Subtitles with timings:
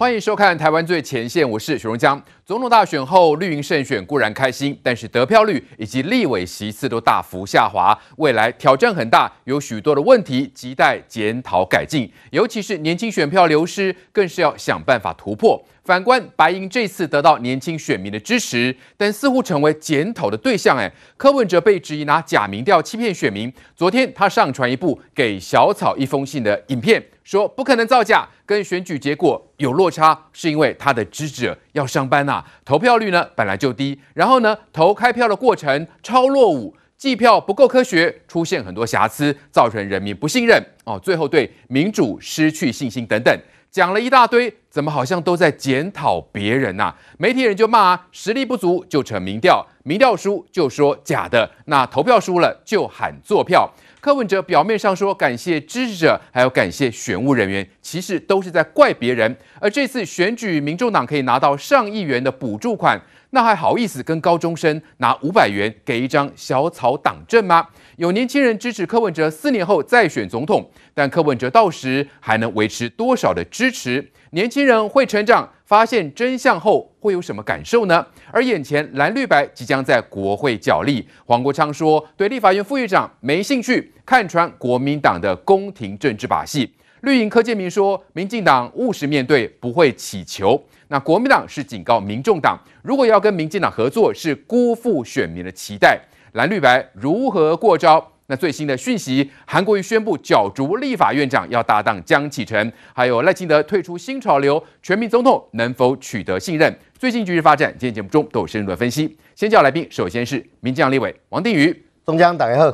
[0.00, 2.18] 欢迎收看《台湾最前线》，我是许荣江。
[2.46, 12.10] 总统大选后，绿营胜选固然开心，但是得票率以及立委席次都大幅下滑，未来挑战很大，有许多的问题亟待检讨改进。
[12.30, 15.62] 尤其是年轻选票流失，更是要想办法突破。
[15.84, 20.76] 反观白银这次得到年轻选民的支持，但似乎成为检讨的对象。
[20.76, 23.52] 哎，柯文哲被质疑拿假民调欺骗选民。
[23.74, 27.02] 昨天他上传一部给小草一封信的影片。
[27.22, 43.32] 说不可能造假，跟选举结果有落差，是因为他的支持者要上班呐、投票率呢本来就低，然后呢投开票的过程超落伍，计票不够科学，出现很多瑕疵，造成人民不信任哦，最后对民主失去信心等等，
[43.70, 53.70] 讲了一大堆，怎么好像都在检讨别人呐、媒体人就骂啊，实力不足就扯民调，民调输就说假的，那投票输了就喊作票。
[54.00, 59.36] 柯文哲表面上说感谢支持者，还要感谢选务人员，其实都是在怪别人。
[59.60, 63.00] 而这次选举，民众党可以拿到上亿元的补助款，
[63.30, 67.68] 那还好意思跟高中生拿五百元给一张小草党证吗？
[67.96, 74.10] 有年轻人支持柯文哲四年后再选总统，但柯文哲到时还能维持多少的支持？
[74.32, 78.04] 年轻人会成长，发现真相后会有什么感受呢？
[78.32, 86.72] 而眼前蓝绿白即将在国会角力，黄国昌说对立法院副院长没兴趣，看穿国民党的宫廷政治把戏。
[87.02, 90.62] 绿营柯建铭说，民进党务实面对，不会乞求。
[90.92, 95.96] 那国民党是警告民众党，如果要跟民进党合作，是辜负选民的期待。
[96.32, 98.04] 蓝绿白如何过招？
[98.26, 106.76] 那最新的讯息，韩国瑜宣布角逐立法院长，要搭档江启臣，还有赖清德退出新潮流，全民总统能否取得信任？
[106.98, 109.16] 最近局势发展，今天节目中都有深入的分析。
[109.36, 112.68] 先叫来宾，首先是民进党立委王定宇，中江大家好；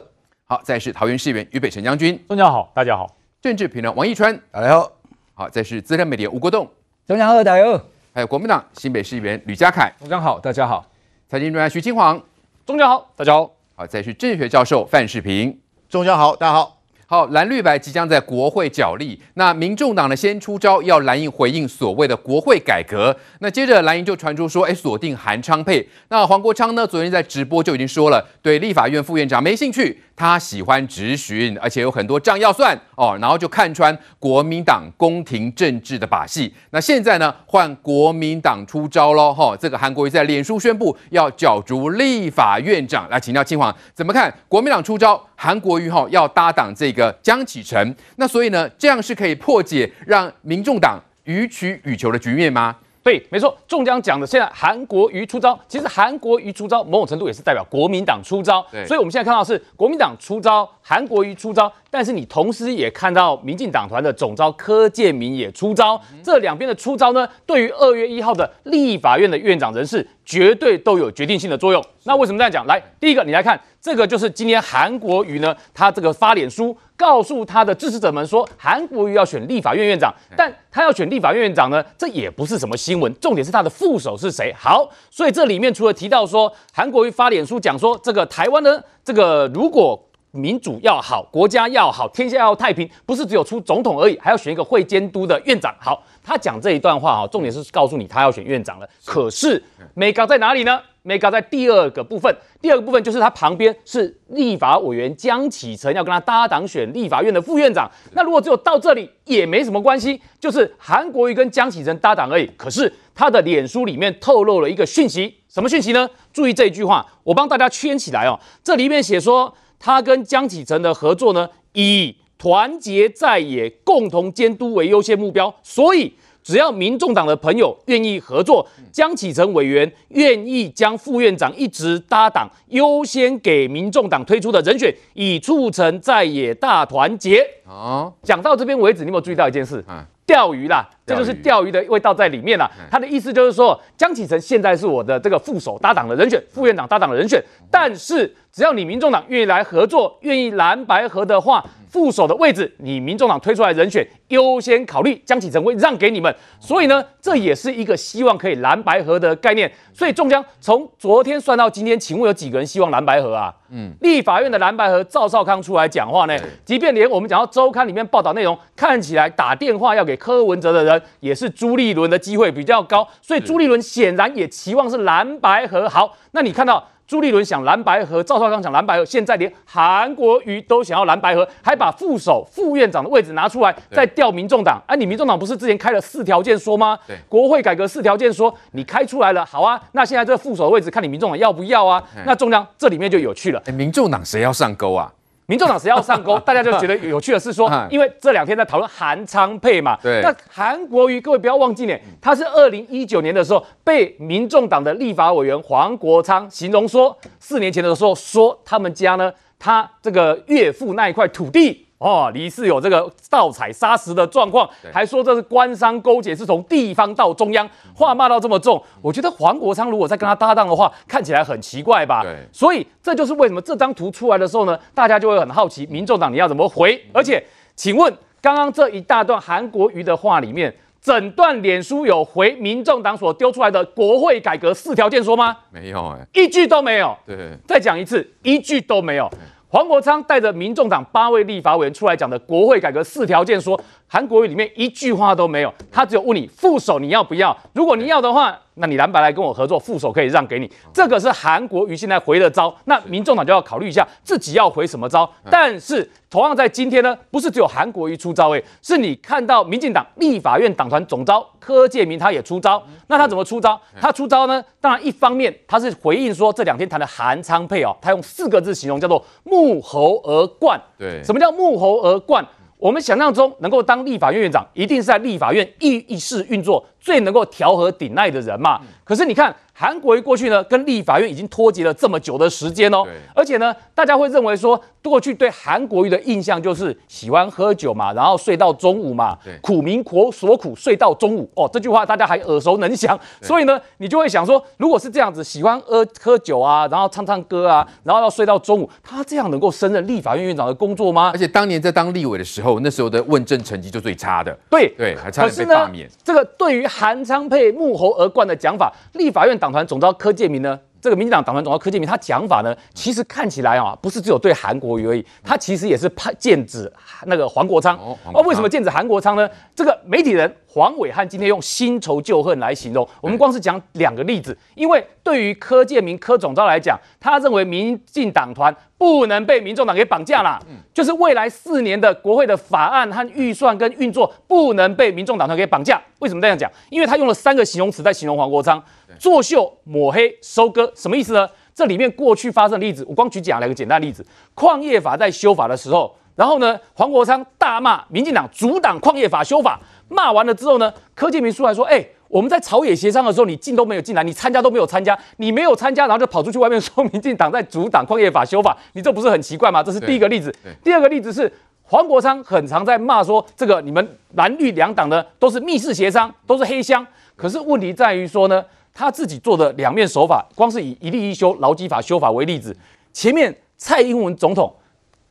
[0.46, 3.04] 好，再是桃园市议员于北辰将军，中江好，大家好；
[3.42, 4.90] 政治评论王义川，大家好；
[5.34, 6.66] 好，再是资深媒体吴国栋，
[7.06, 7.78] 中江好，大家好；
[8.16, 10.82] 还有国民党新北市议员吕家凯，中江好，大家好；
[11.28, 12.18] 财经专家徐金煌，
[12.64, 13.50] 中江好，大家好。
[13.74, 16.80] 好，再是政治学教授范世平，中江好，大家好。
[17.08, 23.14] 好，蓝绿白即将在国会角力，那民众党呢先出招，要蓝营回应所谓的国会改革。
[23.40, 25.86] 那接着蓝营就传出说，哎，锁定韩昌配。
[26.08, 30.02] 那黄国昌呢，昨天在直播就已经说了，对立法院副院长没兴趣。
[30.16, 36.52] 他喜欢质询，而且有很多账要算哦，然后就看穿国民党宫廷政治的把戏。
[36.70, 39.34] 那现在呢，换国民党出招喽！
[39.34, 44.34] 哈、这个韩国瑜在脸书宣布要角逐立法院长，来请教清华怎么看？
[44.48, 52.74] 国民党出招，韩国瑜哈、要搭档这个江启臣，那所以呢，这样是可以破解让民众党予取予求的局面吗？
[53.06, 58.60] 对，没错，中江讲的，现在韩国瑜出招，其实韩国瑜出招，某种程度也是代表国民党出招。
[58.84, 66.00] 所以我们现在看到是国民党出招，韩国瑜出招，但是你同时也看到民进党团的总召柯建铭也出招。
[66.12, 71.84] 嗯、这两边的出招呢，对于二月一号的立法院的院长人事，绝对都有决定性的作用。
[72.04, 72.64] 那为什么这样讲？
[72.68, 73.60] 来，第一个，你来看。
[73.80, 84.52] 这个就是今天韩国瑜呢，他这个发脸书告诉他的支持者们说，韩国瑜要选立法院院长，但他要选立法院院长呢，这也不是什么新闻，重点是他的副手是谁。
[84.58, 89.96] 好，所以这里面除了提到说韩国瑜发脸书讲说，这个台湾呢，这个如果
[90.30, 95.74] 民主要好，国家要好，天下要太平，不是只有出总统而已，还要选一个会监督的院长。
[95.80, 98.88] 好，他讲这一段话哈，重点是告诉你他要选院长了。
[99.04, 99.62] 可是
[99.94, 100.80] 美高在哪里呢？
[101.02, 107.88] 美高在第二个部分，第二个部分就是他旁边是立法委员江启臣要跟他搭档选立法院的副院长。
[108.12, 112.50] 那如果只有到这里也没什么关系，就是韩国瑜跟江启臣搭档而已。
[112.56, 116.10] 可是他的脸书里面透露了一个讯息，什么讯息呢？
[116.32, 118.36] 注意这一句话，我帮大家圈起来哦。
[118.64, 126.12] 这里面写说他跟江启臣的合作呢，以团结在野、共同监督为优先目标，所以。
[126.46, 137.44] 只要民众党的朋友愿意合作，江启臣委员愿意将副院长一直搭档优先给民众党推出的人选，以促成在野大团结。
[137.66, 139.84] 哦，讲到这边为止，你有没有注意到一件事？
[139.88, 142.68] 嗯，钓鱼啦，这就是钓鱼的味道在里面啊。
[142.90, 151.64] 他的意思就是说，江启臣现在是我的这个副手搭档的人选，副院长搭档的人选，但是只要你民众党愿意来合作，愿意蓝白合的话。
[151.88, 159.70] 副手的位置，你民众党推出来人选优先考虑，江启臣会让给你们，所以呢，这也是一个希望可以蓝白合的概念。
[159.94, 163.54] 所以中江从昨天算到今天，请问有几个人希望蓝白合啊？
[163.70, 166.36] 嗯，立法院的蓝白合，赵少康出来讲话呢，
[166.66, 175.88] 即便连我们讲到周刊里面报道内容，看起来打电话要给柯文哲的人，也是朱立伦的机会比较高，所以朱立伦显然也期望是蓝白合。
[175.88, 176.82] 好，那你看到。
[177.08, 184.82] 朱立伦想蓝白合，赵少康想蓝白合，现在连韩国瑜都想要蓝白合，还把副手、副院长的位置拿出来，再调民众党。
[184.88, 186.98] 哎、啊，你民众党不是之前开了四条件说吗？
[187.06, 192.02] 对，国会改革四条件说你开出来了，好啊，那现在这个副手的位置看你民众党要不要啊？
[192.24, 195.12] 那中央这里面就有趣了，哎，民众党谁要上钩啊？
[195.46, 196.38] 民众党谁要上钩？
[196.40, 199.96] 大家就觉得有趣的是说， 因为这两天在讨论韩昌配嘛。
[200.02, 200.20] 对。
[200.20, 211.85] 那韩国瑜，各位不要忘记呢，他是二零一九年的时候被民众党的立法委员黄国昌形容说，四年前的时候说他们家呢，他这个岳父那一块土地。
[211.98, 222.22] 哦，疑似有这个盗采砂石的状况，还说这是官商勾结，是从地方到中央，话骂到这么重，我觉得黄国昌如果再跟他搭档的话，看起来很奇怪吧？
[222.22, 227.02] 对，所以这就是为什么这张图出来的时候呢，大家就会很好奇，民众党你要怎么回？
[227.14, 227.42] 而且，
[227.74, 228.12] 请问
[228.42, 235.56] 刚刚这一大段韩国瑜的话里面，整段脸书有回民众党所丢出来的国会改革四条件说吗？
[235.70, 237.16] 没有哎，一句都没有。
[237.26, 239.30] 对，再讲一次，一句都没有。
[239.76, 247.54] 黄国昌带着民众党八位立法委员出来讲的国会改革四条件，说韩国语里面一句话都没有，他只有问你副手你要不要？
[247.74, 250.70] 如果你要的话，那你蓝白来跟我合作，副手可以让给你。
[250.92, 255.30] 这个是韩国瑜现在回的招，那民众党就要考虑一下自己要回什么招。
[255.50, 262.82] 但是同样在今天呢，不是只有韩国瑜出招，诶，是你看到民进党立法院党团总召柯建铭他也出招。
[263.06, 263.80] 那他怎么出招？
[264.00, 264.62] 他出招呢？
[264.80, 270.80] 当然一方面他是回应说这两天谈的韩昌配哦，他用四个字形容叫做木猴而冠。
[270.98, 272.46] 对，什么叫木猴而冠？
[272.78, 278.80] 我们想象中能够当立法院院长，一定是在立法院议议事运作最能够调和顶赖的人嘛。
[279.04, 279.54] 可是你看。
[279.78, 301.32] 韩国瑜过去呢，跟立法院已经脱节了这么久的时间哦，而且呢，大家会认为说，过去对韩国瑜的印象就是喜欢喝酒嘛，然后睡到中午嘛，苦民苦所苦，睡到中午哦，这句话大家还耳熟能详，所以呢，你就会想说，如果是这样子，喜欢喝喝酒啊，然后唱唱歌啊，然后要睡到中午，他这样能够胜任立法院院长的工作吗？
[301.34, 306.08] 而且当年在当立委的时候，那时候的问政成绩就最差的，对对，还差点被罢免。
[306.24, 310.78] 这个对于韩昌配木猴而冠的讲法，立法院党团总召柯建铭呢？
[310.98, 316.92] 这个民进党党团总召柯建铭，他讲法呢，其实看起来啊，不是只有对韩国瑜而已，他其实也是派剑指
[317.26, 317.96] 那个黄国昌。
[318.34, 319.48] 哦，为什么剑指韩国昌呢？
[319.72, 323.08] 这个媒体人黄伟汉今天用新仇旧恨来形容。
[323.20, 330.58] 我们光是讲两个例子，因为对于柯建铭柯总召来讲，他认为民进党团不能被民众党给绑架了，
[330.92, 336.02] 就是未来四年的国会的法案和预算跟运作不能被民众党团给绑架。
[336.18, 336.68] 为什么这样讲？
[336.90, 338.82] 因为他用了三个形容词在形容黄国昌。
[339.18, 341.48] 作秀、抹黑、收割，什么意思呢？
[341.74, 344.24] 这里面过去发生的例子，我光举讲两个简单例子。
[344.54, 360.54] 矿业法在修法的时候，然后呢，黄国昌大骂民进党阻挡矿业法修法，骂完了之后呢，柯建铭出来说：“哎，我们在朝野协商的时候，你进都没有进来，你参加都没有参加，你没有参加，然后就跑出去外面说民进党在阻挡矿业法修法，你这不是很奇怪吗？”这是第一个例子。
[360.82, 367.06] 第二个例子是黄国昌很常在骂说，这个你们蓝绿两党呢都是密室协商，都是黑箱。
[367.36, 368.64] 可是问题在于说呢。
[368.98, 372.74] 他自己做的两面手法，光是以一例一修劳基法修法为例子，
[373.12, 374.74] 前面蔡英文总统，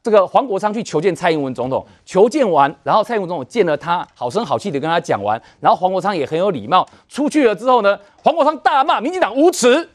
[0.04, 9.90] 这个黄国昌去求见蔡英文总统，求见完，然后蔡英文总统见了他，好声好气的跟他讲完，然后黄国昌也很有礼貌，出去了之后呢，黄国昌大骂民进党无耻。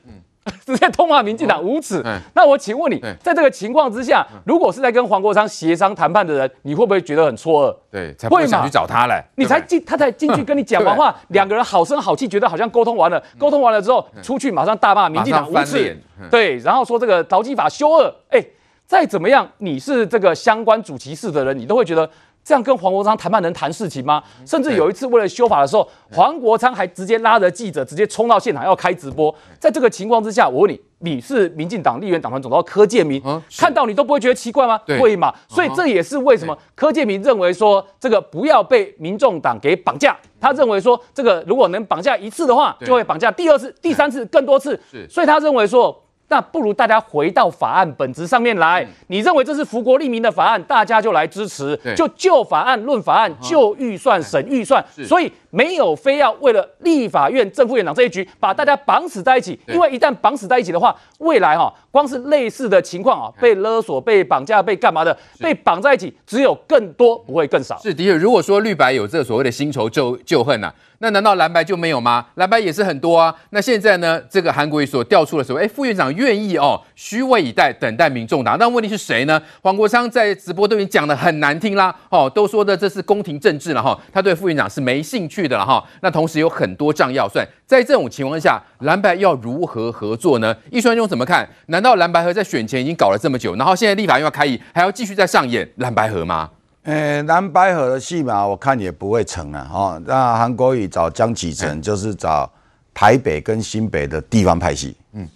[0.47, 2.03] 嗯直接痛骂民进党无耻。
[2.35, 7.77] 那我请问你，在这个情况之下，如果是在跟黄国昌协商谈判的人，你会不会觉得很错愕？
[7.91, 9.23] 对，才不会想去找他嘞。
[9.37, 13.23] 你才进，他才进去跟你讲完话，两个人好声好气，觉得好像沟通完了。
[13.39, 15.95] 沟通完了之后，出去马上大骂民进党无耻。
[16.31, 18.15] 对，然后说这个劳基法修恶。
[18.31, 18.43] 哎，
[18.87, 22.09] 再怎么样，你是这个相关主其事的人，你都会觉得。
[22.51, 24.21] 这样跟黄国昌谈判能谈事情吗？
[24.45, 29.33] 甚至有一次为了修法的时候，黄国昌还直接拉着记者直接冲到现场要开直播。
[29.61, 33.23] 在这个情况之下，我问你，你是民进党立院党团总召柯建铭，
[33.57, 34.77] 看到你都不会觉得奇怪吗？
[34.99, 35.33] 会嘛？
[35.47, 40.17] 所以这也是为什么柯建铭认为说这个不要被民众党给绑架。
[40.41, 44.77] 他认为说这个如果能绑架一次的话，就会绑架第二次、第三次、更多次。
[45.09, 45.97] 所以他认为说。
[46.31, 48.87] 那不如大家回到法案本质上面来。
[49.09, 54.83] 你认为这是福国利民的法案，大家就来支持，就就法案论法案，就预算审预算。
[55.05, 67.79] 所以没有非要为了立法院正副院长这一局把大家绑死在一起，因为一旦绑死在一起的话，未来哈光是类似的情况啊，被勒索、被绑架、被干嘛的，被绑在一起，只有更多不会更少。
[67.83, 70.73] 是的确，如果说绿白有这所谓的新仇旧旧恨呐。
[71.03, 72.27] 那难道蓝白就没有吗？
[72.35, 73.35] 蓝白也是很多啊。
[73.53, 74.21] 那现在呢？
[74.29, 78.59] 这个韩国瑜所调出的时候，哎，副院长愿意哦，虚位以待，等待民众党。
[78.59, 79.41] 那问题是谁呢？
[79.63, 85.40] 黄国昌在直播都已经讲的很难听啦，哦，都说的这是宫廷政治了哈，他对副院长是没兴趣。
[85.41, 85.83] 去的了哈。
[86.03, 90.55] 那同时有很多账要算，在这种情况下，蓝白要如何合作呢？
[90.71, 91.49] 易川兄怎么看？
[91.67, 96.51] 难道蓝白合在选前已经搞了这么久，然后现在立法院要开议，还要继续再上演蓝白合吗？
[96.83, 99.65] 呃，蓝白合的戏码我看也不会成啊。
[99.65, 100.03] 哈。
[100.07, 102.51] 那韩国瑜找江启臣就是找
[102.95, 104.97] 台北跟新北的地方派系。
[105.13, 105.29] 嗯，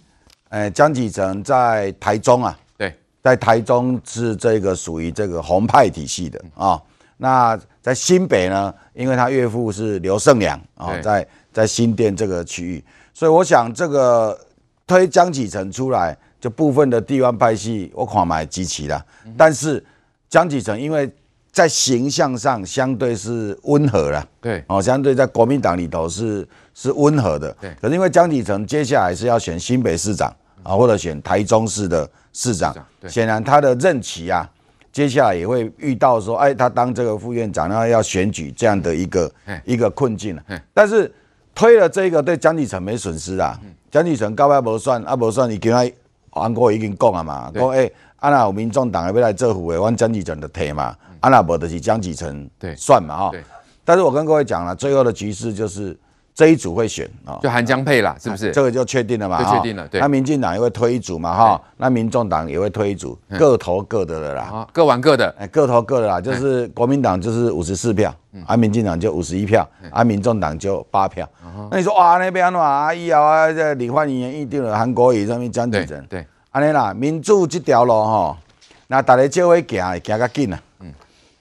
[0.49, 2.57] 呃，江启臣在台中啊。
[2.77, 6.81] 对在台中是这个属于这个红派体系的啊，
[7.17, 14.37] 那在新北呢，因为他岳父是刘胜良啊，在在新店这个区域，所以我想这个
[14.85, 19.05] 推江启臣出来，就部分的地方派系我看买集齐了，
[19.37, 19.83] 但是
[20.29, 21.09] 江启臣因为
[21.51, 24.63] 在形象上相对是温和了，对。
[24.67, 32.09] 哦，相对在国民党里头是是温和的，对，可是因为江启臣接下来是要选新北市长啊，或者选台中市的。
[32.37, 32.75] 市长
[33.07, 34.45] 显然他的任期啊，
[34.95, 39.29] 接下来也会遇到说，哎，他当这个副院长，然后要选举这样的一个
[39.65, 40.41] 一个困境了。
[40.73, 41.13] 但是
[41.53, 43.59] 推了这个对江启臣没损失啊。
[43.91, 45.85] 江启臣高票不算啊，不算，你跟他
[46.29, 53.31] 韩国已经讲了嘛，讲哎，啊那有民众党要来做副的，我江启臣的推嘛，啊那不就是江启臣算嘛哈。
[53.83, 55.93] 但是我跟各位讲了，最后的局势就是。
[56.35, 58.51] 这一组会选啊，就韩江配啦，是不是？
[58.51, 59.41] 这个就确定了嘛？
[59.41, 59.87] 就确定了。
[59.87, 61.33] 对，那民进党也会推一组嘛？
[61.33, 64.67] 哈，那民众党也会推一组，各投各的了啦。
[64.73, 66.19] 各玩各的，哎，各投各的啦。
[66.19, 68.13] 就是国民党就是五十四票，
[68.45, 71.25] 啊，民进党就五十一票，啊，民众党就八票。
[71.71, 76.05] 那你说哇，那边啊，以后啊，这李焕英一定了韩国瑜上面江启臣。
[76.09, 78.37] 对，安尼啦，民主这条路哈，
[78.87, 80.59] 那大家就会行，行较紧啊。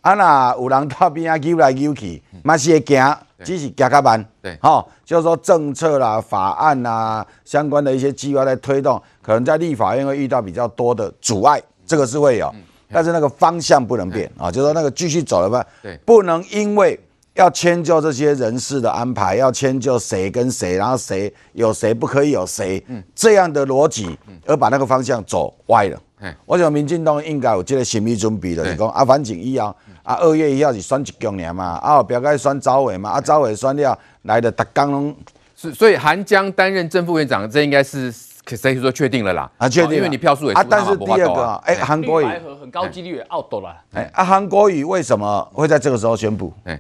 [0.04, 3.18] 嗯，啊那有人到边啊，扭来扭去，嘛是会行。
[3.44, 12.50] 只是加较慢，对，好，就是说政策啦、法案啦，相关的一些计划在推动，可能在立法院会遇到比较多的阻碍，这个是会有，
[12.90, 16.98] 但是那个方向不能变啊，就是说那个继续走的话，对，不能因为
[17.34, 22.82] 要迁就这些人事的安排，要迁就谁跟谁，然后谁有谁不可以有谁，
[23.14, 26.00] 这样的逻辑，而把那个方向走歪了。
[26.46, 29.74] 我想民进党应该有这个心理准备的，是讲啊，反正以后。
[30.04, 35.16] 啊，二月一号是选一局年嘛，啊，不要该选召委嘛，啊，召委选了来的，大刚拢，
[35.56, 38.12] 所所以韩江担任正副院长，这应该是
[38.44, 42.26] 可以说确定了啦，啊，确定，因为你票数也啊，但是第二个，哎，韩国瑜
[42.60, 46.52] 很高几率也 out 了，哎，啊，韩国瑜为什么会在这个时候宣布？
[46.64, 46.78] 哎，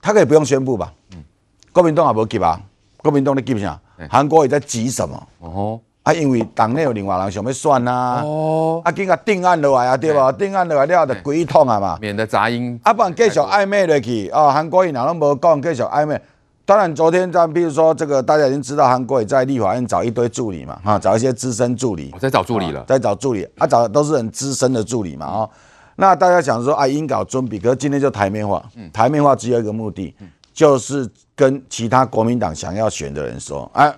[0.00, 0.90] 他可以不用宣布吧？
[1.12, 1.22] 嗯，
[1.72, 2.58] 国民党也不急啊，
[2.96, 3.78] 国民党你急啥？
[4.08, 5.28] 韩国瑜在急什么？
[5.40, 5.78] 哦。
[6.02, 10.32] 啊，因为党内有另外人想要选啊，哦，啊，今个定案落来啊，对吧？
[10.32, 12.78] 定案落来了，就归一统啊嘛，免得杂音。
[12.82, 16.20] 啊，不然继续暧昧落去哦，韩国瑜哪拢无讲，继续暧昧。
[16.64, 25.50] 当然，昨天咱比如说这个，大家已经知道韩国瑜在立法院找一堆助理嘛，哈，找一些资深助理，在找助理了，在找助理，啊，找的都是很资深的助理嘛，哦，
[25.96, 28.88] 那大家想说啊，应搞尊比，可是今天就台面化，嗯。
[28.92, 30.14] 台面化只有一个目的，
[30.54, 33.92] 就是跟其他国民党想要选的人说，哎，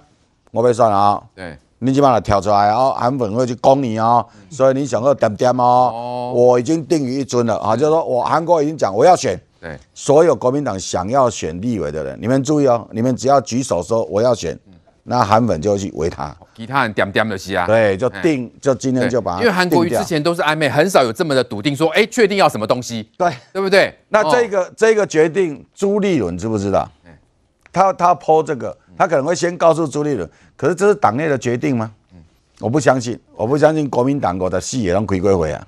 [0.50, 1.56] 我被算了啊，对。
[1.84, 14.56] 你起码跳出来哦，韩粉会去攻你哦，所以你想要点点哦，我已经定于一尊了啊，就是说我韩国已经讲我要选，对，所有国民党想要选立委的人，你们注意哦，你们只要举手说我要选，
[15.02, 23.92] 那韩粉就去围他，其他人点点就是啊，对，就定，就今天就把，因为韩国瑜之前都是暧昧，很少有这么的笃定说，哎，确定要什么东西，对，对不对？
[24.10, 26.88] 那这个这个决定，朱立伦知不知道？
[27.72, 28.78] 他他抛这个。
[28.96, 31.90] 他可能会先告诉朱立伦，可是这是党内的决定吗？
[32.60, 35.66] 我不相信，我不相信国民党国的戏也能回归回啊，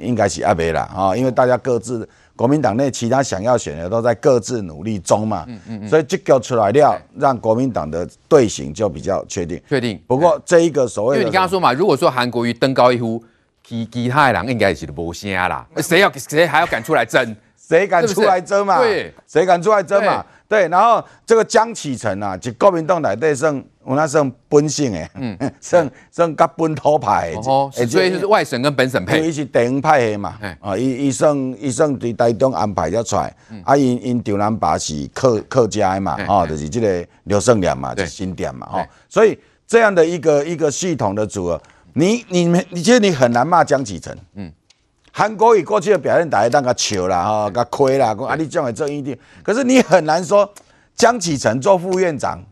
[0.00, 5.46] 应该是阿北了啊，因为大家各自国民党内其他想要选的都在各自努力中嘛，
[5.88, 9.62] 所以这个出来了，让国民党的队形就比较确定。
[9.68, 10.00] 确定。
[10.08, 13.22] 不过这一个所谓，因为你刚刚说嘛，如果说韩国瑜登高一呼，
[13.62, 17.36] 其其他的人应该是无声啦，谁要谁还要敢出来争？
[17.56, 18.78] 谁敢出来争嘛？
[18.78, 20.26] 对，谁敢出来争嘛？
[20.46, 33.34] 对，然后这个江启臣啊，就国民党内底算我那算本性诶，嗯， 算算甲本土派的，哦，所以就是外省跟本省配，伊是地方派的嘛，啊，伊伊算伊算对台中安排咗出来，
[33.64, 41.60] 啊，因因中南爸是客客家的嘛，哦，就是这个刘胜良嘛，就新店嘛，哦，所以这样的一个一个系统的组合，
[41.94, 44.52] 你你们你其实你很难骂江启臣，嗯。
[45.16, 49.16] 韩国瑜过去的表现，大家当个笑啦，哈，个亏啦，讲啊，你这样做一定。
[49.44, 50.52] 可是你很难说
[50.96, 52.42] 江启臣做副院长，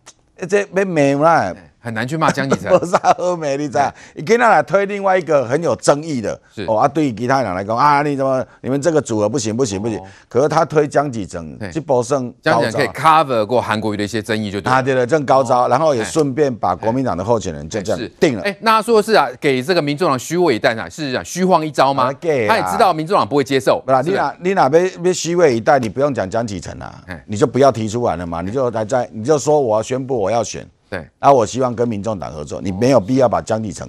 [0.49, 1.53] 这没没啦，
[1.83, 2.71] 很难去骂江启臣。
[2.73, 3.93] 没啥好骂，你知道？
[4.15, 10.01] 你跟他来推另外一个很有争议的，是哦啊，对于其他人来讲啊，你怎么你们这个组合不行不行不行？
[10.29, 14.73] 可是他推江启臣，这波胜江启臣可以 cover 过韩国瑜的一些争议，就对。
[14.73, 18.43] 啊对了，正高招，然后也顺便把国民党的候选人就这样定了。
[18.43, 22.13] 哎，那他说的是啊，给这个民众党虚位以待啊，是啊，虚晃一招吗？
[22.13, 23.83] 他也知道民众党不会接受。
[23.85, 30.67] 不啦，你哪你哪边边虚位以待，你不用讲江启臣啊，你就不要提出来了嘛，你就来在你就说我要宣布我要选。
[30.93, 33.89] 对，然后我希望跟民众党合作，你没有必要把江启臣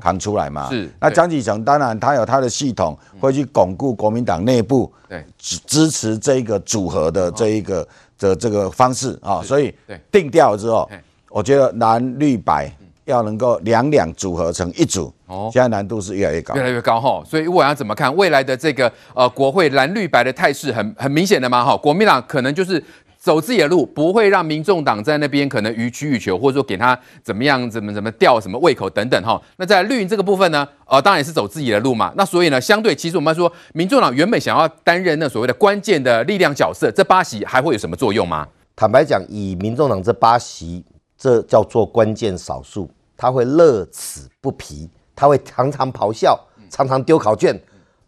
[0.00, 0.66] 扛出来嘛。
[0.70, 7.86] 是，那江启成当然他有他的系统，会去巩固国民党内部对支支持这一个组合的这一个
[8.18, 9.42] 的这个方式啊。
[9.42, 9.74] 所以
[10.10, 10.88] 定调之后，
[11.28, 12.72] 我觉得蓝绿白
[13.04, 17.22] 要能够两两组合成一组，哦，现在难度是越来越高，越来越高哈。
[17.26, 22.82] 所以我要怎么看未来的这个呃国会蓝绿白的态势很很明显的嘛哈，国民党可能就是。
[23.18, 29.40] 走自己的路，不会让民众党在那边可能予取予求，或者说给他怎么样、怎么怎么吊什么胃口等等哈。
[29.56, 32.12] 那在绿营这个部分呢，呃，当然也是走自己的路嘛。
[32.16, 38.46] 那所以呢，相对其实我们说，民众党原本想要担任那所谓的关键的力量角色，这八席还会有什么作用吗？
[38.76, 40.84] 坦白讲，以民众党这八席，
[41.18, 46.38] 这叫做关键少数，他会乐此不疲，他会常常咆哮，
[46.70, 47.60] 常常丢考卷，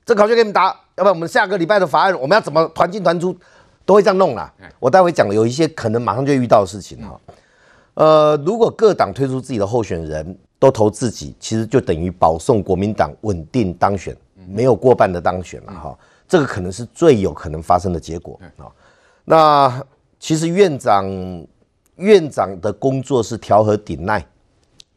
[0.07, 3.37] 这考卷给你们答，要不然我们下个礼拜的法案我们要怎么团进团出？
[3.85, 4.53] 都会这样弄啦。
[4.79, 7.21] 我待会讲有一些可能马上就遇到的事情哈。
[7.95, 14.17] 呃，如果各党推出自己的候选人，都投自己，其实就等于保送国民党稳定当选，
[14.49, 15.99] 没有过半的当选了哈。
[16.29, 18.71] 这个可能是最有可能发生的结果啊。
[19.25, 19.83] 那
[20.19, 21.05] 其实院长
[21.97, 24.25] 院长的工作是调和顶耐、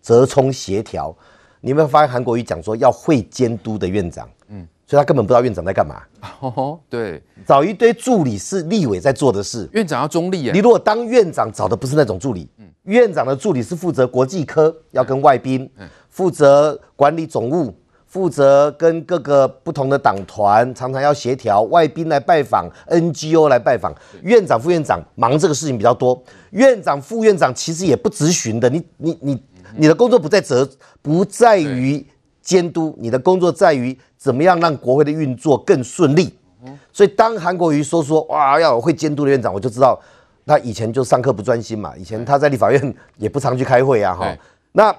[0.02, 1.16] 折冲协调。
[1.62, 4.30] 你有没有发现韩国瑜讲说要会监督的院长？
[4.94, 6.04] 所以他根本不知道院长在干嘛。
[6.40, 9.68] 哦， 对，找一堆助理是立委在做的事。
[9.74, 10.52] 院长要中立啊。
[10.54, 12.48] 你如果当院长找的不是那种助理，
[12.84, 15.68] 院长的助理是负责国际科，要跟外宾，
[16.12, 17.74] 负责管理总务，
[18.06, 23.92] 负责跟各个不同的党团常常要协调，外宾来拜访，NGO 来拜访。
[24.22, 26.24] 院长、副院长忙这个事情比较多。
[26.52, 29.44] 院长、副院长其实也不咨询的，你、你、你、
[29.76, 30.70] 你的工作不在责，
[31.02, 32.06] 不在于
[32.44, 33.98] 监督，你的工作在于。
[34.16, 36.34] 怎么样让国会的运作更顺利？
[36.94, 40.00] 所以当韩国瑜说说哇要有会监督的院长，我就知道
[40.46, 41.94] 他以前就上课不专心嘛。
[41.98, 44.34] 以前他在立法院也不常去开会啊哈。
[44.72, 44.96] 那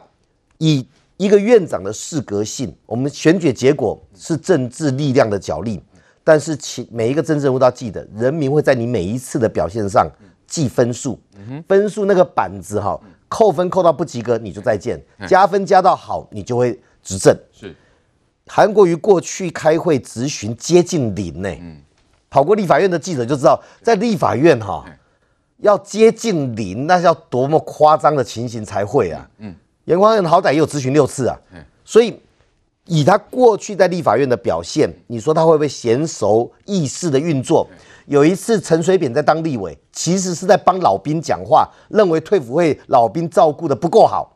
[0.59, 0.87] 以
[1.17, 5.83] 一个院长的适格性，我们选举结果是政治力量的角力，
[6.23, 10.07] 但是其每一个政治人物都要记得，人民会在你每一次的表现上
[10.47, 11.19] 记分数，
[11.67, 17.37] 分数那个板子哈，扣分扣到不及格你就再见，加分加到好你就会执政。
[17.53, 17.77] 是。
[18.47, 21.81] 韩国瑜过去开会质询接近零呢，嗯
[22.29, 24.85] 跑过立法院的记者就知道，在立法院哈，
[25.59, 29.31] 要接近零，那是要多么夸张的情形才会啊。
[29.39, 32.21] 嗯，严光仁好歹也有质询六次啊，嗯所以
[32.87, 37.67] 以他过去在立法院的表现，你说他会不会娴熟议事的运作？
[38.07, 44.34] 有一次陈水扁在当立委，其实是在帮老兵讲话，认为退辅会老兵照顾的不够好。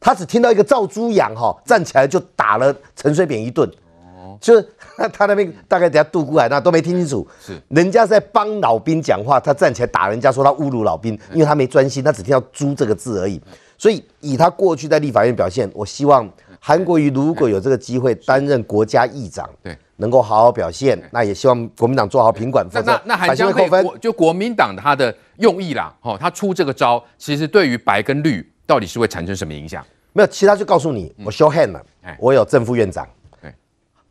[0.00, 3.70] 他只听到一个赵猪养哈，站起来就打了陈水扁一顿，
[4.16, 4.66] 哦，就是
[5.12, 7.60] 他那边大概等下渡过来那都没听清楚，是。
[7.68, 13.38] 人家在帮老兵讲话，他站起来打人家说他侮辱老兵，因为他没专心，他只听到猪这个字而已，
[13.76, 16.26] 所以以他过去在立法院表现，我希望
[16.58, 28.49] 韩国瑜如果有这个机会担任国家议长，对，能够好好表现，那也希望国民党做好品管，那那那韩将会扣分，就国民党他的用意啦，哦，他出这个招，其实对于白跟绿。
[28.70, 29.84] 到底是会产生什么影响？
[30.12, 31.84] 没有，其他就告诉你，我 show hand 了，
[32.20, 33.04] 我有正副院长，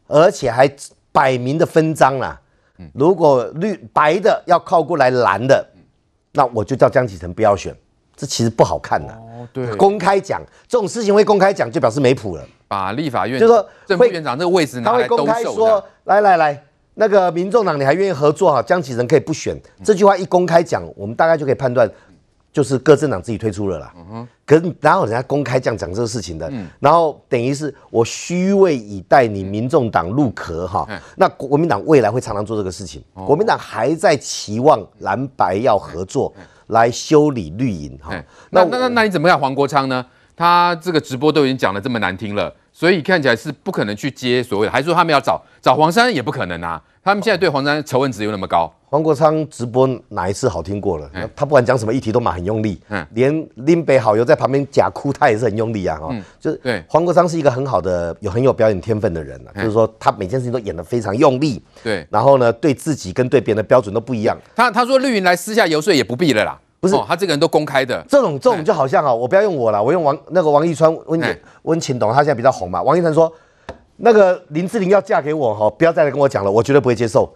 [0.07, 0.69] 而且还
[1.13, 2.37] 摆明的分赃了。
[2.93, 5.65] 如果绿白的要靠过来蓝的，
[6.33, 7.73] 那我就叫江启臣不要选，
[8.17, 9.13] 这其实不好看的。
[9.13, 12.45] 哦，对，公开讲这种事情会公开讲，就表示没谱了。
[12.67, 16.61] 把立法院就说正副院长这个位置拿来，他会公开说，来来来，
[16.95, 18.61] 那个民众党你还愿意合作哈？
[18.61, 21.89] 江启臣可以不选，这句话一公开讲，我们大概就可以判断。
[22.51, 26.49] 就是各政党自己推出了啦，嗯哼，可是哪有人家公开这样讲这个事情的？
[26.51, 36.33] 嗯，然后等于是我虚位以待你民众党入壳哈，那国民党未来会常常做这个事情，国民党还在期望蓝白要合作
[36.67, 38.11] 来修理绿营哈。
[38.49, 40.05] 那那那那你怎么看黄国昌呢？
[40.39, 46.81] 他这个直播都已经讲得这么难听了，所以看起来是不可能去接所谓的，还是说他们要找找黄珊也不可能啊？
[47.03, 48.73] 他们现在对黄珊仇恨值又那么高。
[48.85, 51.09] 黄国昌直播哪一次好听过了？
[51.35, 52.79] 他不管讲什么议题都蛮很用力，
[53.11, 55.97] 连林北好友在旁边假哭，他也是很用力啊！
[55.97, 61.61] 哈，就是对黄国昌是一个很好的、有很有表演天分的人，就是说他每件事情都演得非常用力。
[61.83, 64.37] 对，然后呢，对自己跟对别人的标准都不一样。
[64.55, 66.57] 他他说绿营来私下游说也不必了啦。
[66.79, 68.03] 不是，他这个人都公开的。
[68.07, 72.81] 这种这种就好像啊，我不要用我了，我用王那个王一川温温情董，他现在比较红嘛。
[72.81, 73.31] 王一川说，
[73.97, 77.29] 那个林志玲要嫁给我哈，不要再来跟我讲了，我绝对不会接受。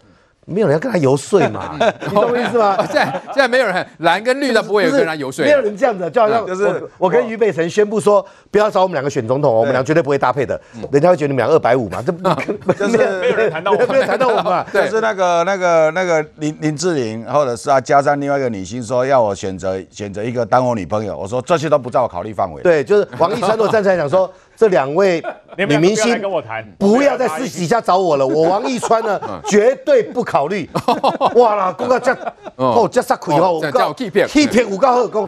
[0.46, 2.76] 没有人要跟他游说嘛， 你懂我意思吗？
[2.88, 10.60] 现在现在没有人蓝跟绿的不会有跟他游说，没有人这样子，就好像就是我跟于北辰宣布说，不要找我们两个选总统，我们俩绝对不会搭配的，
[10.92, 12.12] 人家会觉得你们俩二百五嘛，这
[12.74, 22.62] 就是没有人谈到我，没有谈到我们嘛，就是那个那个那个林林志玲，或者是啊加上另外一个女星说要我选择选择一个当我女朋友，我说这些都不在我考虑范围。
[22.62, 24.32] 对，就是王一川都站出来讲说。
[24.56, 25.24] 这两位
[25.58, 28.26] 女明星跟我谈，不要在私底下找我了。
[28.26, 30.70] 我王一川呢， 绝对不考虑。
[31.36, 32.16] 哇啦，公告叫
[32.56, 33.60] 哦，叫啥亏哦？
[33.63, 35.28] 我告欺骗欺骗，我告二公，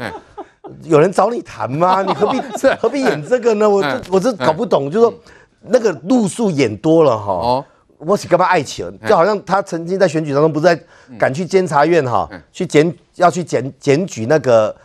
[0.83, 2.01] 有人找你谈吗？
[2.01, 2.39] 你何必
[2.79, 3.69] 何必演这个呢？
[3.69, 5.13] 我这我这搞不懂，就是说
[5.61, 7.63] 那个路数演多了哈。
[7.97, 8.91] 我是干嘛爱情？
[9.07, 10.79] 就好像他曾经在选举当中，不是在
[11.17, 14.75] 赶去监察院哈，去检要去检检举那个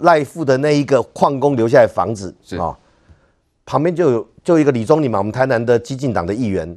[0.00, 2.76] 赖富的那一个矿工留下来房子啊。
[3.70, 6.76] 旁边就有就一个李宗霖嘛，我们台南的激进党的议员，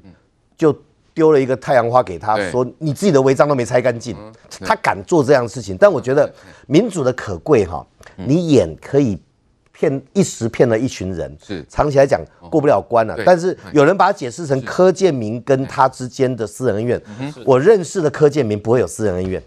[0.56, 0.72] 就
[1.12, 4.16] 丢了一个太阳花给他，说你自己的违章都没拆干净，
[4.60, 5.76] 他敢做这样的事情。
[5.76, 6.32] 但我觉得
[6.68, 7.84] 民主的可贵哈，
[8.16, 9.20] 你演可以
[9.72, 11.66] 骗一时骗了一群人，是。
[11.68, 13.18] 长期来讲过不了关了。
[13.26, 17.02] 但是有人把它解释成柯建明跟他之间的私人恩怨，
[17.44, 19.42] 我认识的柯建明不会有私人恩怨。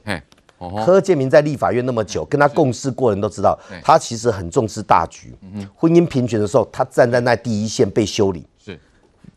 [0.85, 5.35] 柯建明在立法院那么久，跟他共事过的人都知道，他其实很重视大局。
[5.75, 8.47] 婚姻平权的时候，他站在那第一线被修理。
[8.59, 8.81] 是，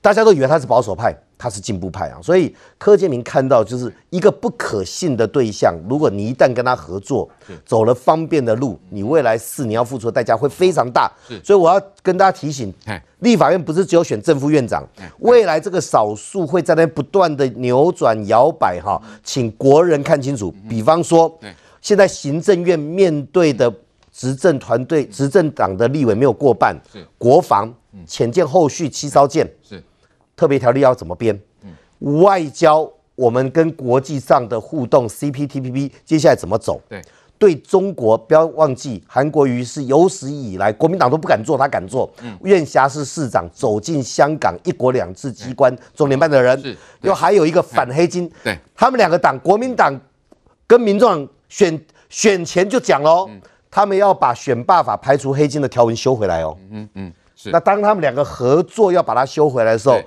[0.02, 1.16] 大家都以为他是保守派。
[1.42, 5.74] 他是进步派啊，所以柯建明看到就是一个不可信的对象。
[5.90, 7.30] 如果你一旦跟他合作，
[7.66, 11.10] 走了方便的路，你未来四年要付出的代价会非常大。
[11.42, 12.74] 所以我要跟大家提醒，
[13.20, 14.86] 立法院不是只有选正副院长，
[15.20, 20.54] 未来这个少数会在那不断的扭转摇摆哈，请国人看清楚。
[20.68, 21.34] 比方说，
[21.80, 23.74] 现在行政院面对的
[24.12, 26.78] 执政团队、执政党的立委没有过半，
[27.18, 27.74] 国防
[28.06, 29.84] 潜舰后续七艘舰是。
[30.36, 31.38] 特别条例要怎么编？
[31.63, 36.82] 嗯外交我们跟国际上的互动，CPTPP 接下来怎么走？
[36.88, 37.02] 对，
[37.38, 42.10] 对中国不要忘记，韩国瑜是有史以来国民党都不敢做，他敢做。
[42.21, 48.32] 嗯院辖市市长走进香港一国两制机关中联办的人，是又还有一个反黑金。
[48.41, 49.93] 对，他们两个党，国民党
[50.65, 53.30] 跟民众党选选前就讲喽，
[53.69, 56.58] 他们要把选罢法排除黑金的条文修回来哦。
[56.71, 57.49] 嗯嗯，是。
[57.52, 60.02] 那当他们两个合作要把它修回来的时候。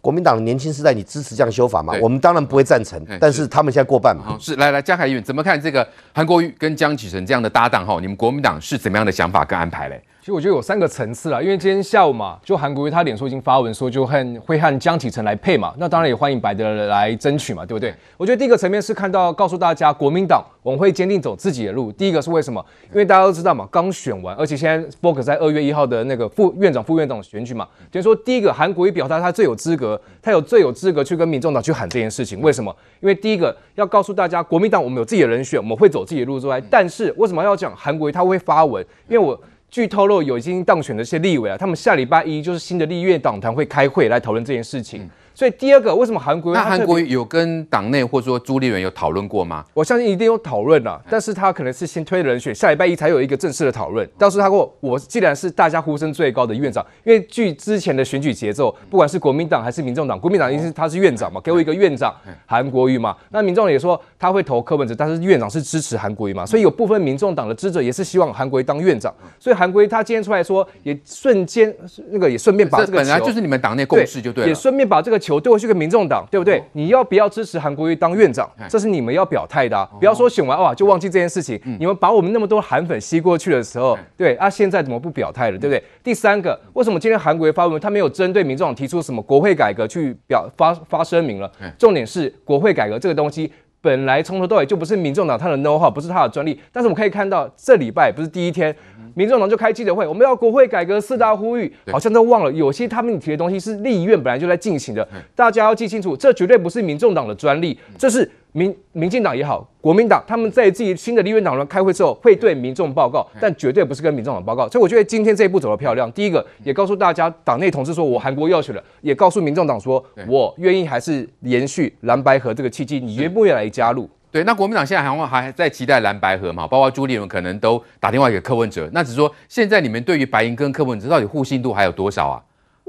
[0.00, 1.92] 国民党的年轻世代，你支持这样修法吗？
[2.00, 4.38] 我们当然不会赞成，但是他们现在过半嘛。
[4.38, 7.84] 是来来，江海议员怎么看这个韩国瑜跟江启臣这样的搭档？
[7.84, 10.00] 哈，你们国民党是怎么样的想法跟安排嘞？
[10.20, 17.94] 其实我觉得有三个层次啦，因为今天下午嘛，就韩国瑜他脸书已经发文说，就和会和江启臣来配嘛，那当然也欢迎白的来争取嘛，对不对？
[18.16, 21.92] 我觉得第一个层面是看到告诉大家，国民党我们会坚定走自己的路。
[21.92, 22.62] 第一个是为什么？
[22.90, 32.42] 因为大家都知道嘛，刚选完，而且现在 focus 在二月一号的那个副院长、副院长的选举嘛，等于说第一个韩国瑜表达，他最有资格，他有最有资格去跟民众党去喊这件事情。
[32.42, 32.74] 为什么？
[33.00, 38.84] 因为第一个要告诉大家，国民党我们有自己的人选，我们会走自己的路之外，但是为什么要讲韩国瑜他会发文？
[39.08, 39.40] 因为我。
[39.70, 45.08] 据透露，有已经当选的一些立委啊，他们下礼拜一就是新的立院党团会开会来讨论这件事情。
[45.38, 46.54] 所以第二个，为什么韩国瑜？
[46.56, 49.64] 那韩国瑜有跟党内或者说朱立伦有讨论过吗？
[49.72, 54.04] 我相信一定有讨论了，但是他可能是先推人选，下礼拜一才有一个正式的讨论。
[54.18, 62.12] 到时候他说，我既然是大家呼声最高的院长，因为据之前的选举节奏，不管是国民党还是民众党，国民党因为他是院长嘛，给我一个院长
[62.44, 63.16] 韩国瑜嘛。
[63.30, 69.14] 那民众也说他会投柯文哲，但是院长是支持韩国瑜嘛，所以有部分民众党的支持者也是希望韩国瑜当院长。
[69.38, 71.72] 所以韩国瑜他今天出来说，也瞬间
[72.10, 75.98] 那个也顺便把这个本来就是你们党内共识就对了，也顺便把这个球丢回去给民众。
[76.08, 76.62] 党对不对？
[76.72, 78.48] 你要不要支持韩国瑜当院长？
[78.68, 79.86] 这是你们要表态的啊！
[79.98, 81.60] 不要说选完哇就忘记这件事情。
[81.78, 85.58] 你们把我们那么多韩粉吸过去的时候，对啊，现在怎么不表态了？
[85.58, 85.82] 对不对？
[86.02, 91.50] 第三个，为什么今天韩国瑜发文，他没有针对民众党提出什么国会改革去表发发声明了？
[91.76, 96.58] 重点是国会改革这个东西本来从头到尾就不是民众党他的 know how，不是他的专利。
[96.72, 98.74] 但是我们可以看到，这礼拜不是第一天。
[99.14, 114.68] 民众党就开记者会，我们要国会改革四大呼吁，好像都忘了有些他们提的东西是立院本来就在进行的，大家要记清楚，这绝对不是民众党的专利，这是民民进党也好，国民党他们在自己新的立院党团开会之后会对民众报告，但绝对不是跟民众党报告。
[114.68, 116.10] 所以我觉得今天这一步走得漂亮。
[116.12, 124.08] 第一个也告诉大家，党内同志说我韩国要选了，也告诉民众党说我愿意还是延续蓝白河这个契机，你愿不愿意来加入？
[124.30, 126.66] 对，那国民党现在还还在期待蓝白合嘛？
[126.66, 128.88] 包括朱立伦可能都打电话给柯文哲。
[128.92, 132.42] 那只是说，现在你们对于白银跟柯文哲到底互信度还有多少啊？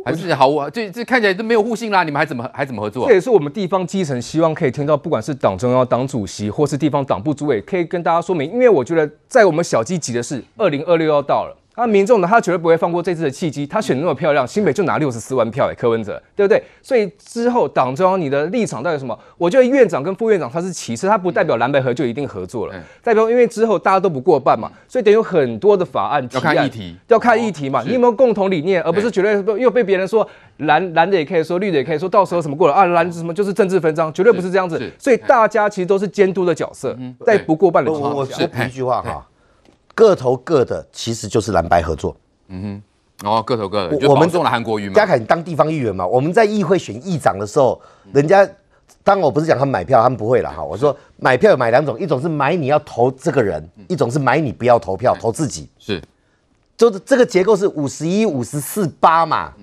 [0.05, 3.05] 还是毫无这这看起来都没有互信啦，你们还怎么还怎么合作？
[3.05, 8.49] 这也是我们地方基层希望可以听到，不管是党中央、党主席，或是地方党部主委，可以跟大家说明。
[8.49, 11.55] 因为我觉得，在我们小鸡急的是，二零二六要到了。
[11.79, 12.27] 那民众呢？
[12.27, 13.65] 他绝对不会放过这次的契机。
[13.65, 16.61] 他选那么漂亮，新北就拿六十四万票哎，柯文哲，对不对？
[16.81, 19.17] 所以之后党中央你的立场到底什么？
[19.37, 22.73] 我觉得院长跟副院长他是其次，他不代表蓝白合就一定合作了。
[23.03, 27.81] 代表因为之后大家都不过半嘛，所以等于有很多的法案要看议题，要看议题嘛。
[27.85, 32.85] 你有没有共同理念，而不是绝对又被别人说蓝蓝的也可以说，绿的也可以说，到时候什么过了啊？
[32.85, 34.79] 蓝什么就是政治分赃，绝对不是这样子。
[34.97, 39.25] 所以大家其实都是监督的角色，在不过半的情况下，我说一句话哈，
[39.99, 42.15] 各投各的，其实就是蓝白合作。
[42.47, 42.81] 嗯
[43.21, 44.95] 哼，哦，各投各的，我们中了韩国瑜嘛。
[44.95, 46.07] 嘉凯，你当地方议员嘛？
[46.07, 47.81] 我们在议会选议长的时候，
[48.13, 48.47] 人家
[49.03, 50.63] 当然我不是讲他们买票，他们不会了哈。
[50.63, 55.67] 我说买票有买两种，一种是买你要投这个人，一种是买你不要投票，投自己。
[55.77, 56.01] 是，
[56.77, 59.53] 就是这个结构是五十一、五十四、八嘛。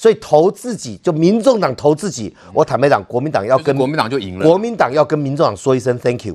[0.00, 2.34] 所以投自己，就民众党投自己。
[2.54, 4.46] 我坦白讲，国民党要跟国民党就赢了。
[4.46, 6.34] 国民党要跟民众党说一声 Thank you，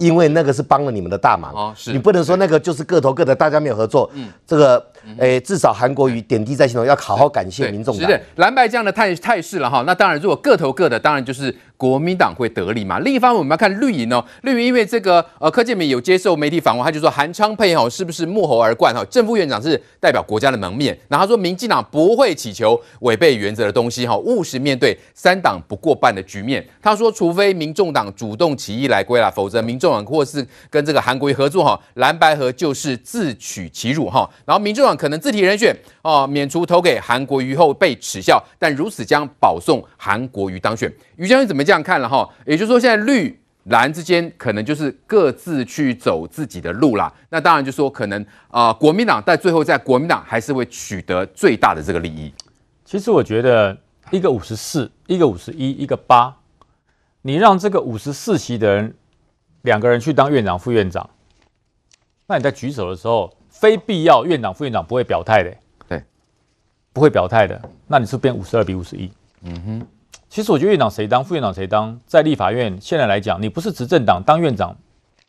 [0.00, 1.76] 因为那个是帮了你们的大忙。
[1.88, 4.10] 你不能说那个就是各投各的，大家没有合作。
[4.46, 4.82] 这个，
[5.18, 8.08] 诶，至少韩国瑜点滴在心头，要好好感谢民众党。
[8.08, 9.82] 是的，蓝白这样的态态势了哈。
[9.86, 11.54] 那当然，如果各投各的，当然就是。
[11.82, 13.00] 国民党会得利嘛？
[13.00, 14.24] 另一方面，我们要看绿营哦。
[14.42, 19.04] 绿营因为这个呃，柯建铭有接受媒体访问，他就说韩昌佩哈是不是幕后而冠哈？
[19.10, 26.64] 正副院长是代表国家的门面，然后他说民进党不会祈求违背原则的东西哈，务实面对三党不过半的局面。
[26.80, 34.30] 他说，除非民众党主动起义来归啦，否则民众党或是跟这个韩国瑜合作哈，蓝白合就是自取其辱哈。
[34.44, 40.92] 然后民众党可能自提人选哦，免除投给韩国瑜后被耻笑，但如此将保送韩国瑜当选。
[41.16, 42.28] 于将军怎么这样看了哈？
[42.46, 47.12] 也就是说，现在绿蓝之间可能就是各自去走自己的路啦。
[47.30, 52.32] 那当然就说可能啊、国民党在最后在国民党还是会取得最大的这个利益。
[52.84, 53.76] 其实我觉得
[54.10, 56.36] 一个五十四，一个五十一，一个八，
[57.22, 58.94] 你让这个五十四席的人
[59.62, 61.08] 两个人去当院长、副院长，
[62.26, 65.56] 那你在举手的时候，非必要院长、副院长不会表态的，
[65.88, 66.02] 对，
[66.92, 69.08] 不会表态的，那你是变五十二比五十一。
[69.42, 69.86] 嗯哼。
[70.28, 74.76] 其实我觉得院长谁当，副院长谁当，在立法院现在来讲，你不是执政党当院长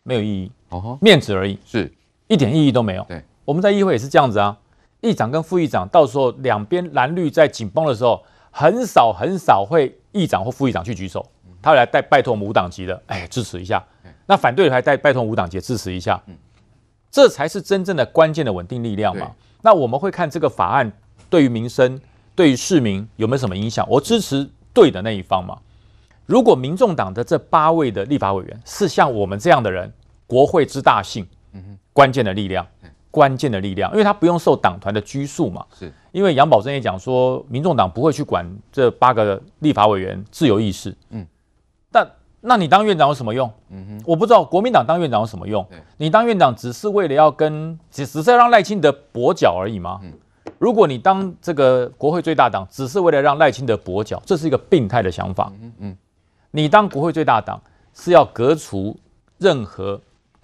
[0.01, 1.93] 没有意义，哦，面子而已，是。
[2.27, 3.03] 一点意义都没有。
[3.07, 4.57] 对，我们在议会也是这样子啊，
[5.01, 11.23] 议长跟副议长到时候两边蓝绿在紧绷的时候，很少很少会议长或副议长去举手，
[11.61, 13.83] 他会来带拜托我们无党籍的，哎，支持一下。
[14.25, 16.19] 那反对的还带拜托无党籍支持一下，
[17.13, 19.31] 这才是真正的关键的稳定力量嘛。
[19.61, 20.91] 那我们会看这个法案
[21.29, 22.01] 对于民生、
[22.35, 23.87] 对于市民有没有什么影响？
[23.89, 24.49] 我支持。
[24.75, 25.55] 对的那一方嘛，
[26.25, 29.93] 如果民众党的这八位的立法委员是像我们这样的人，
[30.25, 32.65] 国会之大幸，嗯，关键的力量，
[33.11, 41.32] 关键的力量，因为他不用受党团的拘束嘛，是因为杨宝珍也讲说，民众党不会去管这八个立法委员自由意识，嗯，但
[42.45, 43.49] 那你当院长有什么用？
[43.69, 45.65] 嗯哼，我不知道国民党当院长有什么用？
[45.95, 49.99] 你当院长只是为了要跟，只是要让赖清德跛脚而已吗？
[50.03, 50.11] 嗯。
[50.59, 55.51] 如果你当这个国会最大党，只是为了让赖清德跛脚，这是一个病态的想法。
[55.61, 55.97] 嗯嗯，
[56.51, 57.61] 你当国会最大党
[57.93, 58.97] 是要革除
[59.37, 59.99] 任何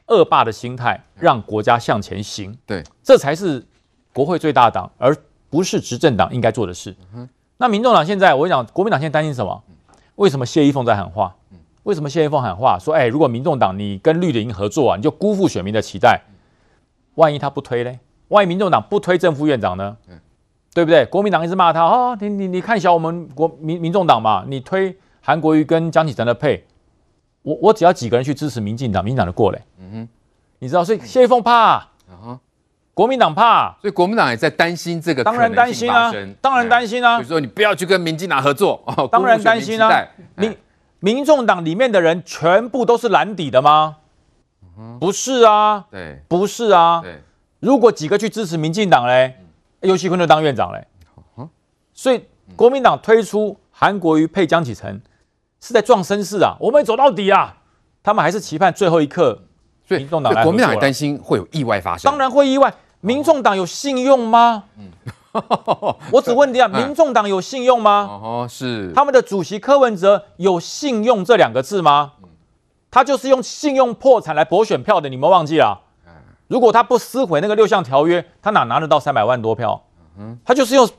[0.07, 2.57] 恶霸的心态，让国家向前行。
[2.65, 3.65] 对，这才是
[4.13, 5.13] 国会最大党，而
[5.49, 6.95] 不是执政党应该做的事。
[7.57, 9.61] 那民众党现在，我讲，国民党现在担心什么？
[10.15, 11.35] 为什么谢依凤在喊话？
[11.89, 16.21] 为什么谢一峰喊话说，哎，如果民众党你跟绿的营合作啊，你就辜负选民的期待。
[17.15, 17.97] 万一他不推嘞？
[18.27, 19.97] 万一民众党不推正副院长呢？
[20.07, 20.19] 嗯，
[20.71, 21.03] 对不对？
[21.07, 26.63] 国民党一直骂他啊，你你你看小我们国民民众党嘛，你推韩国瑜跟江启臣的配，
[27.41, 29.59] 我我只要几个人去支持民进党，民进党就过嘞。
[29.79, 30.09] 嗯哼，
[30.59, 32.39] 你知道，所以谢一峰怕，啊哈，
[32.93, 37.17] 国民党怕，所以国民党也在担心这个，当然担心啊，当然担心啊。
[37.17, 40.07] 比如说你不要去跟民进党合作，哦，当然担心啊。
[40.35, 40.55] 民
[40.99, 43.97] 民众党里面的人全部都是蓝底的吗？
[44.99, 47.21] 不是啊，对，不是啊，对。
[47.59, 49.37] 如果几个去支持民进党嘞，
[49.81, 50.87] 尤锡坤就当院长嘞，
[51.93, 52.23] 所以
[52.55, 55.01] 国民党推出韩国瑜配江启臣，
[55.59, 56.55] 是在撞声势啊！
[56.61, 57.57] 我们走到底啊！
[58.01, 59.43] 他们还是期盼最后一刻，
[59.85, 62.09] 所以民众党国民党也担心会有意外发生。
[62.09, 64.63] 当然会意外，民众党有信用吗？
[66.11, 68.19] 我只问你啊，民众党有信用吗？
[68.21, 72.13] 哦，是他们的主席柯文哲有信用这两个字吗？
[72.91, 75.81] 他就是用信用破产来博选票的，你们忘记了？
[76.47, 79.83] 如果他不撕毁那个六项条约，他哪拿得到三百万多票？
[80.17, 80.89] 嗯，他就是用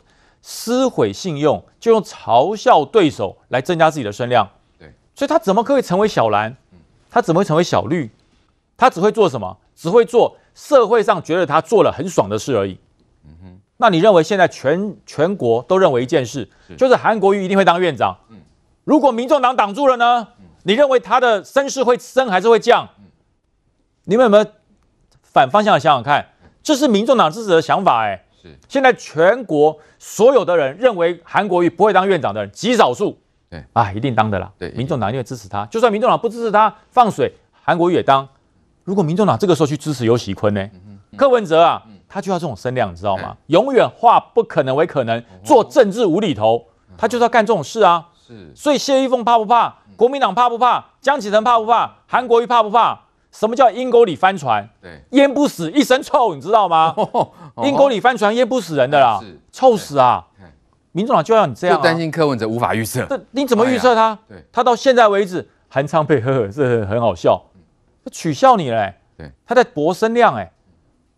[0.41, 4.49] 撕毁信用，就用嘲笑对手来增加自己的声量。
[4.79, 6.57] 对，所以他怎么可以成为小蓝？
[7.11, 8.09] 他怎么会成为小绿？
[8.77, 9.57] 他只会做什么？
[9.75, 12.79] 只会做社会上觉得他做了很爽的事而已。
[13.25, 18.15] 嗯哼，那你认为现在全全国都认为一件事，就是韩国瑜一定会当院长。
[18.85, 20.29] 如果民众党挡住了呢？
[20.65, 22.87] 你认为他的声势会升还是会降？
[24.05, 24.45] 你们有没有
[25.23, 26.27] 反方向的想想看？
[26.63, 28.23] 这是民众党支持的想法哎。
[28.43, 28.59] 是。
[28.69, 33.19] 现在全国所有的人认为韩国瑜不会当院长的人极少数。
[33.49, 34.53] 对啊，一定当的啦。
[34.59, 35.65] 对，民众党一定会支持他。
[35.67, 38.29] 就算民众党不支持他，放水，韩国瑜也当。
[38.85, 40.69] 如果民众党这个时候去支持游喜坤呢？
[41.17, 41.83] 柯文哲啊。
[42.13, 43.37] 他就要这种声量，你知道吗？
[43.47, 46.67] 永远化不可能为可能，做政治无厘头，
[46.99, 48.09] 他就是要干这种事啊。
[48.27, 49.77] 是，所以谢依凤怕不怕？
[49.97, 50.85] 国民党怕不怕？
[51.01, 51.99] 江启臣怕不怕？
[52.09, 52.99] 韩国瑜怕不怕？
[53.31, 54.69] 什么叫阴沟里翻船？
[54.83, 56.93] 对，淹不死一身臭，你知道吗？
[57.63, 59.21] 阴沟里翻船淹不死人的啦，
[59.53, 60.27] 臭死啊！
[60.91, 63.07] 民众党就要你这样，担心柯文哲无法预测。
[63.07, 64.19] 这你怎么预测他？
[64.29, 67.41] 对，他到现在为止，韩昌配呵呵是很好笑，
[68.05, 68.95] 他取笑你嘞。
[69.17, 70.51] 对，他在博声量哎。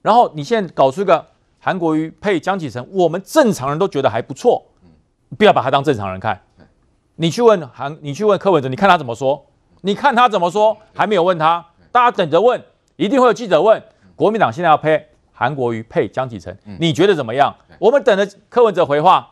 [0.02, 1.24] 然后你现在搞出一个
[1.58, 4.62] 韩国瑜配江启臣，我们正常人都觉得还不错，
[5.38, 6.40] 不要把他当正常人看。
[7.16, 9.46] 你去问韩，你去问柯文哲，你看他怎么说？
[9.82, 10.76] 你看他怎么说？
[10.94, 12.62] 还没有问他，大家等着问，
[12.96, 13.82] 一定会有记者问。
[14.16, 17.54] 国民党现在要配韩国瑜配江启臣，你觉得怎么样？
[17.78, 19.28] 我们等着柯文哲回话。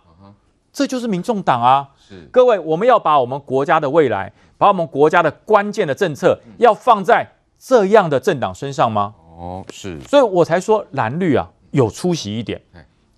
[0.72, 1.88] 这就是民众党啊！
[2.30, 7.28] 各位，我们要把我们国家的未来，把我们国家的关键的政策，要放在
[7.58, 9.12] 这样的政党身上吗？
[9.40, 12.60] 哦，是，所以我才说蓝绿啊有出息一点，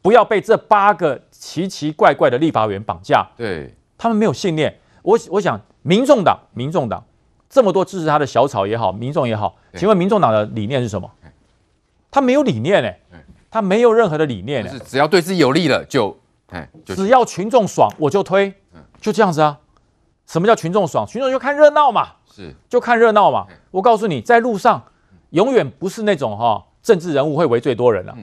[0.00, 3.28] 不要被这八个奇奇怪怪的立法委员绑架。
[3.36, 4.72] 对，他们没有信念。
[5.02, 7.04] 我我想，民众党，民众党
[7.50, 11.10] 这么多支持他的小草也好，民众也好，请问民众党的理念是什么？
[12.08, 13.00] 他没有理念哎，
[13.50, 16.16] 他没有任何的理念，是只要对自己有利了就，
[16.50, 18.54] 哎，只要群众爽我就推，
[19.00, 19.58] 就这样子啊。
[20.28, 21.04] 什么叫群众爽？
[21.04, 23.48] 群众就看热闹嘛，是，就看热闹嘛。
[23.72, 24.84] 我告诉你，在路上。
[25.32, 28.16] 永远不是那种哈政治人物会围最多人了，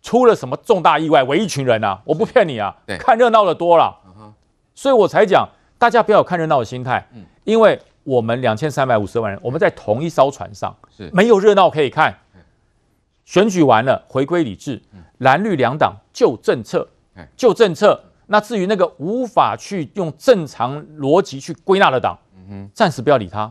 [0.00, 2.00] 出了什么重大意外围一群人啊！
[2.04, 3.94] 我不骗你啊，看热闹的多了，
[4.74, 7.06] 所以我才讲大家不要有看热闹的心态，
[7.44, 10.74] 因为我们两千三百五十万人，我们在同一艘船上，
[11.12, 12.14] 没有热闹可以看。
[13.24, 14.82] 选举完了，回归理智，
[15.18, 16.86] 蓝绿两党就政策，
[17.34, 17.98] 就政策。
[18.26, 22.18] 那至于那个无法去用正常逻辑去归纳的党，
[22.74, 23.50] 暂时不要理他。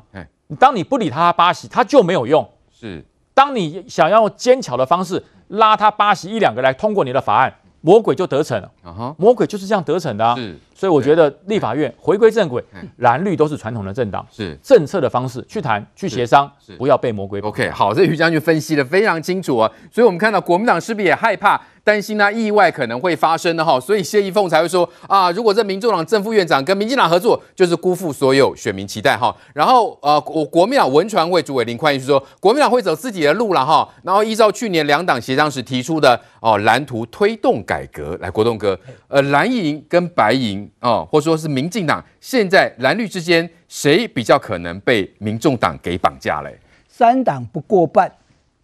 [0.60, 2.47] 当你不理他巴西，他就没有用。
[2.84, 8.69] 是，当你想要用奸巧的方式拉他八十一两个来通过你的法案，魔鬼就得逞了。
[8.84, 9.15] Uh huh.
[9.17, 10.36] 魔鬼就是这样得逞的啊。
[10.36, 12.62] 是，所以我觉得立法院回归正轨，
[12.98, 17.39] 蓝绿都是传统的政党，是政策的方式去谈去协商，不要被魔鬼。
[17.39, 19.72] OK，好，这于将军分析的非常清楚啊。
[19.89, 21.62] 所以我们看到国民党是不是也害怕？
[21.84, 29.36] 担心呢，意外可能会发生的哈，所以谢依凤才会说啊，如果这民众党正副院长跟民进党合作，就是辜负所有选民期待哈。
[29.54, 38.17] 然后呃，国国民党文传会主委林宽义说，国民党会走自己的路了哈，然后依照去年两党协商时提出的哦蓝图推动改革。
[38.22, 46.58] 来，国栋哥，呃，蓝营跟白营哦，或者说是民进党，现在蓝绿之间谁比较可能被民众党给绑架嘞？
[46.88, 48.10] 三党不过半，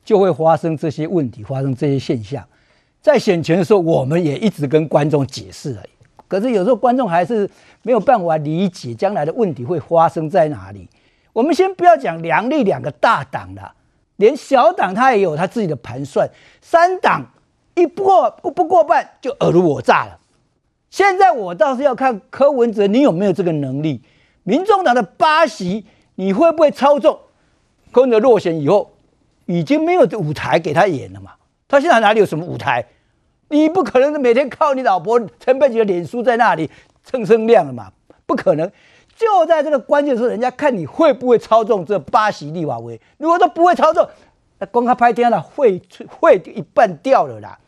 [0.06, 2.42] 就会发生这些问题，发生这些现象。
[3.12, 5.84] 在选前的时候，我们也一直跟观众解释了，
[6.28, 7.50] 可是有时候观众还是
[7.82, 10.88] 没有办法理解将来的问题会发生在哪里。
[11.34, 13.74] 我们先不要讲蓝绿两个大党了，
[14.18, 16.30] 连小党他也有他自己的盘算。
[16.62, 17.26] 三党
[17.74, 20.20] 一不过不过半就尔虞我诈了。
[20.92, 24.04] 现在我倒是要看柯文哲，你有没有这个能力？
[24.44, 27.18] 民众党的八席，你会不会操纵？
[27.92, 28.92] 柯文哲落选以后，
[29.48, 31.32] 已经没有舞台给他演了嘛？
[31.68, 32.86] 他现在哪里有什么舞台？
[33.50, 36.70] 你不可能每天靠你老婆陈佩琪的脸书在那里
[37.04, 37.92] 蹭声量了嘛？
[38.26, 38.72] 不可能。
[39.16, 43.02] 就在这个关键时候，人家看你会不会操纵这八席立法委。
[43.18, 44.08] 如果都不会操纵，
[44.60, 47.60] 那公开拍天了，会会一半掉了啦。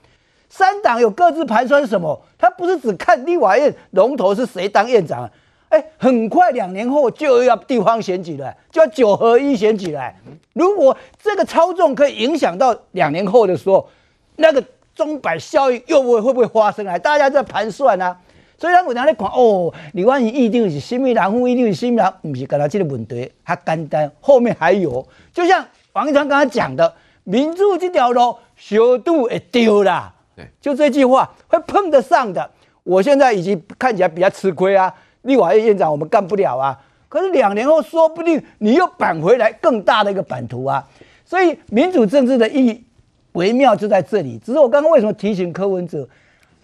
[0.48, 2.22] 三党有各自盘算什么？
[2.38, 5.30] 他不是只看立法院龙头是谁当院长。
[5.68, 10.14] 哎，很快两年后就要地方选举了，就要九合一选举了。
[10.54, 13.90] 如果这个操纵可以影响到两年后的时候，
[14.38, 14.64] 那个
[14.96, 16.98] 钟摆效应又会会不会发生啊？
[16.98, 18.18] 大家在盘算啊。
[18.58, 30.14] 所以，我常在讲哦，李万一一定是新民党，一定是新民党，不是干他这个问题，它简单，后面还有，就像王一川刚才讲的，民主这条路小度会丢啦。
[30.36, 32.52] 对，就这句话会碰得上的。
[32.84, 34.94] 我现在已经看起来比较吃亏啊。
[35.24, 40.88] 立法院院长我们干不了啊，可是两年后说不定你又扳回来更大的一个版图啊，
[41.26, 42.84] 所以民主政治的意义
[43.34, 44.38] 微妙就在这里。
[44.38, 46.08] 只是我刚刚为什么提醒柯文哲，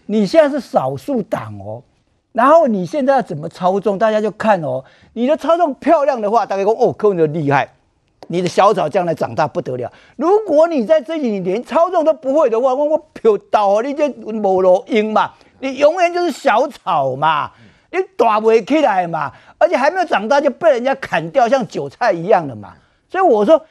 [0.06, 1.82] 你现在是少数党哦，
[2.32, 7.70] 然后你现在要怎么操纵，大家就看哦，你的操纵漂亮的话，大家说哦柯文哲厉害，
[8.28, 9.92] 你的小草将来长大不得了。
[10.16, 17.52] 如果你在这里连操纵都不会的话，我我票倒你这无路用嘛，你永远就是小草嘛，
[17.92, 22.74] 你大不起来嘛，而且还没有长大就被人家砍掉，像韭菜一样的嘛。
[23.10, 23.66] 所以我说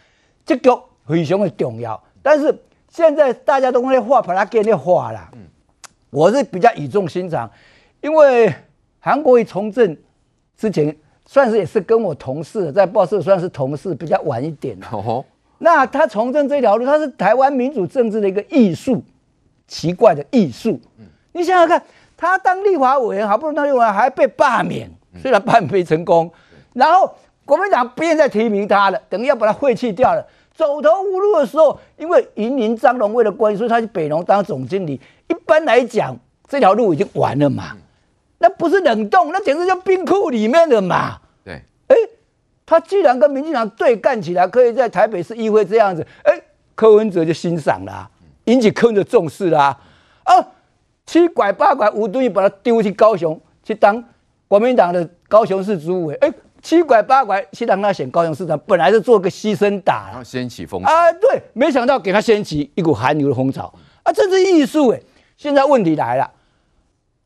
[0.44, 2.02] 这个非常的重要。
[2.22, 2.52] 但是
[2.96, 5.28] 现在大家都在画，把它给你画了。
[6.08, 7.50] 我是比较语重心长，
[8.00, 8.50] 因为
[8.98, 9.94] 韩国瑜从政
[10.56, 10.96] 之前。
[11.28, 14.86] 算是也是跟我同事，在报社算是同事，比较晚一点的。
[14.92, 15.24] 哦，
[15.58, 19.02] 那他从政这条路，他是台湾民主政治的一个艺术，
[19.66, 20.80] 奇怪的艺术。
[21.32, 21.82] 你想想看，
[22.16, 24.88] 他当立法委员，好不容易当立法委员还被罢免，
[25.20, 26.30] 虽然罢免没成功，
[26.74, 27.12] 然后
[27.44, 30.24] 国民党不愿再提名他了，等于要把他废弃掉了。
[30.56, 35.00] 走投无路的时候，因为云林张荣为了关系，所以他去北农当总经理。
[35.28, 36.16] 一般来讲，
[36.48, 37.76] 这条路已经完了嘛。
[38.38, 41.18] 那不是冷冻，那简直就冰库里面的嘛。
[41.44, 41.96] 对，哎，
[42.64, 46.40] 他既然跟民进党对干起来，可以在台北市议会这样子，哎，
[46.74, 48.10] 柯文哲就欣赏了，
[48.44, 49.78] 引起柯文哲重视啦。
[50.24, 50.34] 啊，
[51.06, 54.02] 七拐八拐，无端端把他丢去高雄去当
[54.48, 56.32] 国民党的高雄市主委，哎，
[56.66, 65.00] 七拐八拐去让他选高雄市长，本来是做个牺牲打，然后掀起风潮啊，对，没想到给他掀起一股韩流的风潮啊，这是艺术哎。
[65.36, 66.28] 现在问题来了。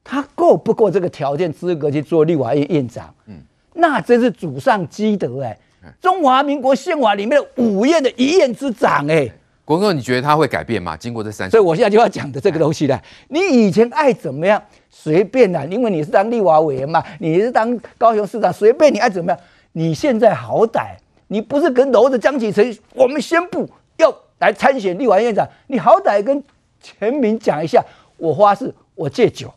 [0.05, 3.15] 他够不够这个条件资格去做立法院院长？
[3.25, 3.41] 嗯，
[3.73, 5.59] 那真是祖上积德哎！
[6.03, 9.27] 中华民国宪法里面的五院的一院之长哎，
[9.71, 10.97] 国哥，你觉得他会改变吗？
[10.97, 13.01] 经过这三，所以我现在就要讲的这个东西了。
[13.29, 19.41] 你以前爱怎么样随便啦，因为你是当立法委员嘛，你是当高雄市长，随便你爱怎么样。
[19.71, 20.97] 你现在好歹
[21.29, 26.43] 你不是跟搂着江启臣，我们宣布要来参选立法院院长，你好歹跟
[26.83, 27.81] 全民讲一下，
[28.17, 29.55] 我发誓我戒酒。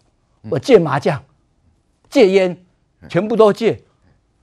[0.52, 1.24] 我戒麻将，
[2.08, 2.56] 戒烟，
[3.10, 3.82] 全部都戒。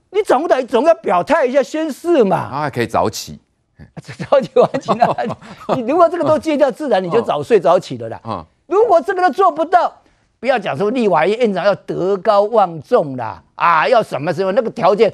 [0.09, 2.35] 你总得总要表态一下宣誓嘛。
[2.35, 3.39] 啊，还可以早起，
[4.29, 5.07] 早起晚起那，
[5.75, 8.45] 你如果这个都戒掉，自然你就早睡早起了啦。
[8.67, 9.93] 如果这个都做不到，
[10.39, 15.13] 不要讲说立法院院长要德高望重啦，啊，要什么时候那个条件，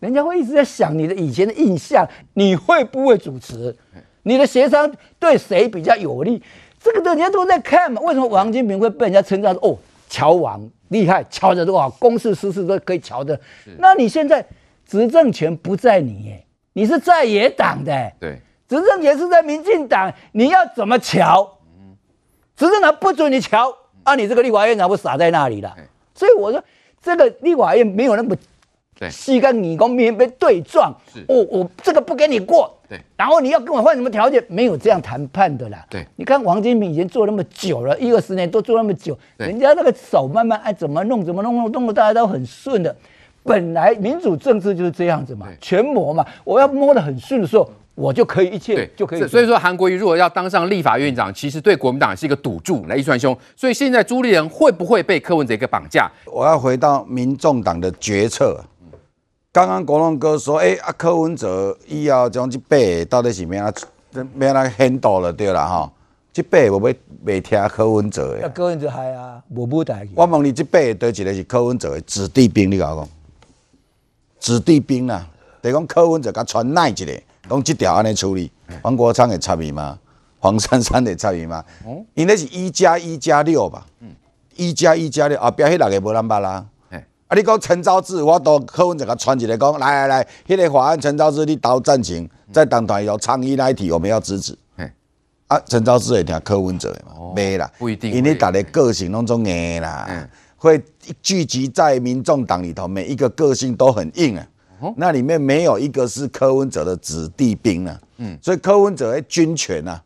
[0.00, 3.76] 人家会一直在想你的以前的印象，你会不会主持？
[4.22, 6.42] 你的协商对谁比较有利？
[6.80, 8.00] 这个都人家都在看嘛。
[8.02, 9.78] 为什么王金平会被人家称赞说哦？
[10.08, 13.40] 乔王厉害，乔的多好公事私事都可以乔的。
[13.78, 14.44] 那你现在
[14.86, 21.58] 执政权不在你耶，你是在野党的，对，执政也是在民进党，你要怎么瞧？
[22.56, 25.74] 执政党不准你瞧，啊，你这个立法院长不傻在那里了？
[26.14, 26.62] 所以我说，
[27.02, 28.36] 这个立法院没有那么。
[29.10, 30.94] 西跟你公面被对撞，
[31.26, 34.44] 我我这个不给你过，对，然后你要跟我换什么条件？
[34.48, 35.84] 没有这样谈判的啦。
[35.90, 42.94] 对，你看王金平以前做那么久了，一二十年都做那么久，人家那个手慢慢爱怎么弄怎么弄，弄弄得大家都很顺的。
[43.42, 49.26] 本来民主政治就是这样子嘛，全摸嘛，我要摸得很顺的时候，我就可以一切就可以。
[49.26, 53.36] 所以说韩国瑜如果要当上立法院长，其实对国民党是一个赌注，来一川兄。
[53.56, 56.10] 所以现在朱立伦会不会被柯文哲一个绑架？
[56.26, 58.60] 我要回到民众党的决策。
[59.52, 63.70] 刚刚国龙哥说：“哎、欸，啊柯文哲以后将这八个到底是咩啊？
[64.34, 65.92] 咩啊很多了对了哈？
[66.32, 68.48] 这八个我要未听柯文哲的。
[68.48, 70.06] 柯文哲还啊，无无代。
[70.14, 73.06] 我问你，这八个对一个是柯文哲的子弟兵，你讲讲。
[74.42, 75.24] 子弟兵啊，
[75.60, 77.22] 得讲柯文哲甲传耐一个？
[77.48, 78.50] 讲即条安尼处理，
[78.82, 79.96] 黄国昌会插伊吗？
[80.40, 81.64] 黄珊珊会插伊吗？
[82.14, 83.86] 因为是一加一加六吧？
[84.56, 87.34] 一加一加六后壁迄六个无人捌啦。”啊！
[87.36, 94.58] 你讲陈昭志，我都柯文哲甲传一个讲，来来来，迄、那个法案陈昭志你投赞成，在党团有倡议那一题，我们要支持。
[95.46, 97.12] 啊，陈昭志会听柯文哲的嘛？
[97.34, 100.28] 没、哦、啦，不一定，因为大家个性拢总硬啦，嗯、
[100.62, 100.80] 会
[101.20, 104.46] 聚集在民众党里头，每一个个性都很硬啊。
[104.78, 108.00] 哦、那里面没有一个是柯文哲的子弟兵啊。
[108.18, 110.00] 嗯，所以柯文哲的军权啊，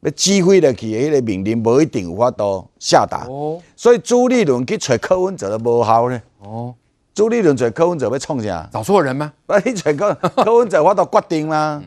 [0.00, 3.26] 要指挥的迄个命令，不一定有法度下达。
[3.30, 6.20] 哦，所以朱立伦去找柯文哲都无效呢。
[6.40, 6.74] 哦，
[7.14, 8.68] 朱立伦找柯文哲要创啥？
[8.70, 9.32] 找错人吗？
[9.46, 11.82] 啊，你找柯柯文哲，我都决定啦。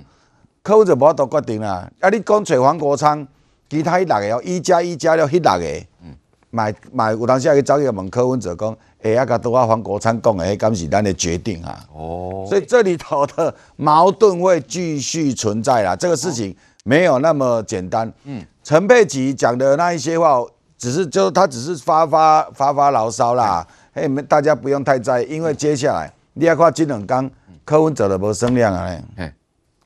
[0.63, 1.87] 柯文哲无都决定啦。
[1.99, 3.27] 啊，你讲找黄国昌，
[3.69, 6.15] 其他迄六个哦，一加一加了迄六个，嗯，
[6.49, 11.79] 买买有当时还去找伊问柯文哲讲，哎呀，甲拄啊黄国昌讲的，迄敢是咱的决定啊？
[11.93, 15.95] 哦，所以这里头的矛盾会继续存在啦。
[15.95, 18.11] 这个事情没有那么简单。
[18.23, 20.41] 嗯，陈佩琪讲的那一些话，
[20.77, 23.67] 只是就他只是发发发发牢骚啦。
[23.93, 27.31] 哎，们大家不用太在意，因为接下来你要看这两天
[27.65, 29.33] 柯文哲的无声量啊嘞。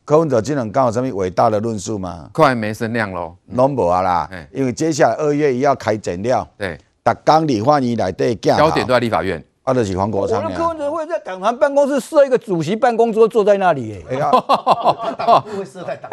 [0.04, 2.30] 柯文哲这两天有什么伟大的论述吗？
[2.34, 4.30] 快没声量喽，拢无啊啦。
[4.52, 9.44] 因为接下来二月一要开诊了，对，逐工立法院内底，焦点都在立法院。
[9.64, 10.44] 啊，就是黄国昌。
[10.44, 14.04] 我们柯文哲会在党团办公室设一个主席办公桌，坐在那里。
[14.10, 16.10] 哎呀，不会设在党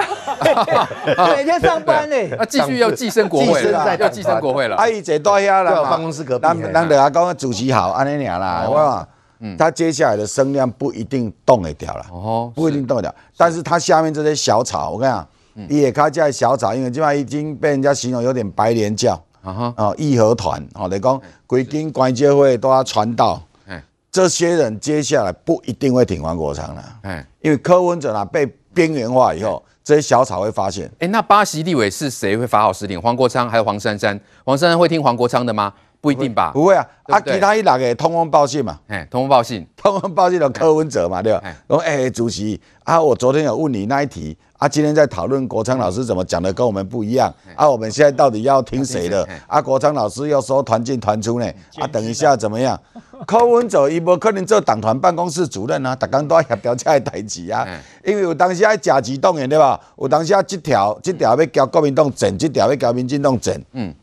[1.16, 2.14] 团，每天上班呢。
[2.39, 4.76] 那继续要寄生国会了，要寄生国会了。
[4.76, 6.43] 阿姨坐多下了，办公室隔壁。
[6.43, 9.09] 当当大家讲主席好，安尼俩啦，我
[9.41, 13.14] 嗯，他接下来的声量不一定动得掉了，哦，不一定动得掉。
[13.36, 15.28] 但是他下面这些小草，我跟你讲，
[15.68, 19.20] 也开这小草，因为基本上已经被人家形容有点白莲教。
[19.41, 23.80] 啊哈，哦，义和团，哦，来讲，规经关节会都要传道，哎，
[24.11, 33.01] 这些人接下来不一定会挺黄国昌了，哎，因为柯文哲啊被边缘化以后，这些小草会发现，哎，那巴西立委是谁会发号施令？
[33.01, 34.20] 黄国昌还有黄珊珊？
[34.45, 35.72] 黄珊珊会听黄国昌的吗？
[36.01, 41.42] 不一定吧，不会啊，啊，其他一两个通风报信嘛，哎，通风报信，通风报信的柯文哲嘛，对吧？
[41.68, 44.36] 说，哎，主席啊，我昨天有问你那一题。
[44.59, 47.32] 啊，今天在讨论国昌老师怎么讲的，跟我们不一样。
[47.55, 49.24] 啊，我们现在到底要听谁的？
[49.46, 51.46] 啊，国昌老师又说团进团出呢。
[51.76, 52.76] 啊，等一下怎么样？
[53.24, 57.64] 柯文哲伊无可能做党团办公室主任啊，大家都要协调这个代志啊。
[58.05, 59.80] 因为有当时要甲级动员对吧？
[59.96, 63.55] 有当时要这条这条要交国民党整，这条要交民进党整。
[63.74, 63.94] 嗯，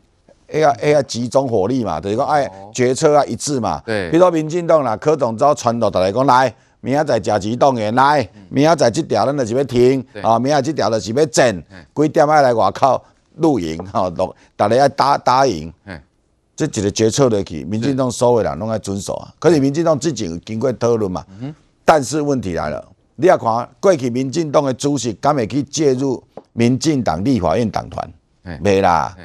[0.52, 3.82] 哎呀哎呀，集中火力嘛，就是讲哎决策要一致嘛。
[3.84, 4.10] 对。
[4.10, 6.54] 比如说民进党啦，柯总召传到大家讲来。
[6.82, 13.02] 明仔载甲级动员来，明仔载这条咱就是要停，啊，明仔这条就是要整，几点爱来外口
[13.36, 15.72] 露营，哈，录，大家要答答应，
[16.54, 19.34] 这一个决策落去，民进党所有人拢要遵守啊。
[19.40, 21.24] 可是民进党之前经过讨论嘛，
[21.84, 22.86] 但是问题来了，
[23.16, 26.22] 你要看过去民进党的主席敢会去介入
[26.52, 28.08] 民进党立法院党团，
[28.60, 29.16] 没啦。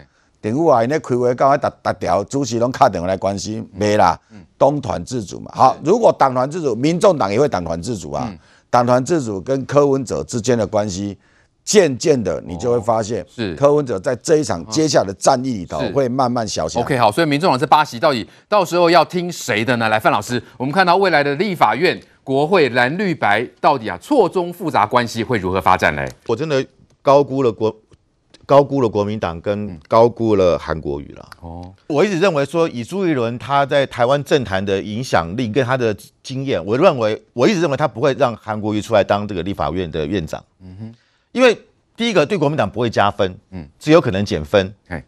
[0.41, 4.19] 政府啊，因咧开会到达达条，主席拢敲电话来关心，没啦。
[4.57, 8.31] 党团自主嘛，好，如果党团自主，民众党也会党团自主啊。
[8.69, 11.17] 党团自主跟柯文哲之间的关系，
[11.63, 16.81] 渐渐的你就会发现，是柯文哲在这一场接下来的战役里头会慢慢小心。
[16.81, 19.89] OK，好，所以民众党这八席到底到时候要听谁的呢？
[19.89, 26.05] 来，范老师，我们看到未来的立法院、国会蓝绿白到底啊错综复杂关系会如何发展呢？
[26.27, 26.65] 我真的
[27.01, 27.75] 高估了国。
[28.51, 31.29] 高估了国民党，跟高估了韩国瑜了。
[31.39, 40.43] 哦，我一直认为说，以朱一伦他在台湾政坛的影响力跟他的经验，我认为我一直认为他不会让韩国瑜出来当这个立法院的院长。
[40.59, 40.95] 嗯哼，
[41.31, 41.57] 因为
[41.95, 44.73] 第一个对国民党不会加分，嗯，只有可能减分。
[44.89, 45.01] 哎，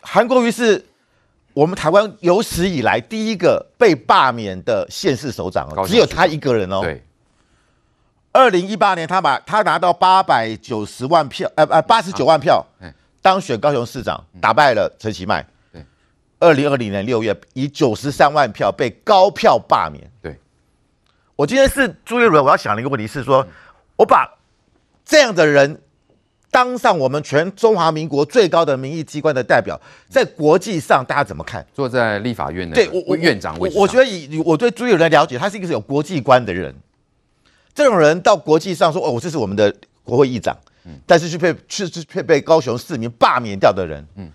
[0.00, 0.84] 韩国瑜是
[1.54, 6.80] 我们台湾有史以来第一个被罢免的县市首长哦，只有他一个人哦。
[6.82, 7.04] 对。
[8.32, 12.64] 二零一八年，他把他拿到八百九十万票，呃呃，八十九万票，
[13.20, 15.46] 当选高雄市长，打败了陈其迈。
[15.70, 15.84] 对，
[16.40, 20.10] 二零二零年六月，以九十三万票被高票罢免。
[20.22, 20.40] 对，
[21.36, 23.46] 我今天是朱立伦，我要想的一个问题是说，
[23.96, 24.26] 我把
[25.04, 25.82] 这样的人
[26.50, 29.78] 当上我们全中华民国最高的民意机关的代表，
[30.08, 31.66] 在国际上大家怎么看？
[31.74, 36.74] 坐在立法院的对，我院长位置，我觉得以我对朱立伦的了解，他是一个是有国际观的人。
[37.74, 44.28] 这种人到国际上说：“哦，我这是我们的国会议长。”嗯，但是却被却却却被高雄市民罢免掉的人，嗯，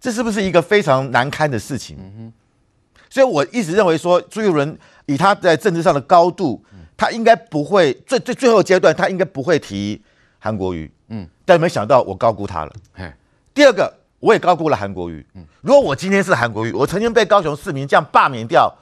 [0.00, 1.98] 这是不是一个非常难堪的事情？
[2.00, 2.32] 嗯哼，
[3.10, 6.64] 所以我一直认为说，朱一伦以他在政治上的高度，
[6.96, 10.00] 他应该不会最最最后阶段，他应该不会提
[10.38, 10.90] 韩国瑜。
[11.08, 12.72] 嗯，但没想到我高估他了。
[12.94, 13.12] 嘿，
[13.52, 15.22] 第二个，我也高估了韩国瑜。
[15.34, 18.74] 嗯，如果我今天是韩国瑜，我曾经被高雄市民这样罢免掉，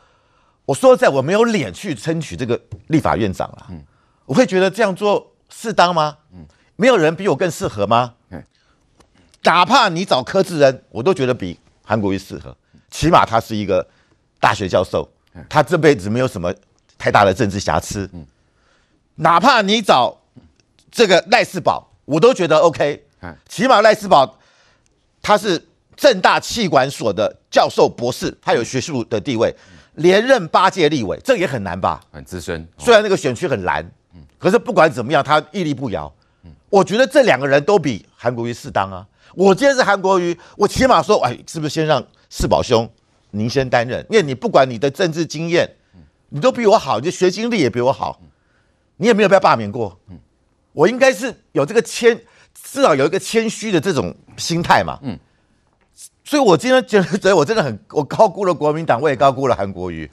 [0.64, 3.66] 我说实在我没有脸去争取这个立法院长了。
[3.70, 3.82] 嗯。
[4.30, 6.18] 我会觉得这样做适当吗？
[6.32, 8.14] 嗯，没有人比我更适合吗？
[8.30, 8.40] 嗯，
[9.42, 12.56] 哪怕你找柯志恩，我都觉得比韩国瑜适合。
[12.92, 13.84] 起码他是一个
[14.38, 15.10] 大学教授，
[15.48, 16.54] 他这辈子没有什么
[16.96, 18.08] 太大的政治瑕疵。
[18.12, 18.24] 嗯，
[19.16, 20.16] 哪怕你找
[20.92, 23.04] 这个赖世宝，我都觉得 OK。
[23.48, 24.38] 起码赖世宝
[25.20, 25.66] 他是
[25.96, 29.52] 正大气管所的教授博士，他有学术的地位，
[29.94, 32.00] 连任八届立委，这也很难吧？
[32.12, 33.84] 很资深，虽然那个选区很蓝。
[34.40, 36.12] 可是不管怎么样，他屹立不摇。
[36.70, 39.06] 我觉得这两个人都比韩国瑜适当啊。
[39.34, 42.90] 我今天是韩国瑜，我起码说，哎，是不是先让四宝兄
[43.32, 44.04] 您先担任？
[44.08, 45.68] 因为你不管你的政治经验，
[46.30, 48.20] 你都比我好，你的学经历也比我好，
[48.96, 50.00] 你也没有被罢免过。
[50.72, 52.18] 我应该是有这个谦，
[52.54, 54.98] 至少有一个谦虚的这种心态嘛。
[55.02, 55.18] 嗯。
[56.24, 60.08] 所以我今天觉得，我真的很，我高估了国民党，我也高估了韩国瑜。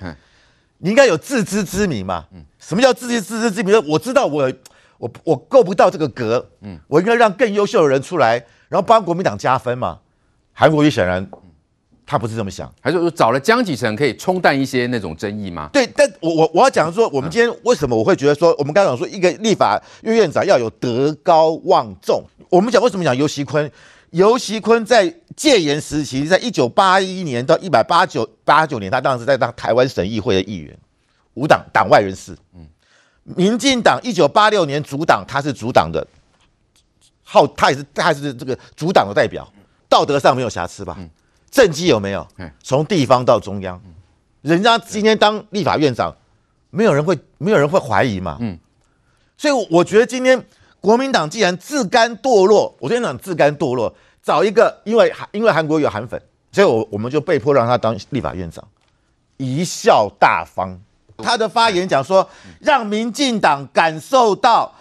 [0.80, 2.26] 你应该有自知之明嘛？
[2.32, 3.76] 嗯，什么叫自知自知之明？
[3.88, 4.52] 我知道我
[4.98, 8.34] 我我够不到这个格，嗯，我应该让更优秀的人出来，
[8.70, 10.00] 然后帮国民党加分嘛。
[10.54, 11.28] 韩国瑜显然
[12.06, 15.70] 他不是这么想，还是说找了江启臣可以冲淡一些那种争议吗？
[15.74, 23.70] 对，但我我我要讲说，我们今天为什么我会觉得说，我们刚刚讲说一个立法院院长要有德高望重，我们讲为什么讲游锡堃？
[24.12, 30.78] 游锡坤在戒严时期，在一九八一年到一百八九八九年，他当时在当台湾省议会的议员，
[31.34, 32.36] 无党党外人士。
[32.56, 32.68] 嗯，
[33.24, 36.06] 民进党一九八六年主党，他是主党的，
[37.24, 39.48] 好，他也是他也是这个主党的代表，
[39.90, 40.96] 道德上没有瑕疵吧？
[40.98, 41.10] 嗯，
[41.52, 42.26] 政绩有没有？
[42.64, 43.80] 从地方到中央，
[44.42, 46.16] 人家今天当立法院长，
[46.70, 48.38] 没有人会没有人会怀疑嘛？
[48.40, 48.58] 嗯，
[49.38, 50.44] 所以我觉得今天
[50.88, 53.94] 国民党既然自甘堕落，我跟你讲自甘堕落。
[54.24, 58.66] 找一个，因为因为韩国有韩粉，所以我我们就被迫让他当立法院长，
[59.38, 60.80] 贻笑大方。
[61.18, 62.30] 他的发言讲说，
[62.62, 64.74] 让民进党感受到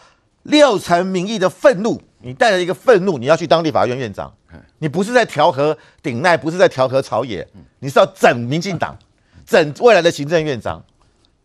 [0.45, 2.01] 六成民意的愤怒。
[2.21, 4.33] 你带着一个愤怒，你要去当立法院院长，
[4.79, 7.45] 你不是在调和顶赖，不是在调和朝野，
[7.81, 8.97] 你是要整民进党，
[9.45, 10.85] 整未来的行政院长。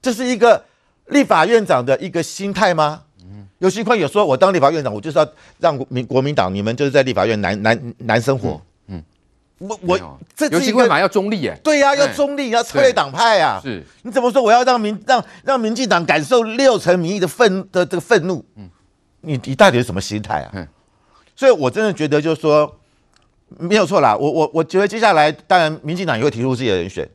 [0.03, 0.63] 这是一个
[1.07, 3.01] 立法院长的一个心态吗？
[3.61, 5.27] 游锡堃有说：“我当立法院长，我就是要
[5.59, 8.59] 让民国民党，你们就是在立法院难难难生活。
[8.87, 8.97] 嗯”
[9.59, 11.55] 嗯，我我这游锡堃嘛要中立耶？
[11.63, 13.61] 对呀、啊，要中立，要策略党派啊。
[13.63, 14.41] 是，你怎么说？
[14.41, 18.43] 我要让民让让民进党感受六成民意的愤的这个愤怒？
[18.55, 18.67] 嗯，
[19.21, 20.51] 你你到底是什么心态啊？
[20.55, 20.67] 嗯，
[21.35, 22.79] 所以我真的觉得就是说
[23.59, 24.17] 没有错啦。
[24.17, 27.07] 我我我觉得接下来当然民进党也会提出自己的人选。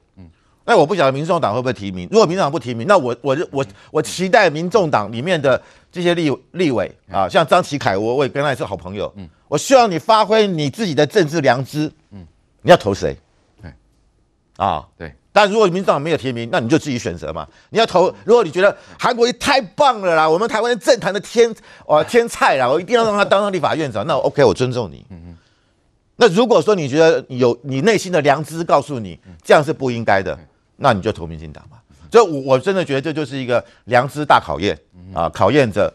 [0.66, 2.08] 那我不晓得民众党会不会提名。
[2.10, 5.60] 如果民众党不提名，那我我我我期待民众党里面的
[5.92, 9.10] 这些立立委啊，像张启凯，我我也跟他也是好朋友。
[9.16, 11.90] 嗯，我希望你发挥你自己的政治良知。
[12.10, 12.26] 嗯，
[12.62, 13.16] 你要投谁？
[13.62, 13.72] 对，
[14.56, 15.14] 啊，对。
[15.32, 17.46] 但如果民众党没有提名，那你就自己选择嘛。
[17.68, 21.54] 你要投，如果你觉得韩国瑜太棒了啦，我们台湾政坛的天
[21.86, 25.04] 哦天菜啦，我一定要让他当上立法院长，那 OK，我尊重你。
[25.10, 25.36] 嗯嗯。
[26.16, 30.36] 那如果说你觉得有你内心的良知告诉你这样是不应该的。
[30.76, 34.78] 那你就投民进党吧，所以，我我真的觉得这就是一个良知大考验
[35.14, 35.92] 啊，考验着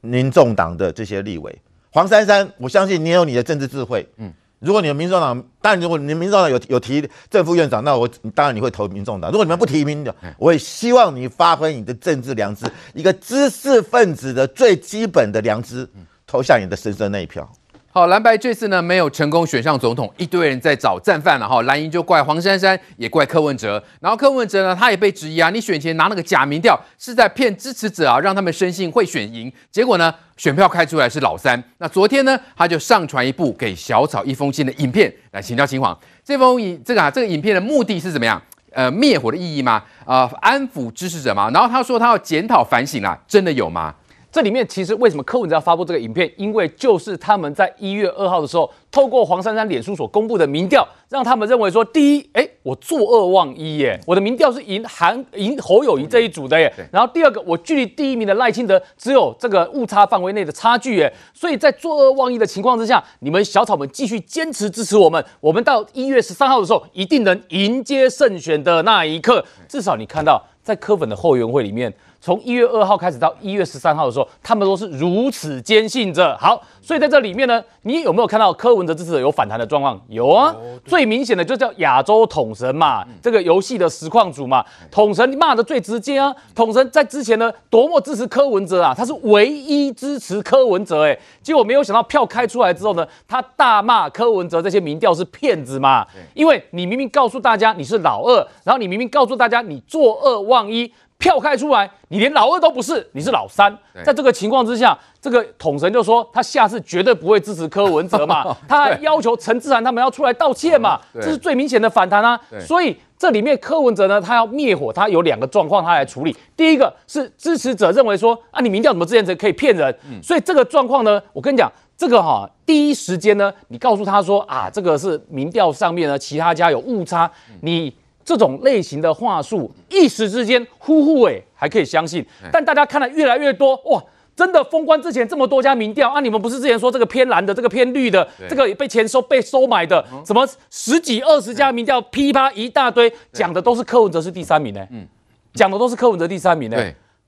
[0.00, 1.56] 民众党的这些立委。
[1.90, 9.30] 黄珊珊，我相信你有你的政治智慧，嗯，如果你的民众党，当然如果你民众党有有提正副院长，那我当然你会投民众党。
[9.30, 12.64] 如果你们不提名的，我也希望你发挥你的政治良知，
[12.94, 15.88] 一个知识分子的最基本的良知，
[16.26, 17.50] 投向你的深深那一票。
[17.94, 21.60] 好，蓝白这次呢没有成功选上总统，一堆人在找战犯了哈。
[21.64, 23.84] 蓝营就怪黄珊珊，也怪柯文哲。
[24.00, 29.52] 然后柯文哲呢，他也被质疑啊，你选前拿那个假民调是在骗支持者啊，让他们深信会选赢。
[29.70, 31.62] 结果呢，选票开出来是老三。
[31.76, 35.94] 那昨天呢，他就上传一部给小草一封信的影片来请教秦皇。
[36.24, 38.40] 这封影这个啊，这个影片的目的是怎么样？
[38.74, 39.72] 呃，灭火的意义吗？
[40.06, 41.50] 啊、呃，安抚支持者吗？
[41.52, 43.94] 然后他说他要检讨反省啊，真的有吗？
[44.32, 46.32] 这里面其实为什么柯文哲要发布这个影片？
[46.38, 56.72] 因为就是他们在一月二号的时候，透过黄珊珊脸书所公布的民调，让他们认为说，第一，哎，我作恶忘一耶，我的民调是赢韩赢侯友谊这一组的耶。
[56.90, 61.12] 然后第二个，我距离第一名的赖清德只有这个误差范围内的差距耶。
[61.34, 69.44] 所以在作恶忘一的情况之下，你们小草们继续坚持支持我们，我们到一月十三号的时候，一定能迎接胜选的那一刻。
[69.68, 71.92] 至少你看到在柯粉的后援会里面。
[72.22, 76.38] 从一月二号开始到一月十三号的时候，他们都是如此坚信着。
[76.38, 80.00] 好，所以在这里面呢，你有没有看到柯文哲支持者有反弹的状况？
[80.06, 80.54] 有啊，
[80.84, 86.32] 最明显的就叫亚洲统神嘛，这个游戏的实况主嘛，统神骂的最直接啊。
[86.54, 100.92] 统神在之前呢，多么支持柯文哲啊，他是唯一支持柯文哲哎，结果没有想到票开出来之后呢，他大骂柯文哲这些民调是骗子嘛，因为你明明告诉大家你是老二，然后你明明告诉大家你作恶忘一。
[101.22, 103.72] 票开出来，你连老二都不是，你是老三。
[104.04, 112.38] 在这个情况之下，这个统神就说他下次绝对不会支持柯文哲嘛， 他还要求陈智菡他们要出来道歉嘛，这是最明显的反弹啊。
[112.66, 116.36] 所以这里面柯文哲呢，他要灭火，他有两个状况他来处理。
[116.56, 119.96] 第一个是支持者认为说啊，你民调怎么之前可以骗人？
[120.20, 127.94] 所以这个状况呢，我跟你讲，这个哈第一时间呢，你告诉他说啊，这个是民调上面呢其他家有误差，你。
[128.24, 132.24] 这种类型的话术，一时之间呼呼哎，还可以相信。
[132.52, 134.02] 但大家看了越来越多，哇，
[134.34, 145.06] 真的封关之前这么多家民调啊，你们不是之前说这个偏蓝的，这个偏绿的，这个被钱收被收买的，什么十几二十家民调噼啪一大堆，讲的都是柯文哲是第三名呢，嗯，
[145.54, 146.76] 讲的都是柯文哲第三名呢。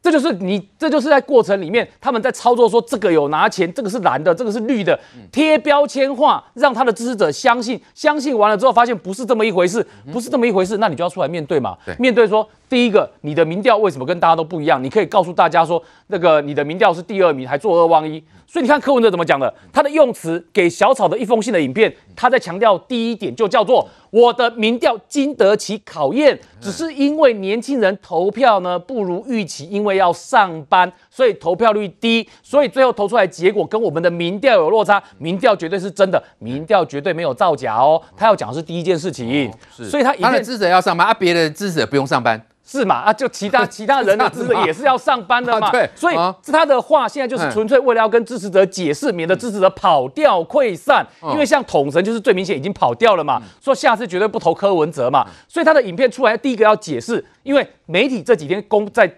[0.04, 5.00] 这就是你，这就是在过程里面，他们在操作说这个有拿钱，这个是蓝的，这个是绿的，
[5.32, 14.84] 贴标签化，让他的支持者相信，相信完了之后发现不是这么一回事，不是这么一回事，那你就要出来面对嘛，面对说，第一个，你的民调为什么跟大家都不一样？
[14.84, 18.22] 你可以告诉大家说，那个你的民调是第二名，还作恶忘一。
[18.46, 35.02] 所以你看柯文哲怎么讲的，他的用词给小草的一封信的影片，他在强调第一点就叫做我的民调经得起考验，只是因为年轻人投票呢不如预期，因为要上班，所以投票率低，所以最后投出来结果跟我们的民调有落差。
[35.18, 38.00] 民调绝对是真的，民调绝对没有造假哦。
[38.16, 42.40] 他要讲的是第一件事情，是所以他他的支持者要上班，啊，别的支持者不用上班。
[42.66, 42.94] 是嘛？
[42.96, 45.66] 啊，就其他 其他人的支持也是要上班的嘛。
[45.66, 46.16] 啊、对，所以
[46.50, 51.06] 他的话现在就是纯粹为了要跟支持者解释，免得支持者跑掉溃散。
[51.22, 55.24] 嗯、因为像统神就是最明显已经跑掉了嘛，嗯、说下次绝对不投柯文哲嘛。
[55.28, 59.10] 嗯、所以他的影片出来第一个要解释，因为媒体这几天公在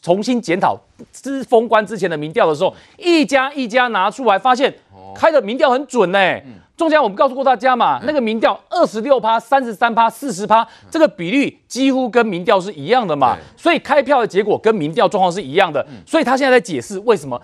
[0.00, 0.78] 重新检讨
[1.12, 4.74] 之封关之前的民调的时候，一家一家拿出来，发现
[5.14, 6.44] 开的民调很准呢、欸。
[6.74, 15.86] 嗯中间我们告诉过大家嘛，那个民调二十六趴、三十三趴、四十趴，这个比率几乎跟民调是一样的嘛，所以开票的结果跟民调状况是一样的。
[16.04, 17.40] 所以他现在在解释为什么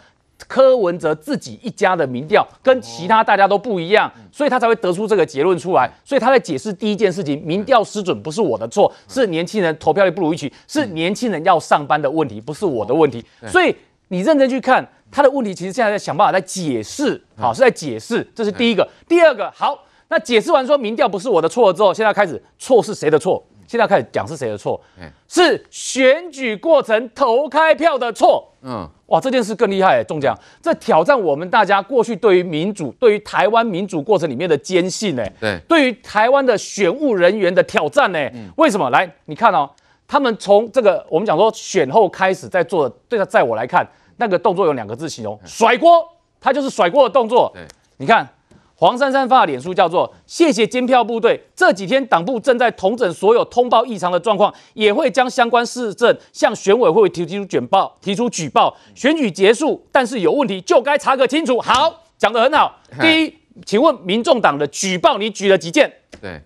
[0.48, 5.88] 柯文哲自己一家的民调跟其他大家都不一样，所以他才会得出这个结论出来。
[6.04, 13.24] 所以他在解释第一件事情，民调失准不是我的错，是年轻人投票率不如预期，是年轻人要上班的问题，不是我的问题。
[13.46, 13.72] 所以
[14.08, 14.84] 你认真去看。
[15.10, 18.88] 他的问题其实现在在想办法在解释，好，是在解释，这是第一个。
[19.08, 23.42] 第二个，好，那解释完说民调不是我的错之后，现在开始错是谁的错？
[23.66, 24.80] 现在开始讲是谁的错？
[25.28, 28.52] 是选举过程投开票的错。
[28.62, 35.24] 嗯，哇，这件事更厉害，中奖，这挑战我们大家过去对于民主、对于台湾民主过程里面的坚信，呢？
[35.40, 38.18] 对，对于台湾的选务人员的挑战，呢？
[38.56, 38.90] 为什么？
[38.90, 39.70] 来，你看哦，
[40.08, 43.88] 他们从这个我们讲说选后开始在做，对他，在我来看。
[44.20, 46.06] 那个动作有两个字形容，甩锅，
[46.38, 47.50] 他就是甩锅的动作。
[47.54, 47.62] 对，
[47.96, 48.28] 你看
[48.76, 58.76] 黄珊珊发的脸书叫做“谢谢监票部队”，这几天党部正在统整所有通报异常的状况，也会将相关事证向选委会提出举报，提出举报。
[58.94, 61.58] 选举结束，但是有问题就该查个清楚。
[61.60, 62.78] 好，讲得很好。
[63.00, 65.90] 第一，请问民众党的举报你举了几件？
[66.20, 66.42] 对，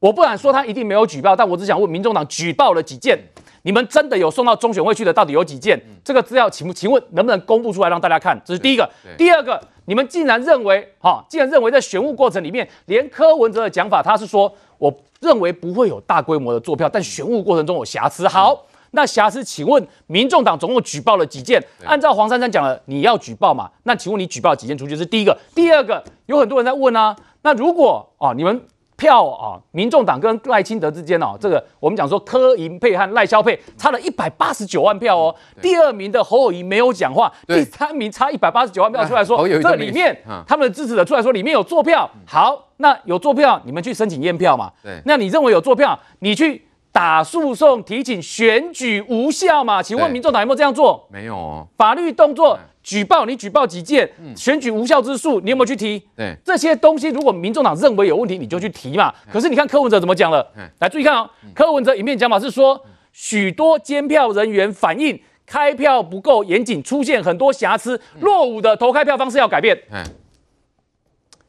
[0.00, 3.18] 我不敢说他一定没有举报，但我只想问民众党举报了几件？
[3.62, 5.76] 你们真的有送到中选会去的，到底有几件？
[5.88, 8.40] 嗯、这个资料，请请问能不能公布出来让大家看？
[8.44, 8.88] 这是第一个。
[9.16, 18.26] 第二个，你们竟然认为，哈、哦，竟然认为在选务过程里面，连柯文哲的讲法，他是说，我认为不会有大规模的作票，但选务过程中有瑕疵。
[18.28, 21.62] 好，嗯、那瑕疵，请问民众党总共举报了几件？
[21.84, 23.70] 按照黄珊珊讲的，你要举报嘛？
[23.82, 24.96] 那请问你举报几件出去？
[24.96, 25.36] 是第一个。
[25.54, 28.62] 第二个，有很多人在问啊，那如果啊、哦，你们。
[28.98, 35.34] 票啊，民众党跟赖清德之间哦，这个我们讲说柯银配和赖萧配差了一百八十九万票哦。
[35.62, 42.10] 第二名的侯友谊没有讲话，第三名差一百八十九万票出来说，这里面他们的支持者出来说里面有作票。
[42.26, 44.72] 好，那有作票，你们去申请验票嘛。
[44.82, 49.82] 对，那你认为有作票，你去打诉讼提请选举无效嘛？
[49.82, 51.06] 请问民众党有没有这样做？
[51.12, 51.66] 没有哦。
[51.76, 52.58] 法律动作。
[52.80, 54.10] 举报你举报几件？
[54.34, 56.02] 选举无效之诉你有没有去提？
[56.16, 59.12] 对这些东西，如果民众党认为有问题，你就去提嘛。
[59.30, 60.50] 可是你看柯文哲怎么讲了？
[60.78, 62.82] 来注意看哦，柯文哲影片讲法是说，
[63.12, 69.78] 许多监票人员反映开票不够严谨，出现很多瑕疵，落伍的投开票方式要改变。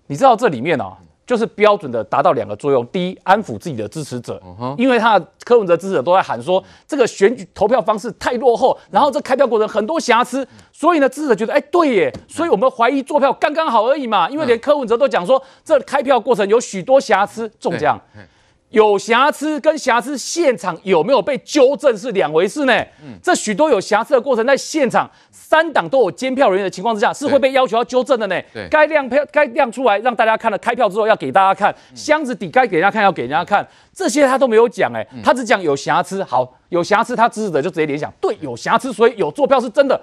[0.07, 0.97] 你知道这里面哦。
[1.29, 4.41] 就是标准的达到两个作用：第一，安抚自己的支持者，
[4.79, 18.01] 因为他的柯文哲支持者都在喊说这个选举投票方式太落后，然后这开票过程很多瑕疵，所以呢，支持者觉得哎，对耶，所以我们怀疑做票刚刚好而已嘛，因为连柯文哲都讲说这开票过程有许多瑕疵，中奖。
[18.69, 22.73] 有瑕疵跟瑕疵现场有没有被纠正是两回事呢？
[23.03, 28.39] 嗯，这许多有瑕疵的过程，在现场三党都有监票人员的情况之下，是会被要求要纠正的呢。
[28.53, 36.23] 对，该亮票该亮出来让大家看了，开票之后要给大家看，箱子底该给人家看要给人家看，这些他都没有讲哎，他只讲有瑕疵。
[36.23, 39.99] 好，有瑕疵，他支持者就直接联想，对，有瑕疵，所以有作票是真的。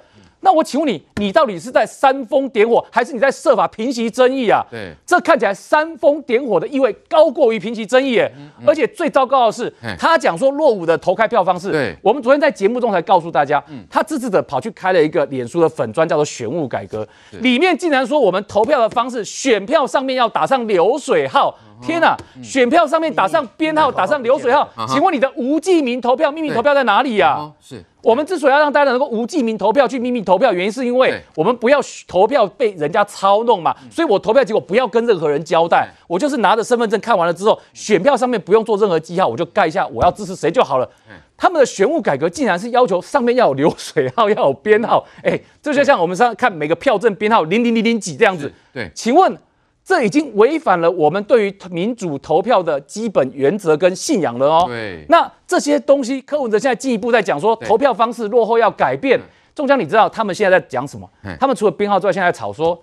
[0.47, 4.65] 那我请问你，你到底是在煽风点火，还是你在设法平息争议啊？
[4.71, 8.31] 对，这看起来煽风点火的意味高过于平息争议耶。
[8.39, 11.73] 嗯嗯、而且最糟糕的是，他讲说落伍的投开票方式。
[11.73, 21.53] 对，我们昨天在节目中才告诉大家，嗯、他支持者跑去开了一个脸书的粉专，叫做选务改革，对里面竟然说我们投票的方式，选票上面要打上流水号。
[21.83, 22.17] 天呐！
[22.43, 27.51] 选票上面打上编号，打上流水号，请问你的无记名投票、秘密投票在哪里呀？
[27.61, 33.75] 是我们之所以要让大家能够无记名投票去秘密投票，原因是因为我们不要投票被人家操弄嘛。
[33.91, 40.89] 所以我投票结果不要跟任何人交代，我就是拿着身份证看完了之后，选票上面不用做任何记号，我就盖一下我要支持谁就好了。
[41.37, 48.51] 他们的选务改革竟然是要求上面要有流水号，要有编号，哎，这就像我们上看每个票证编号零零零零几这样子。
[48.73, 49.37] 对，请问。
[49.87, 54.65] 这已经违反了我们对于民主投票的基本原则跟信仰了哦。
[54.67, 59.21] 对，那这些东西，柯文哲现在进一步在讲说，投票方式落后要改变。
[59.55, 61.09] 中江，你知道他们现在在讲什么？
[61.39, 62.77] 他们除了编号之外，现在在吵说，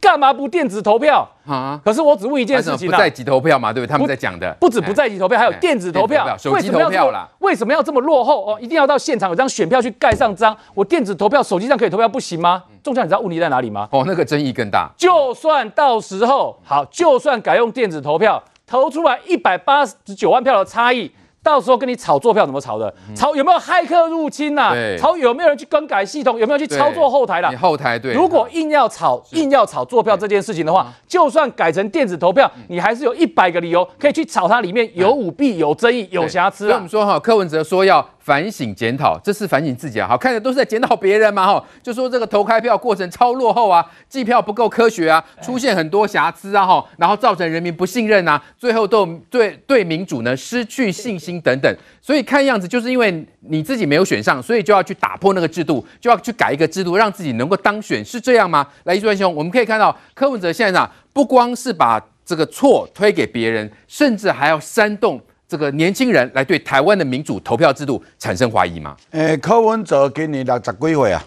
[0.00, 1.80] 干嘛不电子投票啊？
[1.84, 3.90] 可是我只问一件事情不在籍投票嘛，对不对？
[3.90, 7.28] 他们在讲的不止不在籍投票，还有电子投票，手机投票啦。
[7.38, 8.58] 为什么要这么落后哦？
[8.60, 10.56] 一定要到现场有张选票去盖上章？
[10.74, 12.62] 我电子投票手机上可以投票不行吗？
[12.82, 13.88] 仲相，你知道问题在哪里吗？
[13.90, 14.90] 哦，那个争议更大。
[14.96, 21.10] 就算到时候好，就算改用电子投票，投出来一百八十九万票的差异。
[21.46, 22.92] 到时候跟你炒作票怎么炒的？
[23.14, 24.74] 炒有没有骇客入侵呐、啊？
[24.98, 26.36] 炒有没有人去更改系统？
[26.36, 27.50] 有没有去操作后台啦？
[27.50, 28.12] 你后台对。
[28.12, 36.68] 如果硬要炒，硬要炒作票这件事情的话，就算改成电子投票，你还是有一百个理由可以去炒它里面有舞弊、有争议、有瑕疵、啊。
[36.68, 40.08] 所以我们说哈，柯文哲说要反省检讨，这是反省自己啊。
[40.08, 51.72] 好，看的都是在检讨别人嘛哈，就说这个投开票过程超落后啊，计票不够科学啊，出现很多瑕疵啊哈，然后造成人民不信任啊，最后都对对民主呢失去信心等等。
[52.02, 58.66] 所以看样子就是因为你自己没有选上，所以就要去打破那个制度，就要去改一个制度，让自己能够当选，是这样吗？
[58.82, 68.96] 来，一川兄，我们可以看到柯文哲现在呢，不光是把这个错推给别人，甚至还要煽动这个年轻人来对台湾的民主投票制度产生怀疑吗？
[69.12, 71.24] 诶、欸，柯文哲今年六十几岁啊，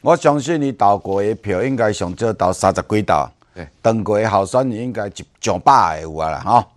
[0.00, 6.68] 我相信你投过的票应该上少投三十几投，对，当过的候选人应该一上百个有啊啦，哈。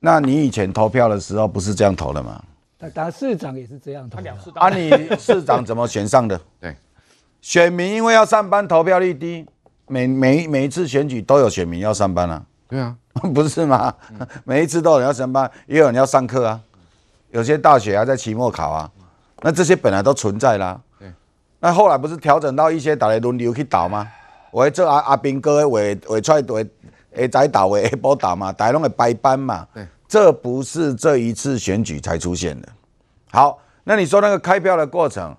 [0.00, 2.42] 那你以前投票的时候不是这样投的吗？
[2.92, 4.18] 当市长也是这样投。
[4.56, 6.38] 啊，你市长怎么选上的？
[6.60, 6.76] 对，
[7.40, 9.46] 选民因为要上班，投票率低，
[9.86, 12.44] 每每每一次选举都有选民要上班啊。
[12.68, 12.94] 对啊，
[13.34, 13.94] 不是吗？
[14.44, 16.60] 每一次都有人要上班，也有人要上课啊。
[17.30, 18.90] 有些大学还在期末考啊。
[19.42, 20.80] 那这些本来都存在啦。
[20.98, 21.12] 对。
[21.60, 24.06] 那后来不是调整到一些大家轮流去倒吗？
[24.50, 26.66] 我做阿阿兵哥的会会出来会
[27.12, 29.66] 会在倒会下晡倒嘛，大家拢会排班嘛。
[29.72, 29.86] 对。
[30.06, 32.68] 这不是这一次选举才出现的。
[33.32, 35.34] 好，那你说那个开票的过程，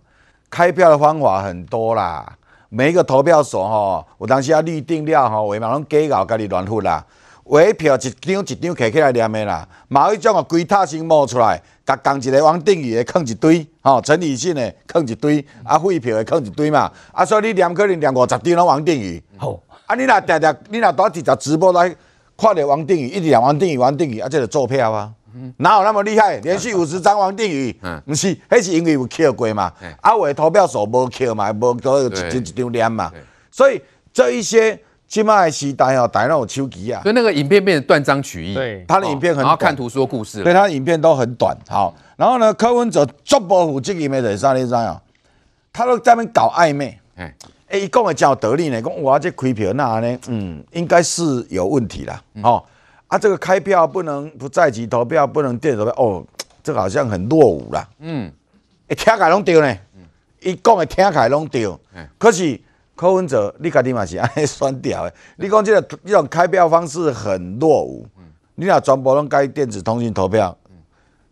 [0.50, 2.38] 开票的方法很多啦。
[2.68, 7.06] 每一个投票所吼，我当时要预定了吼，为嘛拢假搞，家己乱混啦。
[7.46, 16.92] 尾票一张一张摕起来念的啦，某一种啊规塔先冒出来，甲同一个王定宇的囥一堆，吼陈以信的囥一堆，啊废票的囥一堆嘛。
[17.12, 19.22] 啊，所以你念可能念五十张拢王定宇。
[19.38, 21.96] 好，啊你若定定，你若多直接直播来。
[22.38, 25.10] 看着王定宇一直念王定宇，王定宇啊，这个做票啊，
[25.58, 26.38] 哪有那么厉害？
[26.38, 27.72] 连续五十张王定宇，
[28.06, 29.72] 不是，迄是因为有扣过嘛。
[30.02, 33.10] 啊，有的投票所无扣嘛，无都一张一张念嘛。
[33.52, 33.80] 所以
[34.12, 34.78] 这一些
[35.16, 37.02] 现在的时代哦，大家有手机啊。
[37.04, 41.58] 所以那个影片变成断章取义，对，他的影片很短，然后看图说故事，对，他的影片都很短。
[41.70, 45.02] 好，然后呢，柯文哲足不负责任的啥你知啊？
[45.72, 47.00] 他都在那边搞暧昧。
[47.16, 47.34] 哎，
[47.70, 52.22] 一讲的真有道理呢，讲我这开票那呢，嗯，应该是有问题啦。
[52.34, 52.62] 嗯、哦，
[53.08, 56.26] 啊，这个开票不能不在籍投票，不能电子投票，哦，
[56.62, 57.88] 这个好像很落伍啦。
[58.00, 58.30] 嗯，
[58.90, 59.78] 一听起来拢对呢，
[60.42, 61.66] 一讲的听起来拢对。
[61.94, 62.60] 嗯，可是
[62.96, 65.14] 柯文哲，你家己嘛是安尼选掉的。
[65.38, 68.08] 你讲这个这种开票方式很落伍。
[68.18, 68.24] 嗯，
[68.56, 70.56] 你若全部拢改电子通讯投票，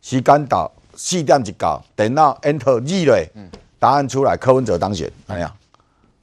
[0.01, 3.30] 时间到四点一到，电脑 enter 二嘞，
[3.80, 5.49] 答案出来，柯文哲当选，怎样？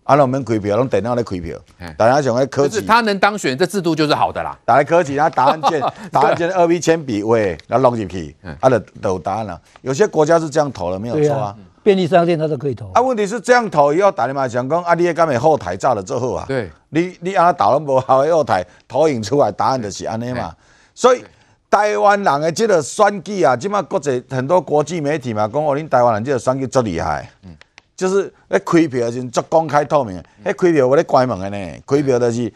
[0.04, 1.56] 啊，那我们开票，拢电脑咧开票，
[1.96, 4.58] 大家想要科技，他能当选，这制度就是好的啦。
[4.64, 5.80] 打开科技，然后答案键，
[6.12, 9.60] 答案键二 B 铅笔，喂，然后弄进去，啊，就都有答案了。
[9.82, 11.56] 有些国家是这样投的，没有错啊。
[11.82, 12.90] 便利商店他都可以投。
[12.92, 16.44] 啊，问题是这样投以后，大家嘛想讲，啊，你也敢没后台照了之后啊？
[16.46, 20.54] 对，你你啊导了无好的后台投影出来答案就是安尼嘛。
[20.94, 21.24] 所以
[21.70, 27.30] 台湾人的这个选举啊，即马国际很多国际媒体嘛讲，哦，恁台湾人这个选举最厉害。
[27.44, 27.56] 嗯。
[27.96, 32.50] 就是咧开票时足公开透明，迄开票我咧关门的呢，开票就是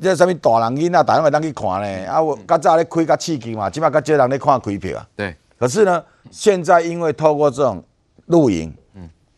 [0.00, 2.10] 这什么大人囡仔，大家会当去看呢。
[2.10, 5.06] 啊，我较早咧开较刺激嘛，即马较少人咧看开票啊。
[5.14, 5.36] 对。
[5.58, 7.84] 可是呢，现在因为透过这种
[8.26, 8.72] 录影、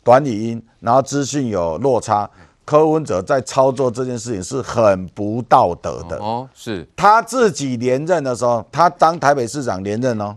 [0.02, 2.28] 短语音，然后资讯有落差，
[2.64, 6.16] 柯文哲在操作这件事情是很不道德的。
[6.18, 6.86] 哦，是。
[6.96, 10.36] 他自己连任的时候，他当台北市长连任哦，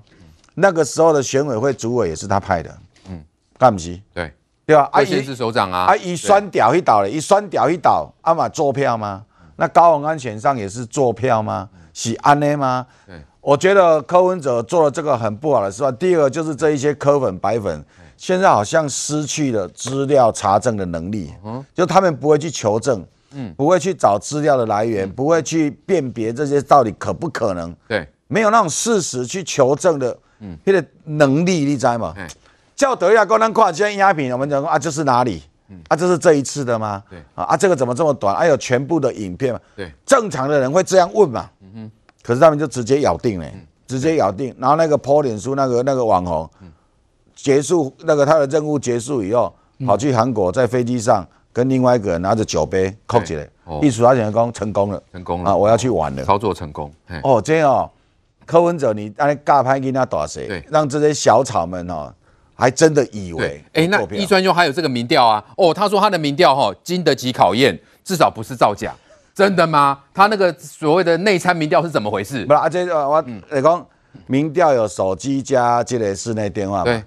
[0.56, 2.78] 那个时候的选委会主委也是他派的。
[3.10, 3.24] 嗯，
[3.58, 4.02] 干不起？
[4.14, 4.34] 对。
[4.66, 4.88] 对吧？
[4.91, 9.26] 啊，县市首长啊，啊，一酸屌一倒了，一酸屌一倒，阿玛做票吗？
[9.56, 11.68] 那高虹安选上也是做票吗？
[11.91, 12.86] 是安内吗？
[13.08, 15.84] 对，我觉得柯文哲做了这个很不好的事。
[15.93, 17.84] 第二个就是这一些柯粉白粉，
[18.20, 23.01] 现在好像失去了资料查证的能力，嗯，就他们不会去求证，
[23.32, 32.13] 嗯，不会去找资料的来源，不会去辨别这些到底可不可能，对，没有那种事实去求证的，嗯，那个能力，你知道吗？
[32.76, 35.41] 叫德亚高能跨这些鸦片，我们讲啊，这是哪里？
[35.88, 37.01] 啊，这是这一次的吗？
[37.09, 37.24] 对。
[37.36, 38.36] 啊，这个怎么这么短？
[38.36, 39.59] 还、啊、有全部的影片嘛？
[39.78, 41.49] 对，正常的人会这样问嘛？
[41.61, 41.91] 嗯哼，
[42.22, 46.59] 可是他们就直接咬定了，嗯、直接咬定，然后那个 po 脸书那个那个网红，嗯、
[47.41, 49.53] 结束那个他的任务结束以后，
[49.85, 53.47] 跑去韩国在飞机上跟另外一个人拿着酒杯扣起来，
[53.81, 55.55] 一数他讲讲成功了，成功了啊！
[55.55, 56.91] 我要去玩了，操作成功。
[57.23, 57.89] 哦，这样哦，
[58.45, 60.47] 柯文哲你按尬拍给他打谁？
[60.47, 62.13] 对，让这些小草们哦，
[62.55, 65.43] 还真的以为，哎，那一专兄还有这个民调啊？
[65.55, 68.93] 哦，他说他的民调哈经得起考验，至少不是造假，
[69.33, 69.99] 真的吗？
[70.13, 72.45] 他那个所谓的内参民调是怎么回事？
[72.45, 73.85] 不是，啊，这我来讲，
[74.27, 76.83] 民调有手机加这个室内电话嘛？
[76.83, 77.01] 对。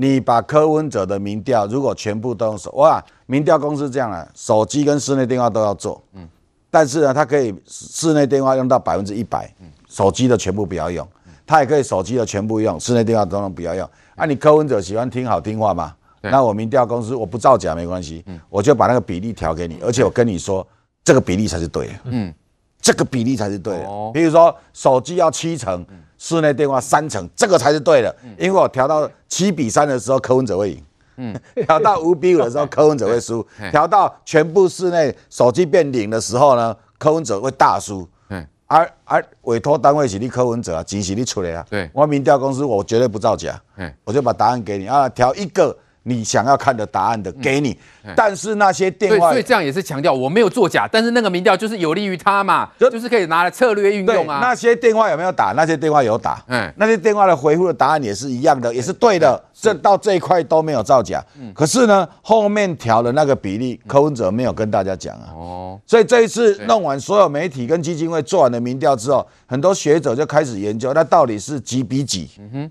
[0.00, 6.28] 你把柯文哲的民调如果全部都用手哇，民调公司这样啊，手机跟室内电话都要做，嗯，
[6.70, 9.52] 但是呢，它可以室内电话用到百分之一百，
[9.88, 11.04] 手机的全部不要用，
[11.44, 13.90] 它也可以手机的全部用，室内电话都能不要用。
[14.14, 15.92] 啊，你柯文哲喜欢听好听话吗？
[16.20, 20.64] 那我民调公司我不造假没关系，我就把那个比例调给你，而且我跟你说
[21.02, 22.32] 这个比例才是对的，嗯，
[22.80, 23.88] 这个比例才是对的。
[24.14, 25.84] 比如说手机要七成。
[26.18, 30.78] 室内电话三成，这个才是对的，因为我调到七比三的时候，柯文哲会赢；
[31.16, 33.40] 嗯， 调到五比五的时候，柯文哲会输；
[33.70, 38.06] 调到全部室内手机变零的时候呢，柯文哲会大输。
[38.30, 41.64] 嗯，而而委托单位是你柯文哲啊，钱是你出来啊。
[41.70, 43.58] 对，我民调公司我绝对不造假。
[43.76, 45.76] 嗯，我就把答案给你啊，调一个。
[46.08, 47.76] 你想要看的答案的给你，
[48.16, 54.40] 但是那些电话，所以这样也是强调我没有作假，但是那个民调就是有利于他嘛，就是可以拿来策略运用啊。
[54.40, 55.52] 那些电话有没有打？
[55.52, 61.22] 那些电话有打，嗯，那些电话的回复的答案也是一样的，也是对的，这到这一块都没有造假。
[61.38, 61.52] 嗯。
[61.54, 65.28] 可是呢，后面调的那个比例，柯文哲没有跟大家讲啊。
[65.34, 72.30] 哦，所以这一次弄完所有媒体跟基金会做完的民调之后，很多学者就开始研究，那到底是几比几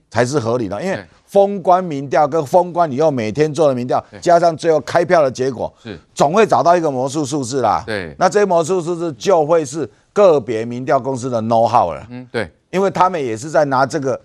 [0.10, 0.82] 才是合理的？
[0.82, 7.84] 因为封关民调跟封关以后每天做的民调，加上最后开票的结果，是总会找到一个魔术数字啦。
[7.86, 12.08] 对，那这些魔术数字就会是个别民调公司的 know how 了。
[12.10, 14.20] 嗯，对，因为他们也是在拿这个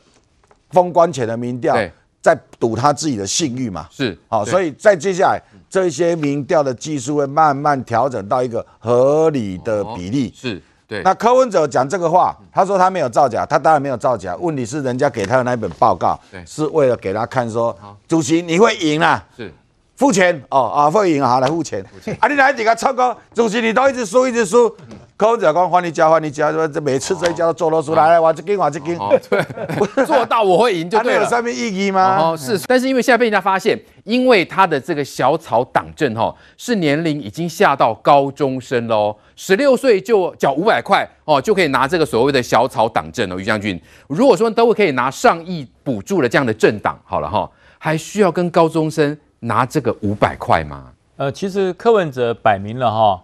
[0.71, 1.77] 封关前的民调，
[2.23, 3.89] 在赌他自己的信誉嘛。
[3.91, 10.33] 是，好，所以在接下来这些民调的技术会慢慢调整到一个合理的比例。
[10.35, 10.63] 是。
[11.05, 14.37] 那柯文哲讲这个话，他说他没有造假，他当然没有造假。
[14.37, 17.77] 问题是人家给他的那一本报告，是为了给他看说，
[18.07, 19.53] 主席你会赢啦，是。
[19.95, 21.85] 付钱哦啊会赢好来付钱，
[22.19, 24.75] 啊你来几个超哥，主席你都一直输一直输。
[25.23, 28.99] 柯文哲讲换你家换你家，说这每次这一家都做都输，来来我这跟我这跟，
[29.31, 31.23] 对，做到我会赢就对了。
[31.23, 32.19] 有上面意义吗？
[32.19, 43.39] 哦是，但是因为现在被人家发现，因为他的这个小草党政哈，是年龄已经下到高中生喽，十六岁就缴五百块哦，就可以拿这个所谓的小草党政哦。
[43.39, 47.49] 于将军，如果说都会可以拿上亿补助的这样的政党，好了哈，
[47.79, 50.87] 还需要跟高中生拿这个五百块吗？
[51.17, 53.23] 呃，其实柯文哲摆明了哈。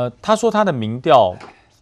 [0.00, 1.36] 呃，他说他的民调，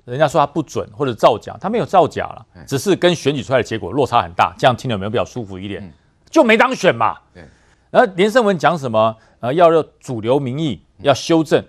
[0.05, 5.93] 人家说他不准或者造假，他没有造假了，只是跟选举出来的结果落差很大，这样听了有没有比较舒服一点？
[6.29, 7.17] 就没当选嘛。
[7.33, 7.45] 对。
[7.91, 9.17] 然后连胜文讲什么？
[9.39, 11.65] 呃，要让主流民意要修正。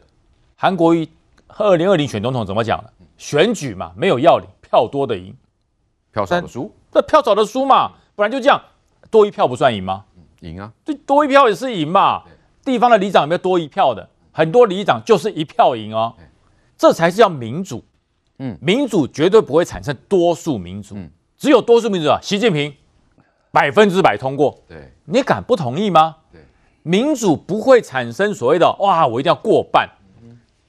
[0.56, 1.08] 韩国瑜
[1.50, 2.92] 二零二零选总统怎么讲的？
[3.18, 5.36] 选举嘛，没有要领，票多的赢，
[6.12, 6.74] 票少的输。
[6.92, 8.60] 这票少的输嘛，不然就这样，
[9.12, 10.04] 多一票不算赢吗？
[10.40, 12.24] 赢啊，这多一票也是赢嘛。
[12.66, 14.10] 地方的里长有没有多一票的？
[14.32, 16.14] 很多里长就是一票赢哦。
[16.80, 17.84] 这才是叫民主，
[18.38, 22.74] 嗯，民主绝对不会产生多数民主，嗯，只有多数民主啊，习近平
[23.52, 26.16] 百分之百通过，对，你敢不同意吗？
[26.32, 26.40] 对，
[26.84, 29.90] 民主不会产生所谓的哇，我一定要过半，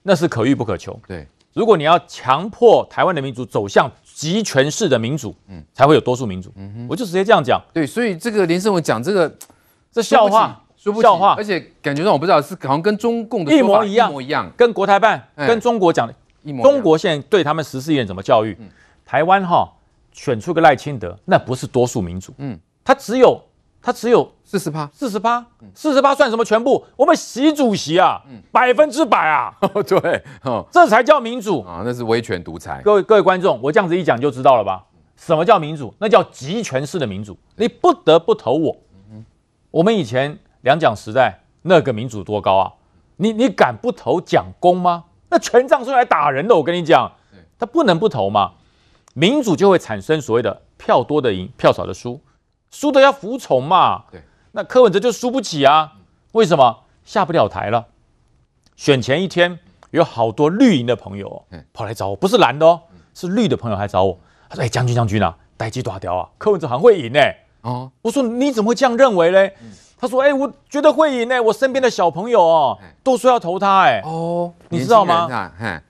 [0.02, 9.32] 那是可遇不可求，对，如果你要强迫台湾的民主走向集权式的民主，嗯，才会有多数民主，嗯哼，我就直接这样讲，对，所以这个连胜文讲这个
[9.92, 10.60] 这笑话。
[10.82, 16.72] 说不笑话，而且感觉上我不知道是好像跟中共的一模一样，一模一样，跟国台办、跟中国讲的一模一样。
[16.72, 18.56] 中国现在对他们十四亿人怎么教育？
[19.04, 19.70] 台湾哈
[20.12, 23.38] 选出个赖清德，那不是多数民主，嗯，他只有
[23.82, 26.82] 他只有四十八，四十八，四十八算什么全部？
[26.96, 29.54] 我们习主席啊，百分之百啊，
[29.86, 30.22] 对，
[30.70, 32.80] 这才叫民主啊，那是威权独裁。
[32.82, 34.82] 各位各位观众，我这样子一讲就知道了吧？
[35.14, 35.92] 什么叫民主？
[35.98, 38.74] 那叫集权式的民主，你不得不投我。
[39.70, 40.38] 我们以前。
[40.62, 42.72] 两蒋时代那个民主多高啊？
[43.16, 45.04] 你你敢不投蒋公吗？
[45.28, 47.12] 那权杖是用来打人的，我跟你讲，
[47.58, 48.52] 他不能不投嘛。
[49.14, 52.20] 民主就会产生所谓的票多的赢，票少的输，
[52.70, 54.04] 输的要服从嘛。
[54.10, 55.94] 对，那柯文哲就输不起啊？
[56.32, 57.86] 为什么下不了台了？
[58.76, 59.58] 选前一天
[59.90, 62.82] 有好多绿营的朋友跑来找我，不是蓝的哦，
[63.14, 64.18] 是绿的朋友来找我。
[64.48, 67.20] 他说：“哎，将军将军啊，代志大条啊，柯文哲很会赢呢。”
[67.62, 69.54] 哦，我说你怎么会这样认为嘞？
[70.00, 71.40] 他说：“哎、欸，我觉得会赢呢。
[71.42, 73.82] 我身边的小朋友哦，都说要投他。
[73.82, 75.28] 哎，哦，你知道吗？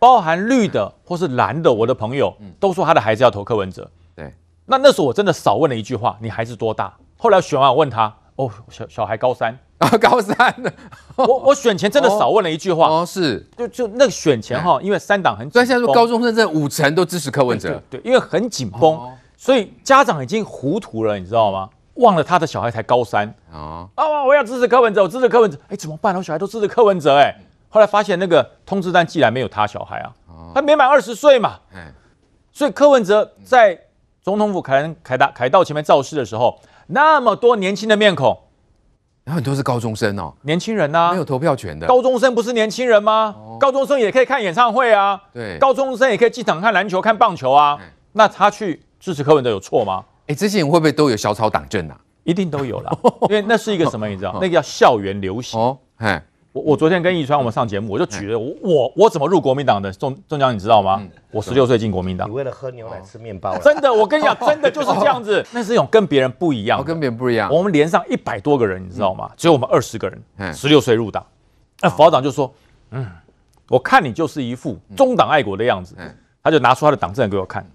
[0.00, 3.88] 包含绿的或是蓝的，我的朋友都说他的孩子要投柯文哲。
[4.16, 4.34] 对，
[4.66, 6.92] 那那时候我真的少问了一句话：你孩子多大？
[7.16, 10.72] 后来选完我问他，哦，小小孩高三，啊， 高三的，
[11.14, 18.98] 我我选前真的 少问了一句话，哦，是，就就那个选前哈，因为三党很紧以现在说高中生这五成都支持柯文哲，对，因为很紧绷，
[19.36, 21.68] 所以家长已经糊涂了，你知道吗？
[22.00, 23.32] 忘了他的小孩才高三。
[23.52, 24.24] 啊啊！
[24.24, 26.14] 我要支持柯文哲，我支持柯文哲，哎，怎么办？
[26.14, 27.34] 我小孩都支持柯文哲，哎，
[27.68, 30.12] 后来发现那个通知单既然没有他小孩啊，
[30.54, 31.58] 他没满二十岁嘛，
[32.52, 33.78] 所以柯文哲在
[34.22, 38.36] 总统府凯凯达凯道前面造势的时候，那么多年轻的面孔，
[39.24, 41.86] 然后很多是高中生哦，年轻人呐，没有投票权的。
[41.86, 43.34] 高中生不是年轻人吗？
[43.58, 47.78] 高中生也可以看演唱会啊，对，高中生也可以进场看篮球、看棒球啊，
[48.12, 50.04] 那他去支持柯文哲有错吗？
[50.26, 51.98] 哎，这些人会不会都有小草党证啊？
[52.24, 52.98] 一定都有了，
[53.28, 54.06] 因为那是一个什么？
[54.06, 55.58] 你知道，那个叫校园流行。
[55.58, 61.02] 哦，哎，我我昨天跟易川我们上节目，我就举了我我我怎么入国民党的，中中将你知道吗？
[61.30, 62.28] 我十六岁进国民党。
[62.28, 63.56] 你为了喝牛奶吃面包？
[63.58, 65.44] 真的，我跟你讲， 真的就是这样子。
[65.52, 67.50] 那是一种跟别人不一样，跟别人不一样。
[67.50, 69.30] 我们连上一百多个人，你知道吗？
[69.36, 71.24] 只有我们二十个人，十六岁入党。
[71.80, 72.52] 那副长就说
[72.92, 73.06] ：“嗯，
[73.68, 75.96] 我看你就是一副中党爱国的样子。”
[76.44, 77.66] 他就拿出他的党证给我看，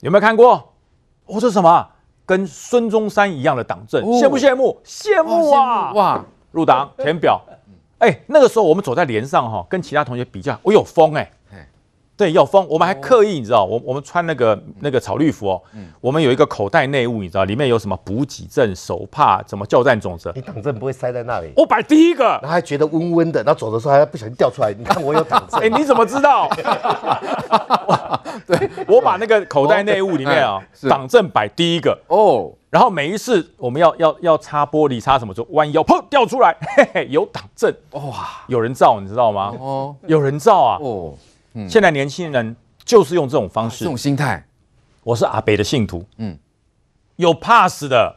[0.00, 0.69] 有没有看过？
[1.30, 1.86] 我说什么？
[2.26, 4.80] 跟孙中山一样的党政，羡不羡慕？
[4.84, 5.92] 羡慕啊！
[5.94, 7.40] 哇，入党填表，
[7.98, 11.28] 哎，那个时候我们走在连上哈，跟其他同学比较，我有风哎。
[12.20, 15.62] 对，要疯，我们还刻意，你知道，我我们穿那个那个草绿服哦，
[16.02, 20.30] 我们有一个口袋内务，你知道，里面有什么补给证、手帕、什么教战种子。
[20.34, 21.50] 你党证不会塞在那里？
[21.56, 24.70] 我摆第一个，然后还觉得温温的，然后走的时候还不小心掉出来。
[24.74, 26.46] 你看我有党证， 哎，你怎么知道？
[28.46, 39.54] 对， 我把那个口袋内务里面啊， 党证摆第一个哦，然后每一次我们要要要擦玻璃、擦什么时候弯腰，砰掉出来，嘿嘿，有党证哇，有人照，你知道吗？
[39.58, 41.14] 哦，有人照啊，哦。
[41.68, 44.44] 现在年轻人就是用这种方式，这种心态。
[45.02, 46.38] 我是阿北的信徒，嗯，
[47.16, 48.16] 有 pass 的，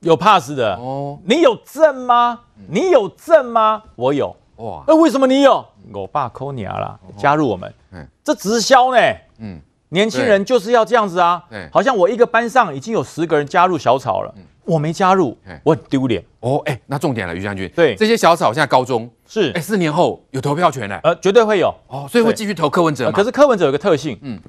[0.00, 0.76] 有 pass 的。
[0.76, 2.40] 哦，你有证吗？
[2.68, 3.82] 你有证吗？
[3.96, 4.36] 我有。
[4.56, 5.66] 哇，那为什么你有？
[5.92, 7.72] 我爸抠你啊啦，加入我们。
[7.90, 8.98] 嗯，这直销呢？
[9.38, 11.42] 嗯，年轻人就是要这样子啊。
[11.72, 14.34] 好像我一个班上已经有十个人加入小草了。
[14.64, 16.60] 我没加入，我很丢脸哦。
[16.64, 17.70] 哎，那重点了，于将军。
[17.74, 20.98] 对，这些小草现在高中是，哎，四年后有投票权呢。
[21.02, 23.10] 呃，绝对会有哦，所以会继续投柯文哲。
[23.12, 24.40] 可是柯文哲有个特性，嗯，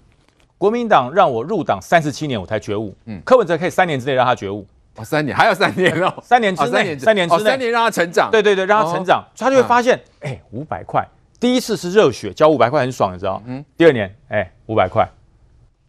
[0.57, 4.65] 国民党让我入党三十七年我才觉悟，嗯，柯文哲可以三年之内让他觉悟。
[4.97, 8.31] 哦，三年还有三年 哦，三年之内，三年之内，三年让他成长。
[8.31, 11.05] 对对对，让他成长，他就会发现，哎，五百块，
[11.37, 13.43] 第一次是热血，交五百块很爽，你知道？
[13.45, 15.05] 嗯，第二年，哎，五百块，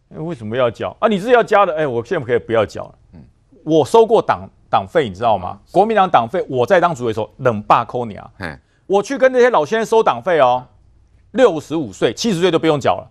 [0.09, 1.07] 为什么要交啊？
[1.07, 2.95] 你是要加的，哎，我现在可以不要交了。
[3.67, 4.49] 嗯，我收过党。
[4.69, 5.57] 党费你知道吗？
[5.71, 8.29] 国民党党费，我在当主委的时候冷霸扣你啊！
[8.85, 10.61] 我去跟那些老先生收党费哦，
[11.31, 13.07] 六十五岁、七十岁就不用缴了。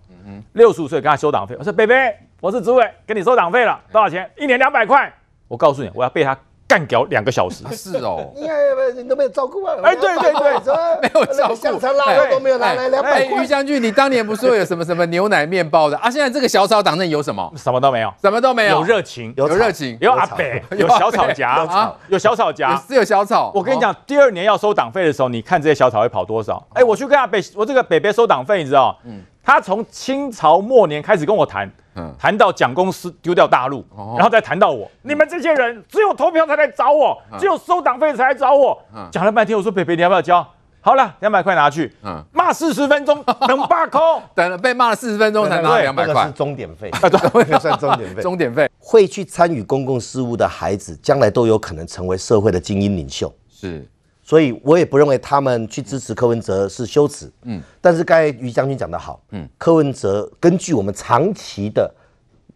[0.53, 4.31] 六十五岁跟他收党费，我说：“北北，我是主委，跟你收党费了，多少钱？
[4.37, 5.11] 一年两百块。”
[5.49, 6.37] 我告诉你，我要被他。
[6.69, 8.57] 干掉两个小时，是哦，你看
[8.97, 9.75] 你都没有照顾啊？
[9.85, 13.43] 哎，对对对，没有照顾，香肠拉肉都没有拿来两百块。
[13.43, 15.97] 于将军，你当年不是说有什么什么牛奶面包的？
[15.99, 16.11] 啊？
[16.11, 17.53] 现在这个小草党内有什么？
[17.57, 18.81] 什么都没有，什么都没有。
[18.81, 21.51] 有热情，有热情，有阿北，有小草夹。
[21.51, 23.53] 啊，有小草夹，是有小草。
[23.55, 26.61] 我跟你讲，第二年要收党费的时候，你看这些小草会跑多少？
[26.75, 28.99] 哎，我去跟阿北，我这个北北收党费，你知道？
[29.05, 31.71] 嗯，他从清朝末年开始跟我谈。
[32.19, 33.83] 谈到蒋公司丢掉大陆，
[34.17, 38.79] 然后再谈到我，你们这些人只有投票才来找我，只有收党费才来找我。
[39.11, 40.47] 讲了半天，我说：“北北，你要不要交？”
[40.83, 41.91] 好了，两百块拿去。
[42.05, 46.91] 嗯，骂四十分钟，能罢空， 等了被骂了四十分钟才拿两百块，是钟点费，
[47.59, 48.21] 算钟点费。
[48.23, 53.35] 钟点费会去参与公共事务的孩子，将来都有可能成为社会的精英领袖。
[53.49, 53.89] 是。
[54.29, 61.89] 所以我也不认为他们去支持柯文哲是羞耻，嗯，但是刚才于将军讲得好，嗯，柯文哲根据我们长期的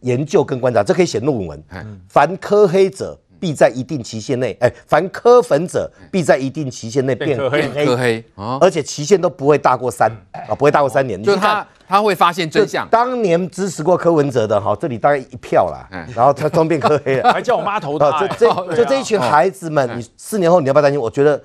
[0.01, 1.63] 研究跟观察，这可以写论文，
[2.09, 8.25] 凡柯黑者必在一定期限内，哎，凡柯粉者必在一定期限内变黑，柯黑，
[8.59, 12.85] 而且期限都不会大过三啊，不会大过三年，就是他他会发现真相。
[12.89, 20.99] 当年支持过柯文哲的哈，这里大概一票啦，然后他装变柯黑了， 还叫我妈投他，这这就这一群孩子们，你四年后你要不要担心？
[20.99, 21.41] 我觉得。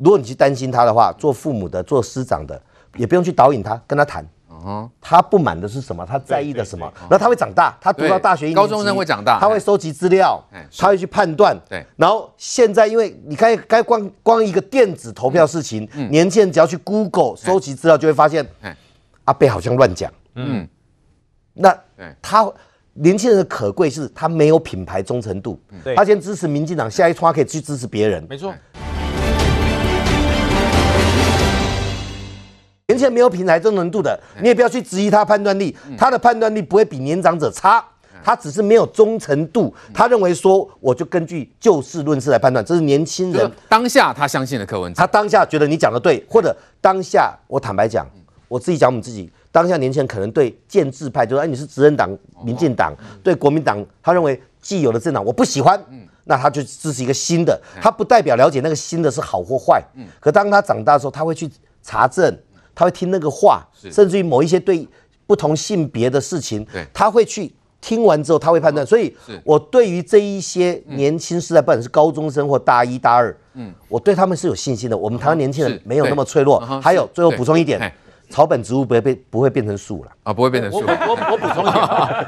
[0.00, 2.60] 如果你去担心他的话，做父母的、做师长的，
[2.96, 4.26] 也不用去导引他，跟他谈。
[5.00, 6.04] 他不满的是什么？
[6.04, 6.92] 他在意的什么？
[7.08, 10.38] 然后他会长大，他读到大学一年级，高中生会长大，他会收集资料，
[10.76, 11.56] 他会去判断。
[11.66, 11.82] 对。
[11.96, 18.46] 然后现在，因为你看该光光一个电子投票事情，年轻人只要去 Google 收集资料，就会发现，
[19.24, 20.12] 阿贝好像乱讲。
[20.34, 20.68] 嗯。
[21.54, 21.74] 那
[22.20, 22.46] 他
[22.92, 25.58] 年轻人的可贵是他没有品牌忠诚度。
[25.96, 28.26] 他先支持民进党，下一圈可以去支持别人。
[28.28, 28.52] 没错。
[32.90, 37.84] 年轻人没有品牌忠诚度的，你也不要去质疑他判断力，他的判断力不会比年长者差，
[38.24, 39.72] 他只是没有忠诚度。
[39.94, 48.04] 他认为说，我就根据就事论事来判断，这是年轻人当下他相信的柯文哲，他当下觉得你讲的对，或者当下我坦白讲，
[48.48, 52.10] 我自己讲我们自己，当下年轻人可能对建制派，就是哎你是执政党、
[52.42, 52.92] 民进党，
[53.22, 55.80] 对国民党，他认为既有的政党我不喜欢，
[56.24, 59.80] 那他就支持一个新的，他不代表了解那个新的是好或坏，
[60.18, 61.48] 可当他长大的时候，他会去
[61.82, 62.36] 查证。
[62.80, 64.88] 他会听那个话，甚至于某一些对
[65.26, 68.86] 不同性别的事情，他会去听完之后，他会判断。
[68.86, 74.96] 所以，我对于这一些年轻世代，不管是高中生或大一、大二，嗯，我对他们是有信心的。
[74.96, 76.58] 我们台湾年轻人没有那么脆弱。
[76.82, 77.92] 还有，最后补充一点，
[78.30, 80.10] 草本植物不会被不会变成树了。
[80.22, 80.78] 啊，不会变成树。
[80.78, 81.70] 我我我补充一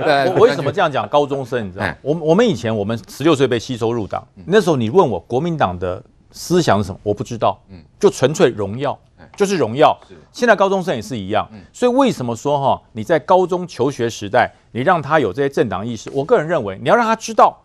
[0.04, 1.08] 点， 我为什么这样讲？
[1.08, 6.02] 高中生，你知道，我我们以前我们十六岁被吸收入党，那时候你问我国民党的
[6.32, 8.98] 思想是什么，我不知道，嗯，就纯粹荣耀。
[9.36, 9.96] 就是荣耀。
[10.32, 16.10] 现在高中生也是一样，所以为什么说哈，你在高中求学时代，你让他有这些政党意识？
[16.12, 17.56] 我个人认为，你要让他知道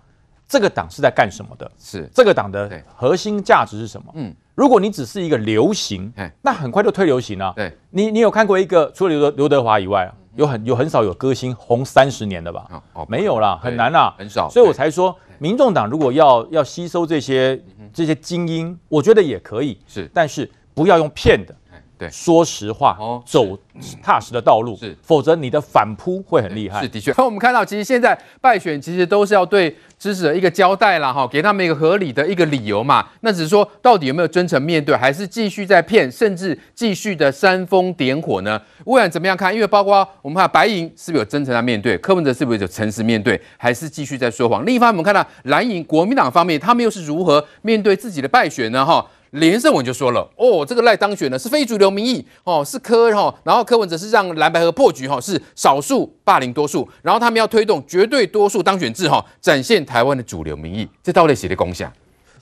[0.47, 4.13] 这个党是在干什么的，是这个党的核心价值是什么。
[4.13, 7.51] 嗯，如果你只是一个流行，那很快就退流行了。
[7.55, 12.65] 对，你你有看过一个除了刘德刘德华以外，有很有很少有歌星红三十年的吧？
[12.93, 14.47] 哦，没有啦，很难啦，很少。
[14.47, 17.61] 所以我才说，民众党如果要要吸收这些
[17.93, 19.77] 这些精英，我觉得也可以。
[19.87, 20.49] 是，但是。
[20.77, 21.55] 不要用骗的，
[21.97, 23.57] 对，说实话，哦，走
[24.03, 26.81] 踏实的道路，是，否则你的反扑会很厉害。
[26.81, 33.07] 是的确，那 我们看到，其实现在败选其实都是要对支持者一个交代啦，哈，给他们一个合理的一个理由嘛。
[33.21, 38.61] 那只是说，到底有没有真诚面对，还是继续在骗，甚至继续的煽风点火呢？
[38.83, 44.63] 不管怎么样看，因为包括我们看白银是不是有真诚的面对，柯文哲是不是有诚实面对，还是继续在说谎？
[44.65, 48.85] 另一方面，我们看到蓝营国民党方面，他们又是如何面对自己的败选呢？
[48.85, 49.03] 哈。
[49.31, 61.91] 连胜文就说了，哦，这个赖当选呢是非主流民意，哦，是柯哈，然后柯文哲是让蓝白河破局哈，是少数霸凌多数，然后他们要推动绝对多数当选制哈，展现台湾的主流民意，这到底谁的功效？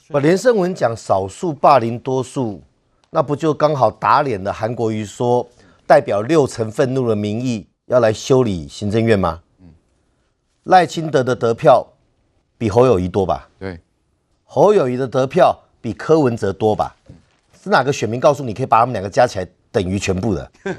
[0.08, 2.62] 把连胜文讲少数霸凌多数，
[3.10, 5.46] 那不就刚好打脸了韩国瑜说
[5.86, 9.40] 代表六成愤怒的民意要来修理行政院吗？
[10.62, 11.86] 赖清德的得票
[12.56, 13.48] 比侯友谊多吧？
[13.58, 13.80] 对，
[14.44, 15.62] 侯友谊的得票。
[15.86, 16.96] 比柯文哲多吧？
[17.62, 20.50] 是哪个选民告诉你可以把他们两个加起来等于全部的？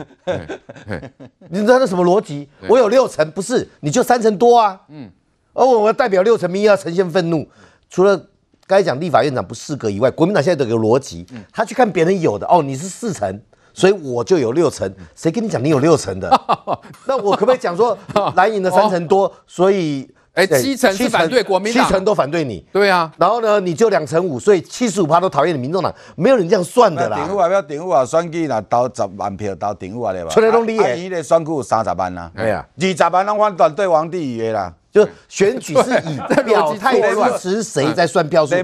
[1.48, 2.50] 你知道那什么逻辑？
[2.68, 4.82] 我有六成，不是你就三成多啊？
[4.90, 5.10] 嗯，
[5.54, 7.48] 而我要代表六成民意要呈现愤怒，
[7.90, 8.22] 除了
[8.66, 13.42] 该讲立法院长不适格以外，国民党现在有个逻辑，他去看别人有的哦，你是四成，
[13.74, 14.94] 所以我就有六成。
[15.16, 16.30] 谁跟你讲你有六成的？
[17.08, 17.98] 那我可不可以讲说
[18.36, 19.34] 蓝营的三成多？
[19.48, 20.10] 所以。
[20.38, 22.64] 哎，七成是反对国民党，七成都反对你。
[22.72, 27.18] 对啊，然后呢，你就两成五，所以七十五趴都讨厌你民众党，没有人这样算的啦。
[27.18, 30.30] 顶户啊，要顶户啊，选举啦投十万票投顶户啊，对吧？
[30.30, 32.30] 出来拢你诶，伊的选举有三十万呐。
[32.36, 34.72] 对呀，二十万拢反对王定宇的啦。
[34.92, 37.00] 就选举是以表态
[37.38, 38.64] 支持谁在算票数，没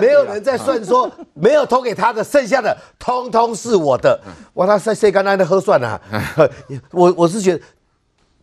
[0.00, 4.18] 没有人在算说 没有投给他的，剩下的通通是我的。
[4.54, 6.00] 哇，他谁谁刚才的喝算啊？
[6.90, 7.60] 我我是觉得。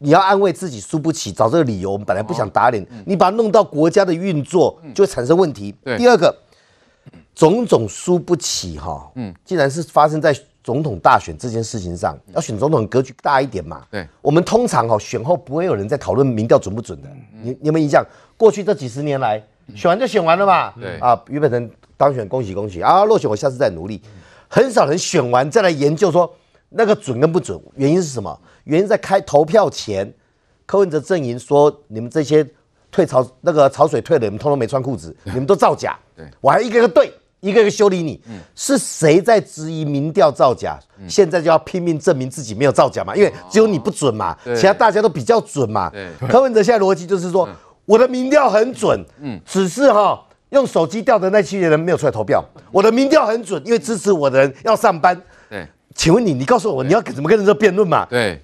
[0.03, 1.91] 你要安慰自己输不起，找这个理由。
[1.91, 5.73] 我们本来不想打脸，你把它弄到国家的运作，就会产生问题。
[5.95, 6.35] 第二个，
[7.35, 13.83] 种种输不起哈，嗯，既然是发生在总统大选这件事情上，要选总统格局大一点嘛。
[13.91, 17.07] 对，我们通常哈选后不会有人在讨论民调准不准的。
[17.43, 18.03] 你你有没有印象？
[18.35, 19.43] 过去这几十年来，
[19.75, 20.73] 选完就选完了嘛。
[20.81, 23.05] 对啊，于本成当选，恭喜恭喜啊！
[23.05, 24.01] 落选我下次再努力。
[24.47, 26.31] 很少人选完再来研究说
[26.69, 28.39] 那个准跟不准，原因是什么？
[28.65, 30.13] 原因在开投票前，
[30.65, 32.45] 柯文哲阵营说，你们这些
[32.91, 35.97] 退潮那个潮水退了，你们通通没穿裤子， 你们都造假。
[36.15, 38.21] 对，我还一个一个对，一个一个修理你。
[38.55, 40.79] 是谁在质疑民调造假？
[41.07, 45.91] 现在就要拼命证明自己没有造假嘛，因为只有你不准嘛，其他大家都比较准嘛。
[46.29, 47.47] 柯文哲现在逻辑就是说，
[47.85, 52.43] 我的民调很准，嗯，只是哈用手机调的那些人没有出来投票。
[52.71, 55.19] 我的民调很准，因为支持我的人要上班。
[55.49, 55.65] 对，
[55.95, 58.05] 请问你，你告诉我你要怎么跟人家辩论嘛？
[58.05, 58.39] 对。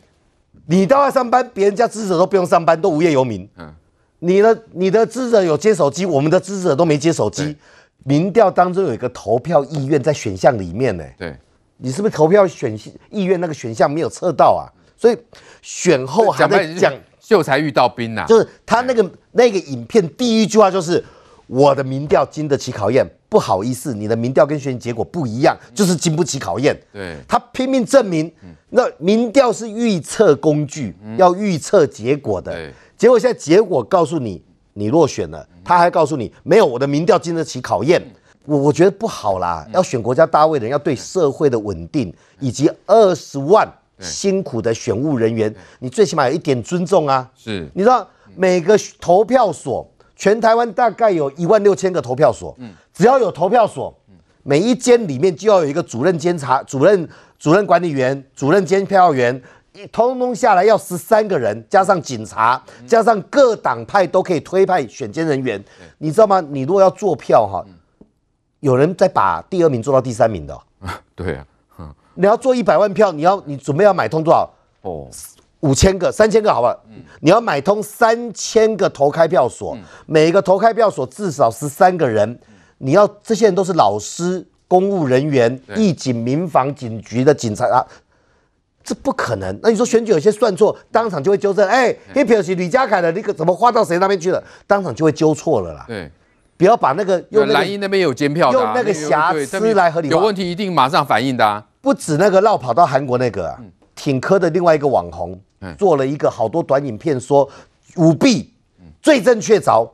[0.67, 3.49] 你都要上班，别人家支持者都不用上班，都无业游民。
[3.57, 3.73] 嗯，
[4.19, 7.55] 你的你的支持者有接手机，我们的支持者都没接手机。
[8.03, 11.03] 民调当中有一个投票意愿在选项里面呢。
[11.17, 11.35] 对，
[11.77, 12.77] 你是不是投票选
[13.09, 14.67] 意愿那个选项没有测到啊？
[14.95, 15.17] 所以
[15.61, 21.03] 选后还在讲秀才遇到兵呐，就是他那个那个影片第一句话就是
[21.45, 23.05] 我的民调经得起考验。
[23.29, 26.77] 不好意思，你的民调跟选举结果不一样，就是经不起考验。
[26.93, 28.31] 对，他拼命证明，
[28.69, 32.71] 那民调是预测工具，要预测结果的。
[32.97, 34.41] 结果现在结果告诉你，
[34.73, 38.01] 你落选了，他还告诉你，没有我的民调经得起考验。
[38.45, 47.29] 我我觉得不好啦，要选国家大位的人，要对社会的稳定以及二十万辛苦的选务人员，你最起码有一点尊重啊。
[47.35, 49.85] 是，你知道每个投票所，
[50.17, 52.73] 全台湾大概有一万六千个投票所，嗯。
[52.93, 53.93] 只要有投票所，
[54.43, 57.07] 每一间里面就要有一个主任监察、主任、
[57.37, 59.39] 主任管理员、主任监票员，
[59.73, 65.63] 一通通下来要十三个人，加上警察，加上各党派都可以推派选监人员，
[65.99, 66.41] 你知道吗？
[66.41, 67.63] 你如果要做票哈，
[68.61, 70.59] 有人在把第二名做到第三名的，
[71.15, 71.45] 对啊。
[72.19, 74.51] 你要做一百万票，你要你准备要买通多少？
[74.81, 75.07] 哦，
[75.67, 76.83] 五千个、三千个，好不好？
[76.89, 82.39] 嗯，你要买通三千个投开票所，嗯、每一个投开票所至少十三个人，嗯、
[82.77, 87.85] 你要这些人都是老师、公务人员、义警、民防、警局的警察啊，
[88.81, 89.59] 这不可能。
[89.61, 91.67] 那你说选举有些算错，当场就会纠正。
[91.67, 94.41] 哎，那票是李家凯的，那个怎么划到谁那边去了？
[94.65, 95.83] 当场就会纠错了啦。
[95.87, 96.09] 对。
[96.55, 101.63] 不要把那个用蓝营那边有监票的，用那个瑕疵来合理化，有问题一定马上反映的啊。
[101.81, 103.59] 不止那个绕跑到韩国那个啊，
[103.95, 105.39] 挺科的另外一个网红
[105.77, 107.49] 做了一个好多短影片，说
[107.95, 108.53] 舞弊，
[109.01, 109.89] 罪证确凿。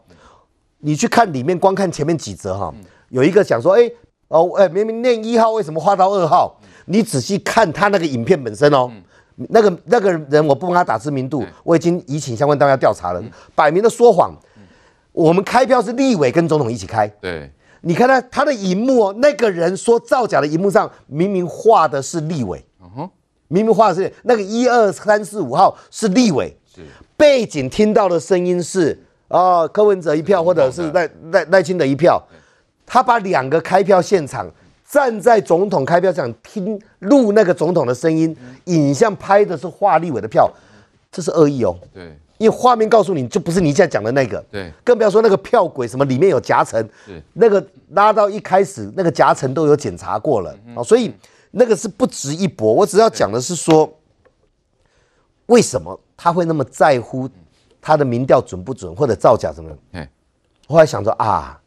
[0.80, 2.73] 你去看里面，光看前面几则哈，
[3.10, 3.90] 有一个讲说，哎
[4.27, 6.60] 哦哎，明明念一号，为什么划到二号？
[6.85, 8.91] 你仔细看他那个影片本身哦，
[9.35, 13.23] 那个那个人我不帮他打知名度，我已经已请相关单位要调查了，
[13.56, 14.35] 摆明的说谎。
[15.14, 17.07] 我们开票是立委跟总统一起开。
[17.22, 17.49] 对，
[17.81, 23.10] 你看他他的荧幕哦，那个人说造假的荧幕上明明画的是立委，嗯哼，
[23.47, 26.81] 明明画的是那个一二三四五号是立委，是。
[27.15, 28.97] 背景听到的声音是
[29.27, 32.21] 哦柯文哲一票，或者是赖赖赖清德一票，
[32.85, 34.49] 他把两个开票现场
[34.87, 40.51] 站在总统开票现场听录那个总统的声音，影像拍的是画立委的票，
[41.11, 41.75] 这是恶意哦。
[41.93, 42.17] 对。
[42.39, 47.21] 因为画面告诉你就不是你现在讲的那个，对，更不要说那个票轨什么里面有夹层，是。
[47.33, 50.53] 那个拉到一开始那个夹层都有检查过了。
[50.75, 51.13] 啊，所以
[51.55, 52.73] 那个是不值一驳。
[52.73, 53.91] 我只要讲的是说，
[55.45, 57.30] 为什么他会那么在乎
[57.80, 59.77] 他的民调准不准或者造假什么？
[59.91, 60.07] 嗯，
[60.67, 61.61] 后来想着啊，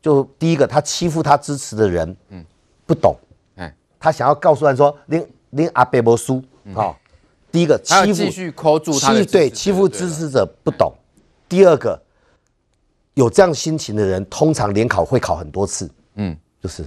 [0.00, 2.44] 就第一个他欺负他支持的人，嗯，
[2.86, 3.16] 不懂，
[3.56, 6.42] 嗯，他想要告诉人说，您您阿伯没输
[6.74, 6.96] 啊。
[7.50, 10.92] 第一个欺负，继续扣住他的，对，欺负支持者不懂。
[11.48, 12.00] 第二个，
[13.14, 15.90] 有这样心情的人，通常联考会考很多次。
[16.14, 16.84] 嗯，就是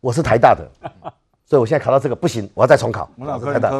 [0.00, 0.68] 我是台大的，
[1.46, 3.08] 所以我现在考到这个不行，我要再重考。
[3.16, 3.70] 我老是台大，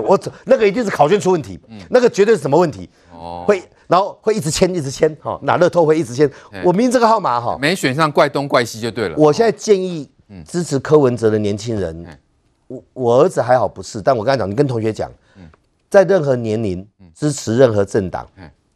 [0.00, 1.60] 我那个一定是考卷出问题，
[1.90, 2.88] 那个绝对是什么问题？
[3.12, 6.30] 哦，会然后会一直签，一直签，哈，拿乐透会一直签。
[6.64, 9.16] 我明这个号码哈，没选上怪东怪西就对了。
[9.16, 10.10] 我现在建议
[10.46, 12.18] 支持柯文哲的年轻人，
[12.66, 15.10] 我我儿子还好不是，但我刚才讲，你跟同学讲。
[15.36, 15.48] 嗯
[15.90, 18.26] 在任何年龄支持任何政党，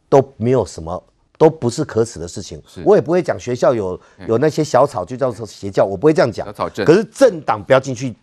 [0.09, 1.03] 都没有什么，
[1.39, 2.61] 都不是可耻的事情。
[2.85, 6.47] 我也不会讲学校有有那些小草就叫做邪教，我不会这样讲。
[6.85, 8.15] 可是政党不要进去。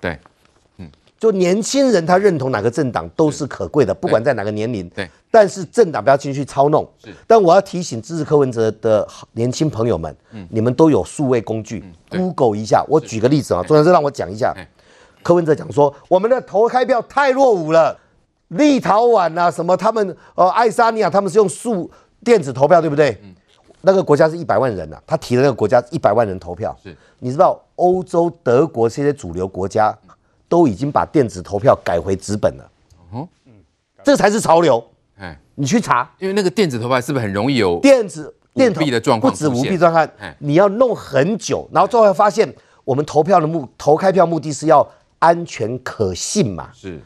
[0.00, 0.18] 对，
[0.76, 4.86] 嗯就年轻人他认同哪个政党都是可贵的，不管在哪个年龄。
[4.90, 6.86] 对，但是政党不要进去操弄。
[7.26, 10.14] 但我要提醒支持柯文哲的年轻朋友们，
[10.50, 12.84] 你们都有数位工具，Google 一下。
[12.88, 14.54] 我举个例子啊，重要是让我讲一下。
[15.22, 17.98] 柯文哲讲说，我们的投开票太落伍了。
[18.48, 21.90] 立陶宛啊，什么他们呃，爱沙尼亚他们是用数
[22.24, 23.16] 电子投票，对不对？
[23.22, 23.34] 嗯。
[23.82, 26.74] 那个国家是一百万人呐、啊，他提的那个国家一百万人投票。
[26.82, 26.96] 是。
[27.18, 29.96] 你知道欧洲德国这些主流国家
[30.48, 32.70] 都已经把电子投票改回纸本了。
[33.12, 33.28] 嗯。
[34.02, 34.82] 这才是潮流。
[35.18, 35.38] 哎。
[35.56, 39.30] 你去查，因为那个电子投票是不是很容易有电子电子的状况？
[39.30, 42.52] 不止无弊状况，你要弄很久，然后最后发现
[42.84, 44.84] 我们投票的目投开票目的是要
[45.20, 46.70] 安全可信嘛？
[46.72, 46.98] 是。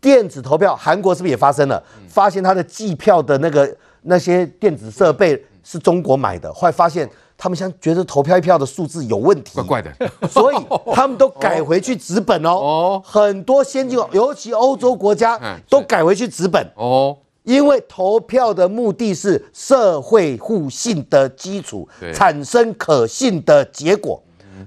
[0.00, 1.82] 电子投票，韩国是不是也发生了？
[2.06, 3.76] 发现他的计票的那个
[4.06, 9.92] 那些电子设备是中国买的，后来发现他们现在觉得投票一票的数字有问题，怪怪的，
[10.28, 10.56] 所以
[10.94, 12.50] 他们都改回去纸本哦。
[12.50, 15.38] 哦，很多先进，尤其欧洲国家
[15.68, 24.22] 都改回去纸本哦，因为投票的目的是社会互信的基础，产生可信的结果。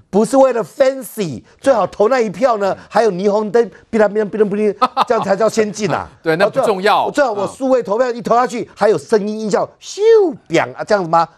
[0.08, 2.76] 不是为了 fancy，最好投那一票呢？
[2.88, 6.08] 还有霓虹灯，哔啦哔啦哔啦哔啦， 这样才叫先进啊！
[6.22, 7.10] 对，那不重要。
[7.10, 10.00] 最好我数位投票一投下去，还有声音音效，咻，
[10.48, 11.28] 响啊，这样子吗？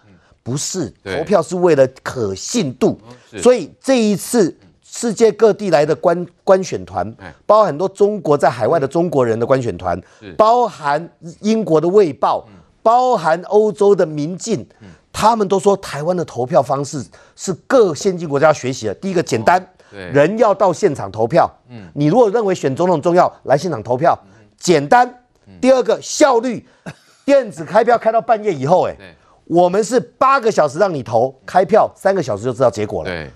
[0.43, 2.99] 不是，投票是为了可信度。
[3.39, 7.15] 所以这一次世界各地来的观观选团，
[7.47, 10.01] 包含很多中国在海外的中国人的观选团，
[10.37, 11.09] 包含
[11.41, 12.47] 英国的卫报，
[12.83, 14.67] 包含欧洲的民进。
[15.13, 17.05] 他们都说台湾的投票方式
[17.37, 18.95] 是各先进国家学习的。
[18.95, 21.51] 第一个简单，人要到现场投票。
[21.69, 24.19] 嗯，你如果认为选总统重要，来现场投票，
[24.57, 25.23] 简单。
[25.61, 26.67] 第二个效率，
[27.27, 28.97] 电子开票开到半夜以后，哎，
[29.45, 33.11] 我们是八个小时让你投，开票三个小时就知道结果了。
[33.11, 33.31] 对，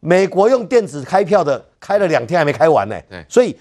[0.00, 2.96] 美国用电子开票的开了两天还没开完呢。
[3.08, 3.56] 对，所以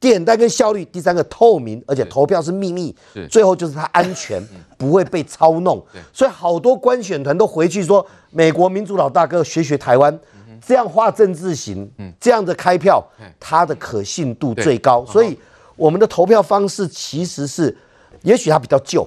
[0.00, 2.94] 简单跟效率，第三个透明，而且投票是秘密，
[3.28, 4.40] 最后就是它安全，
[4.76, 5.84] 不会被操弄。
[6.12, 10.16] 所以好多观选团都回去说，美国民主老大哥学学台湾，
[10.64, 13.04] 这样画政治型，这样的开票，
[13.40, 15.04] 它的可信度最高。
[15.04, 15.36] 所以
[15.74, 17.76] 我们的投票方式其实是，
[18.22, 19.04] 也许它比较旧，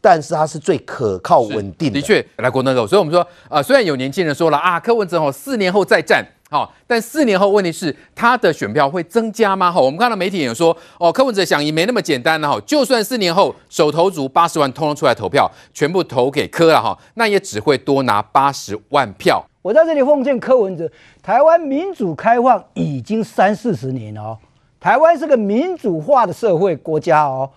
[0.00, 2.00] 但是它是最可靠稳定的。
[2.00, 6.26] 的确，来国那个，所以我们说，呃，虽然有年轻人说了啊，柯文哲哦，四年后再战。
[6.52, 9.70] 好，但四年后问题是他的选票会增加吗？
[9.70, 12.60] 好，我们看到媒体也说，哦，柯文哲想赢没那么简单了哈。
[12.66, 19.46] 就算四年后手头足八十万通通出来投票，全部投给柯了哈，那也只会多拿八十万票。
[19.62, 20.90] 我在这里奉劝柯文哲，
[21.22, 24.38] 台湾民主开放已经三四十年了哦，
[24.80, 27.48] 台湾是个民主化的社会国家哦，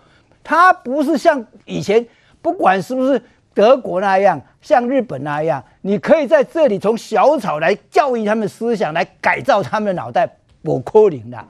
[0.44, 2.06] 它不是像以前，
[2.40, 3.20] 不管是不是。
[3.54, 10.28] 德国那样，像日本那样，你可以在这里从小草来教育他们思想，来改造他们的脑袋，
[10.62, 11.44] 我可能的。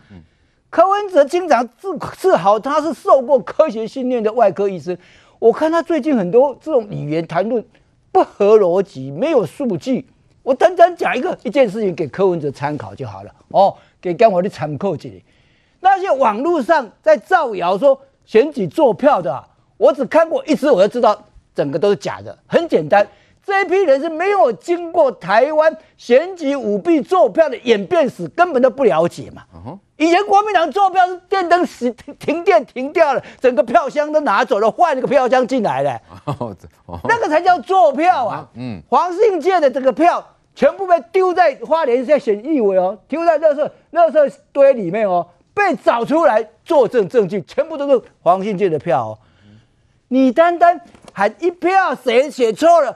[0.68, 4.96] 柯文哲经常自自豪他是受过科学训练的外科医生，
[5.38, 7.64] 我看他最近很多这种语言谈论
[8.12, 10.06] 不合逻辑，没有数据。
[10.42, 15.24] 我单单讲一个一件事情给柯文哲参考就好了哦，给跟我的参考这里，
[15.80, 19.42] 那些网络上在造谣说选举作票的，
[19.78, 21.24] 我只看过一次，我就知道。
[21.54, 23.06] 整个都是假的，很简单，
[23.44, 29.42] 这一批人是没有经过台湾选举舞弊作票的演变史，根本都不了解嘛。
[29.96, 36.00] 以前国民党作票是电灯死停电停掉了，整个票箱都拿走了，换一个票箱进来了，
[37.04, 38.48] 那个才叫作票啊。
[38.54, 40.26] 嗯，黄信介的这个票
[40.56, 49.18] 全部被丢在花莲县选议委哦，丢在垃圾垃圾堆里面哦，被找出来作证证据，全部都是黄信介的票哦。
[50.08, 50.80] 你单单。
[51.16, 52.94] 还一票谁写错了？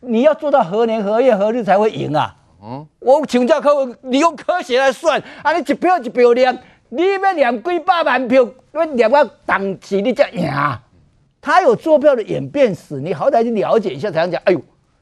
[0.00, 2.36] 你要做到何年何月何日才会赢啊？
[2.62, 5.52] 嗯，我请教柯文，你用科学来算啊？
[5.54, 6.56] 你一票一票念，
[6.90, 10.78] 你要念几百万票，要念到当期你才赢啊。
[11.40, 14.38] 他有坐票的演变史，你好歹去了解一下才能讲。
[14.44, 14.60] 哎呦，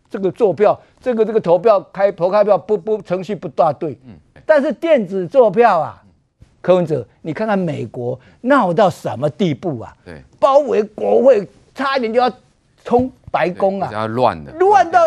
[0.09, 3.98] 这个坐票，这个这个投票开投开票不不程序不大对。
[4.06, 4.14] 嗯，
[4.47, 6.01] 但是电子坐票啊，
[6.62, 9.93] 柯文哲，你看看美国闹到什么地步啊？
[10.05, 11.47] 对，包围国会。
[11.77, 12.32] 差一点就要
[12.82, 13.90] 冲白宫啊！
[13.93, 15.01] 要乱的，乱到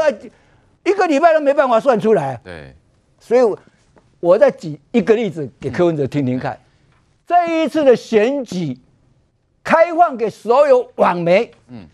[0.83, 2.39] 一个礼拜都没办法算出来。
[2.43, 2.75] 对，
[3.19, 3.41] 所以
[4.19, 6.57] 我再举一个例子给柯文哲听听看。
[7.25, 8.77] 这一次的选举
[9.63, 11.87] 开放给所有网媒、嗯，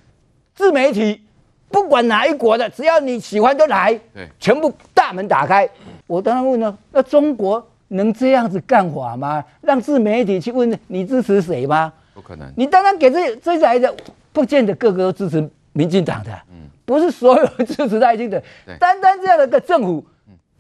[0.53, 1.21] 自媒体，
[1.69, 5.69] 不管哪一国的，只要你喜欢都来，对，全部大门打开。
[6.05, 9.43] 我当然问了，那中国能这样子干法吗？
[9.61, 11.93] 让自媒体去问你支持谁吗？
[12.13, 12.51] 不可能。
[12.57, 13.95] 你当然给这这来的。
[14.35, 18.41] 不见得个个都支持民进党的，嗯，不是所有支持赖清德，
[18.77, 20.05] 单单这样的一个政府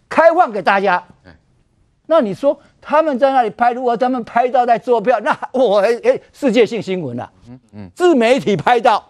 [0.07, 1.03] 开放给大家，
[2.05, 9.03] 那你说他们在那里拍，如果他们拍到在作票，那 我哎哎，世界性新闻了，嗯嗯，自媒体拍到，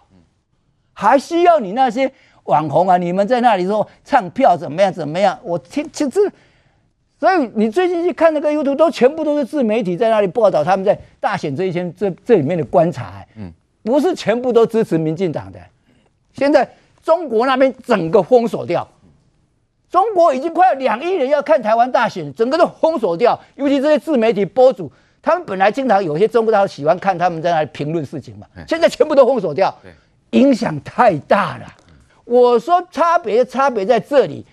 [0.93, 2.11] 还需要你那些
[2.45, 2.97] 网红啊？
[2.97, 5.37] 你们在那里说唱票怎么样怎么样？
[5.43, 6.31] 我听其实，
[7.19, 13.53] 所以你最近去看那个 YouTube，都全部都是自媒体在那里报道他们在大选这一天这这里面的观察，嗯。
[13.85, 15.59] 不是全部都支持民进党的，
[16.33, 16.67] 现在
[17.03, 18.85] 中国那边整个封锁掉，
[19.91, 23.39] 中国已经快要两亿人要看台湾大选，整个都封锁掉。
[23.53, 24.91] 尤其这些自媒体博主，
[25.21, 29.71] 他们本来经常有些中国大陆喜欢看他们在那里评论事情嘛，现在全部都封锁掉，
[30.31, 31.71] 影响太大了。
[32.23, 34.43] 我说差别差别在这里。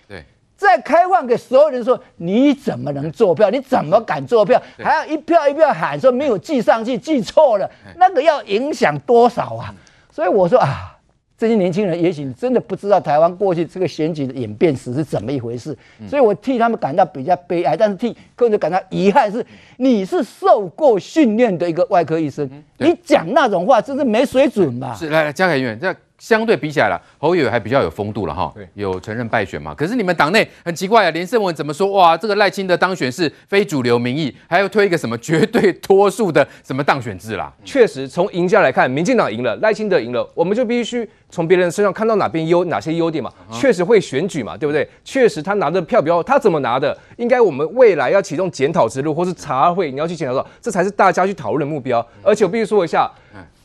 [0.63, 3.49] 再开放给所有人说，你怎么能作票？
[3.49, 4.59] 你怎么敢作票？
[4.77, 9.75] 还要一票一票喊说没有记上去，记错了，那个要影响多少啊？
[10.09, 10.97] 所以我说啊，
[11.37, 15.77] 这些年轻人也许你真的不知道台湾过去这个选举的演变史是怎么一回事，
[16.07, 19.45] 所以我替他们感到比较悲哀，但是替个人感到遗憾是，
[19.77, 24.95] 你是受过训练的一个外科医生，你讲那种话真是没水准嘛？
[24.95, 25.93] 是来来，嘉凯议员这。
[26.23, 29.75] 相对比起来了，侯友宜还比较有风度了哈，有承认败选嘛？
[29.75, 31.91] 可是你们党内很奇怪啊，连胜文怎么说？
[31.91, 37.51] 哇，这个赖清德当选是非主流民意，还要推一个什么绝对多数的什么当选制啦？
[37.65, 43.29] 确实，从赢家来看，民进党赢了，赖清德赢了，我们就必须从别人身上看到哪边优哪些优点嘛？
[43.51, 44.87] 确实会选举嘛，对不对？
[45.03, 46.97] 确实他拿的票比较，他怎么拿的？
[47.17, 52.07] 应该我们未来要启动检讨之路，或是查会，你要去检讨到，这才是大家去讨论的目标。
[52.23, 53.11] 而且我必须说一下。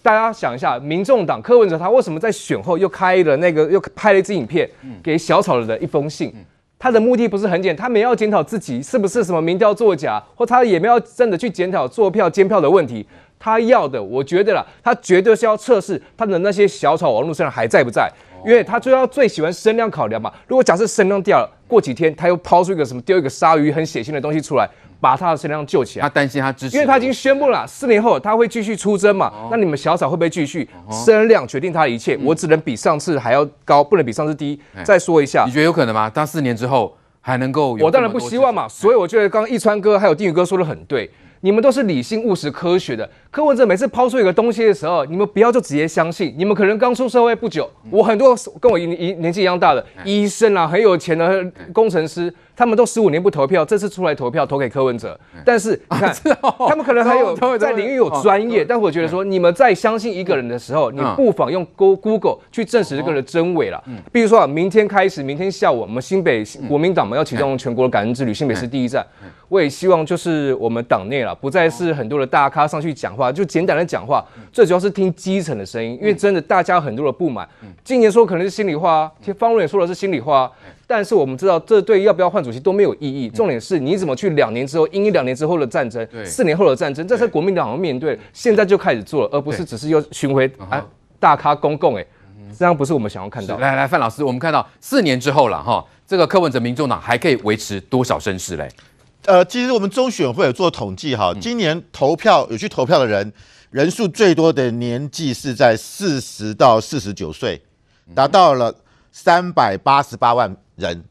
[0.02, 4.68] 大家想一下，民众党柯文哲他为什么在选后又开了那个又拍了一支影片，
[5.02, 6.32] 给小草的一封信？
[6.78, 13.04] 他的目的不是很简单，他没有要检讨自己是不是什么民调作假，或他也没有真的去检讨作票监票的问题。
[13.40, 18.08] 他要的，我觉得啦，他绝对是要测试他的那些小草网络上还在不在，
[18.46, 20.32] 因为他最要最喜欢声量考量嘛。
[20.46, 24.68] 如果假设声量掉了，过几天他又抛出一个什么丢一个鲨鱼很血腥的东西出来，
[25.00, 26.02] 把他的声量救起来。
[26.02, 29.30] 他担心他支持，因为他已经宣布了，四年后他会继续出征嘛。
[29.50, 30.68] 那你们小草会不会继续？
[30.90, 32.18] 声量决定他的一切。
[32.22, 34.58] 我只能比上次还要高，不能比上次低。
[34.82, 36.10] 再说一下，你觉得有可能吗？
[36.10, 37.76] 他四年之后还能够？
[37.80, 38.66] 我当然不希望嘛。
[38.66, 41.08] 所以我觉得刚刚一川哥还有丁宇哥说的很对。
[41.40, 43.09] 你们都是理性、务实、科学的。
[43.31, 46.35] 柯文哲每次抛出一个东西的时候，你们不要就直接相信。
[46.36, 52.32] 你们可能刚出社会不久，我很多跟我年纪一样大的医生啊，很有钱的工程师。
[52.59, 56.12] 他们都十五年不投票，这次出来投票投给柯文哲，但是 你看，
[56.68, 63.80] 他们可能还有 在领域有专业，但我觉得说，你们在相信一个人的时候，你不妨用 Google 去证实这个人的真伪了。
[64.10, 69.06] 比如说啊，明天开始，明天下午，我们新北国民党嘛要启动全国的感恩之旅，新北市第一站。
[69.48, 77.48] 我也希望就是我们党内了，不再是很多的大咖上去讲话，就简单的讲话，最主要是听基层的声音，因为真的大家很多的不满。
[77.85, 80.51] 今年说可能是心里话，方瑞也说的是心里话。
[80.89, 83.28] 但是我们知道，这对要不要换主席都没有意义。
[83.28, 90.82] 重点是你怎么去两年之后，因一两年之后的战争，四年后的战争，这是国民党要面对，现在就开始做了，而不是只是又巡回啊
[91.20, 92.06] 大咖公共哎，
[92.59, 93.59] 这样不是我们想要看到。
[93.59, 98.66] 来来，范老师，我们看到四年之后了哈，这个柯文哲民众党还可以维持多少声势嘞？
[99.27, 103.31] 呃，其实我们中选会有做统计哈，今年投票有去投票的人
[103.70, 107.60] 人数最多的年纪是在四十到四十九岁，
[108.15, 108.74] 达到了
[109.12, 110.56] 三百八十八万。
[110.78, 111.05] 人，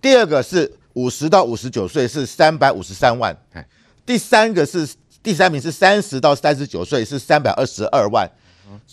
[0.00, 3.36] 第二个是五十到五十九岁是三百五十三万，
[4.06, 4.88] 第三个是
[5.24, 8.30] 第三名是三十到三十九岁是三百二十二万，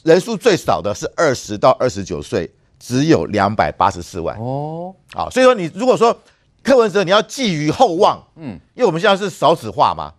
[0.01, 4.35] 人数最少的是二十到二十九岁，只有两百八十四万。
[4.39, 6.19] 哦，好，所以说你如果说
[6.63, 10.11] 柯文哲你要寄予厚望，嗯，因为我们现在是少子化嘛，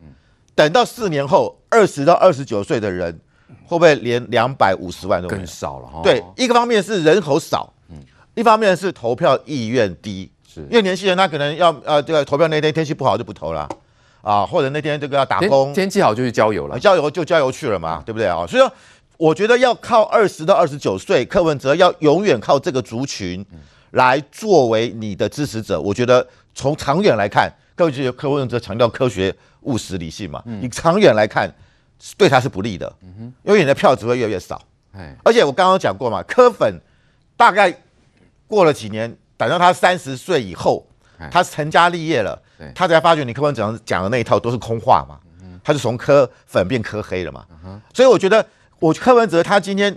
[0.54, 3.20] 等到四年后二十到二十九岁的人
[3.64, 5.88] 会不会连两百五十万都更少了？
[5.88, 7.72] 哈，对，一个方面是人口少。
[8.34, 13.68] 一方面是投票意愿低，是因为年轻人他可能要呃这个投票那天天气不好就不投了，
[14.22, 18.46] 啊，或者那天这个要打工，天，天气好就去郊游了，郊游就郊游去了嘛，对不对啊？
[18.46, 18.72] 所以说，
[19.16, 23.44] 我觉得要靠二十到二十九岁，柯文哲要永远靠这个族群
[23.90, 25.80] 来作为你的支持者。
[25.80, 31.52] 我觉得从长远来看，各位觉得柯文哲强调科学、务实、理性嘛，你长远来看
[32.16, 32.90] 对他是不利的，
[33.42, 34.62] 因为你的票只会越来越少。
[35.24, 36.80] 而且我刚刚讲过嘛，柯粉
[37.36, 37.76] 大概。
[38.50, 40.84] 过了几年，等到他三十岁以后，
[41.30, 42.36] 他成家立业了，
[42.74, 45.20] 他才发觉你柯文哲讲的那一套都是空话嘛，
[45.62, 47.46] 他就从柯粉变柯黑了嘛。
[47.94, 48.44] 所以我觉得，
[48.80, 49.96] 我柯文哲他今天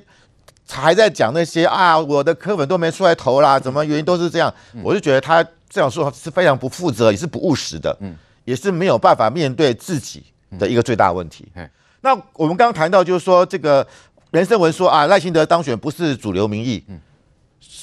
[0.69, 4.53] 还在讲那些啊，我的柯粉都没出来投啦，怎么原因都是这样，
[4.83, 7.97] 我就觉得他这样说是非常不负责，也是不务实的，
[8.45, 10.23] 也是没有办法面对自己
[10.59, 11.51] 的一个最大问题。
[12.01, 13.87] 那我们刚刚谈到就是说，这个
[14.31, 16.83] 连胜文说啊，赖清德当选不是主流民意。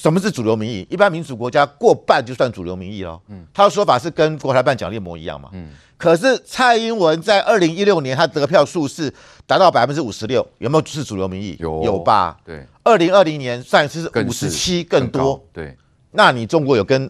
[0.01, 0.87] 什么是主流民意？
[0.89, 3.21] 一般民主国家过半就算主流民意了。
[3.27, 5.49] 嗯，他的说法是跟国台办讲的一模一样嘛。
[5.53, 9.13] 嗯，可是蔡英文在二零一六年他得票数是
[9.45, 11.55] 达到百分之五十六，有没有是主流民意？
[11.59, 12.35] 有，有吧？
[12.43, 12.65] 对。
[12.83, 15.39] 二零二零年算是五十七更多。
[15.53, 15.77] 对。
[16.13, 17.07] 那你中国有跟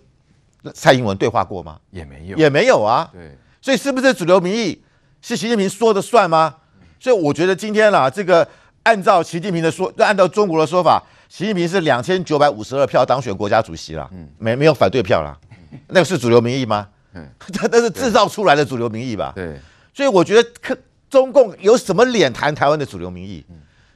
[0.74, 1.80] 蔡英文对话过吗？
[1.92, 3.10] 也没有，也没有啊。
[3.14, 3.38] 对。
[3.62, 4.84] 所以是不是主流民意
[5.22, 6.56] 是习近平说的算吗？
[7.00, 8.46] 所以我觉得今天啦，这个
[8.84, 11.02] 按照习近平的说，按照中国的说法。
[11.32, 15.40] 习近平是两千九百五十二票当选国家主席了，嗯，没没有反对票了，
[15.88, 16.86] 那个是主流民意吗？
[17.14, 17.26] 嗯，
[17.72, 19.32] 那是制造出来的主流民意吧？
[19.34, 19.58] 对，
[19.94, 20.78] 所以我觉得，
[21.10, 23.46] 中共有什么脸谈台湾的主流民意？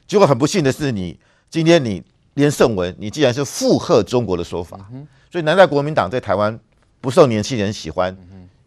[0.07, 2.01] 结果很不幸的是，你今天你
[2.35, 4.79] 连胜文，你既然是附和中国的说法，
[5.29, 6.57] 所以难怪国民党在台湾
[7.01, 8.17] 不受年轻人喜欢，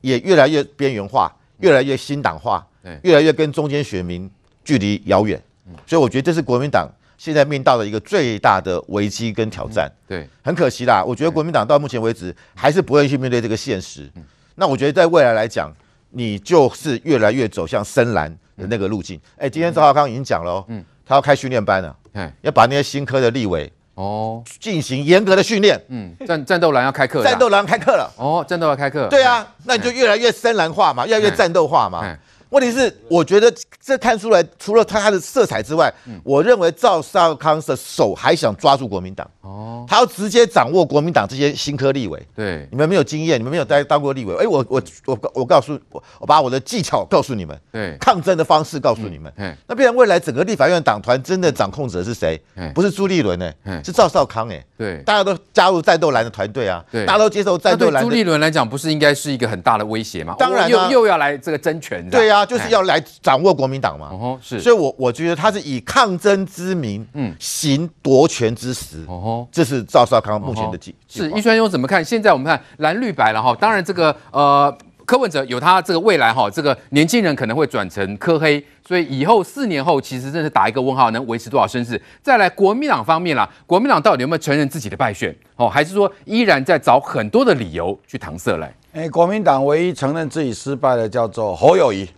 [0.03, 2.67] 也越来越边缘化，越来越新党化，
[3.03, 4.31] 越来越跟中间选民
[4.63, 5.43] 距离遥远。
[5.87, 6.87] 所以我觉得这是国民党。
[7.19, 11.03] 现在面临到的一个最大的危机跟挑战，对，很可惜啦。
[11.05, 14.09] 我觉得国民党到目前为止还是不会去面对这个现实。
[14.55, 15.71] 那我觉得在未来来讲，
[16.11, 19.21] 你就是越来越走向深蓝的那个路径。
[19.37, 24.41] 哎，今天赵浩康已经讲了哦，嗯，他要开训练班了，嗯，要把那些新科的立委哦。
[24.61, 32.17] 进行严格的训练，嗯，战战斗蓝要开课，战斗蓝开课了，哦，战斗要开课，对啊，那你就越来越深蓝化嘛，越来越战斗化嘛。
[32.51, 39.29] 问题是，我觉得这看出来，除了他他的色彩之外，嗯、我认为赵少康的手还想抓住国民党。
[39.43, 42.21] 哦，他要直接掌握国民党这些新科立委。
[42.35, 44.35] 对，你们没有经验，你们没有当当过立委。
[44.37, 47.59] 哎，我我我我告诉我，我把我的技巧告诉你们。
[47.71, 49.31] 对，抗争的方式告诉你们。
[49.37, 52.41] 嗯，那必然未来整个立法院党团真的掌控者是谁？
[52.75, 53.53] 不是朱立伦呢？
[53.85, 54.65] 是赵少康哎。
[54.79, 56.83] 对，大家都加入战斗蓝的团队啊。
[56.91, 58.03] 对，大家都接受战斗蓝。
[58.03, 60.35] 朱立伦来讲，不是应该是一个很大的威胁吗？
[60.39, 62.09] 当然，又又要来这个争权。
[62.09, 62.38] 对呀。
[62.38, 64.09] 啊，就是要来掌握国民党嘛。
[64.11, 64.61] 哦，是。
[64.61, 69.05] 所以我我觉得他是以抗争之名，嗯，行夺权之实。
[69.07, 70.95] 哦，这是赵少康目前的计。
[71.09, 72.05] 是易川兄怎么看？
[72.05, 74.77] 现在我们看蓝绿白了哈，当然这个呃。
[75.09, 81.99] 柯文哲有他这个未来哈，这个年轻人可能会转成柯黑，所以以后四年后其实真是打一个问号，能维持多少声势？
[82.23, 85.35] 再来国民党方面啦，国民党到底有没有承认自己的败选？
[85.57, 88.71] 哦，还是说依然在找很多的理由去搪塞来？
[88.93, 92.09] 哎，国民党唯一承认自己失败的叫做侯友宜，嗯，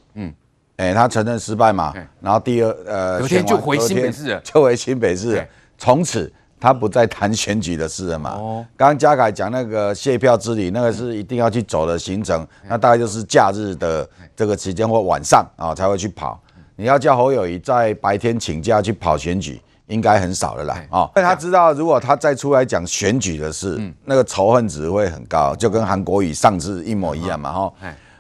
[0.81, 5.47] 哎，他承认失败嘛，然后第二呃，有天就回新北市，就回新北市，
[5.77, 6.33] 从此。
[6.63, 8.33] 他不再谈选举的事了嘛？
[8.33, 16.39] 哦，刚刚嘉凯讲那个谢票之旅，那个是一定要去走的行程，那大概就是假日的这个时间或晚上啊才会去跑。
[16.77, 21.11] 你要叫侯友宜在白天请假去跑选举，应该很少的啦啊。
[21.15, 27.73] 但他知道，如果他再出来讲选举的事，那个仇恨值会很高，就跟韩国瑜上次一模一样嘛哈。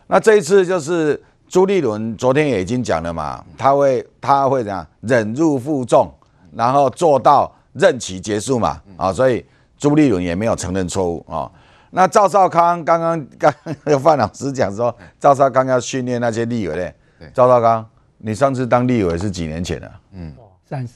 [0.07, 6.11] 那这一次就是朱立伦昨天也已经讲了嘛，他会他会怎样忍辱负重，
[6.55, 7.53] 然后做到。
[7.73, 9.47] 任期结束嘛，啊，所以
[9.79, 11.49] 朱立伦也没有承认错误啊。
[11.91, 16.93] 那赵少康刚刚刚那个范老师讲说，赵少康要训练那些立委嘞。
[17.33, 19.89] 赵少康，你上次当立委是几年前的？
[20.11, 20.35] 嗯，
[20.69, 20.95] 三十。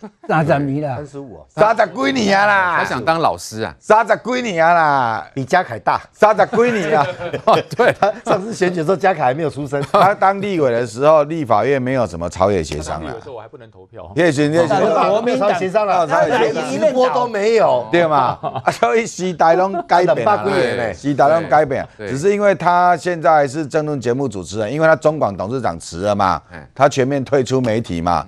[0.28, 2.76] 三十米了，三十五，三十几年啊啦！
[2.78, 7.06] 他想当老师啊，三十几年啊啦，比嘉凯大，三十几年啊。
[7.76, 9.82] 对，他 上次选举的时候，嘉凯还没有出生。
[9.92, 13.12] 他当立委的时候，立法院没有什么朝野协商了。
[13.12, 14.10] 有时候我还不能投票。
[14.14, 14.76] 也行也行，
[15.12, 16.06] 我没有朝野协商了，
[16.72, 18.38] 一波都没有，对嘛？
[18.72, 26.40] 所以时代都改变了，时代都改变，只是因为他现在是政论节目主持人，因为他中广董事长辞了嘛，
[26.74, 28.26] 他全面退出媒体嘛。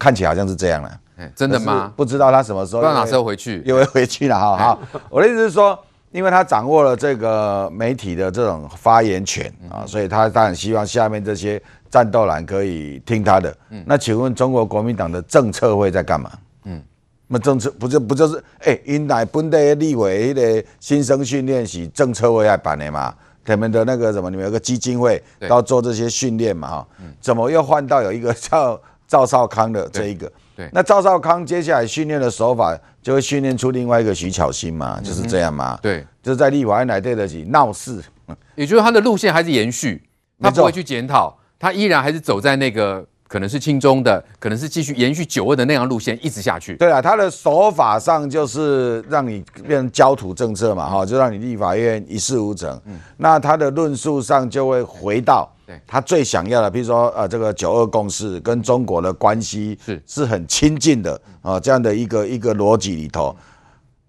[0.00, 1.00] 看起来好像是这样了，
[1.36, 1.92] 真的吗？
[1.94, 4.56] 不知道他什么时候，不知道哪时候回去，又会回去了哈。
[4.56, 5.78] 好，我的意思是说，
[6.10, 13.54] 因为他掌握了这个媒体的这种发言权啊，所以他当然希望下面这些战斗蓝可以听他的。
[13.84, 16.30] 那请问中国国民党的政策会在干嘛？
[16.64, 16.82] 嗯，
[17.28, 23.14] 那政策不就不就是哎，因来本地立委的新生训练是政策会来办的嘛？
[23.44, 26.68] 他们的那个什么，你们有个基金会要做这些训练嘛？
[26.68, 26.88] 哈，
[27.20, 28.80] 怎么又换到有一个叫？
[29.10, 38.00] 赵少康的这一个，对，对，那赵少康接下来训练的手法，就会训练出另外一个徐巧芯嘛，就是这样嘛，对，就是在立法院来对得起闹事，
[38.54, 40.00] 也就是他的路线还是延续，
[40.40, 43.04] 他不会去检讨，他依然还是走在那个。
[43.30, 46.74] 可能是轻中的，可能是继续延续九二的那样路线一直下去。
[46.74, 52.68] 对啊，他的手法上就是让你变成焦土政策嘛，哈，就让你立法院一事无成。
[52.86, 55.48] 嗯，那他的论述上就会回到
[55.86, 60.02] 他最想要的，比如说呃，这个九二共识跟中国的关系是。
[60.06, 63.34] 是很亲近的啊，这样的一个一个逻辑里头，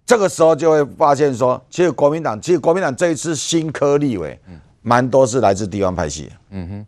[0.05, 4.39] 这个时候就会发现说，其实国民党，其实国民党这一次新科立委，
[4.81, 6.31] 蛮多是来自地方派系。
[6.49, 6.85] 嗯哼。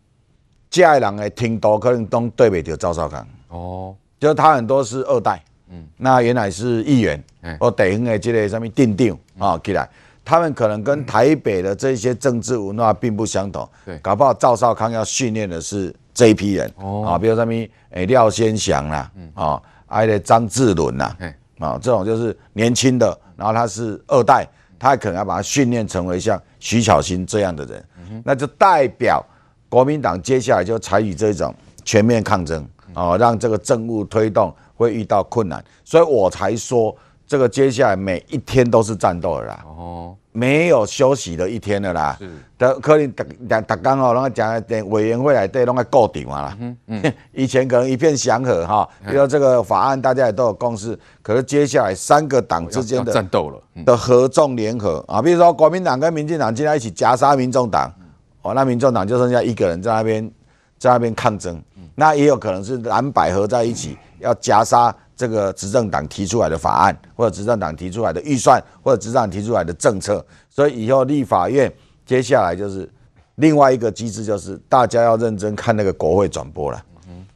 [0.70, 3.24] 下一人的听多可能都对不着赵少康。
[3.48, 5.40] 哦，就是他很多是二代，
[5.70, 7.22] 嗯，那原来是议员，
[7.60, 9.88] 哦，地方的这个什么定定啊，起来，
[10.24, 17.52] 他们可能跟台北的这些政治文化并不相同，对，搞不好赵少康要训练的是这一批人，哦，啊，比如什么
[17.90, 21.14] 诶廖先祥啦，啊，还有张志伦呐，
[21.58, 24.48] 啊，这种就是年轻的，然后他是二代，
[24.78, 27.84] 他可能要把他训练成为像徐巧芯这样的人，
[28.24, 29.24] 那就代表。
[29.66, 31.52] 国民党接下来就采取这种
[31.84, 36.94] 全面抗争啊，让这个政务推动会遇到困难，所以我才说
[37.26, 42.30] 这个接下来每一天都是战斗的啦，哦，没有休息的一天的啦，是。
[42.58, 53.60] 的，可能大大大刚哦，然后讲点委员会来对，弄个固定嘛啦，嗯嗯， 以前可能一片祥和哈，比如这个法案大家也都有共识，可是接下来三个党之间的战斗了。
[53.84, 55.04] 的合纵联合。
[55.08, 57.92] 啊，比如说国民党跟民进党进来一起夹杀民众党。
[58.42, 60.30] 哦，那民众党就剩下一个人在那边，
[60.78, 61.58] 在那边抗争，
[61.94, 70.24] 那也有可能是蓝白合在一起，要夹杀这个执政党提出来的法案，或者执政党提出来的预算，或者执政党提出来的政策。
[70.48, 71.72] 所以以后立法院
[72.04, 72.88] 接下来就是
[73.36, 76.84] 另外一个机制，就是大家要认真看那个国会转播了。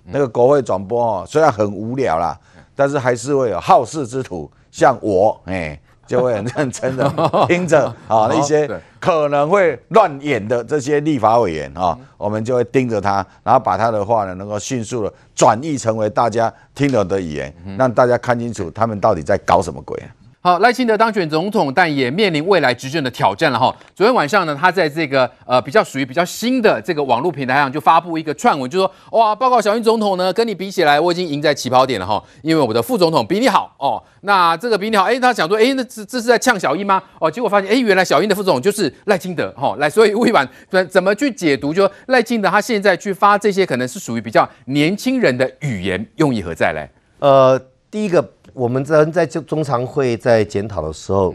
[0.05, 2.39] 那个国会转播哦，虽然很无聊啦，
[2.75, 5.81] 但是还是会有好事之徒，像我，哎。
[6.09, 7.09] 就会很认真的
[7.47, 8.69] 听着啊，那些
[8.99, 20.03] 可能会乱演的这些立法委员啊，我们就会盯着他，然后把他的话呢，能够迅速的转译成为大家听懂的语言，让大家看清楚他们到底在搞什么鬼。
[20.41, 23.75] 好，赖清德当选总统，但也面临未来执政的挑战了哈。
[23.93, 34.01] 昨天晚上呢，他在这个呃比较属于比较新的这个网络平台上就发布一个串文，就说哇，报告小英总统呢，跟你比起来，我已经赢在起跑点了哈，因为我的副总统比你好哦。
[34.21, 37.03] 那这个比你好，哎，他想说，哎，那这这是在呛小英吗？
[37.19, 39.75] 哦，结果发现，哎，原来小英的副总就是赖清德哈。
[39.81, 46.89] 来，所以魏婉怎怎么去解读，就说赖清德他现在去发这些，可能是属于比较年轻人的语言，用意何在嘞？
[47.19, 47.61] 呃，
[47.91, 48.35] 第一个。
[48.59, 51.33] 我们在在中中常会在检讨的时候，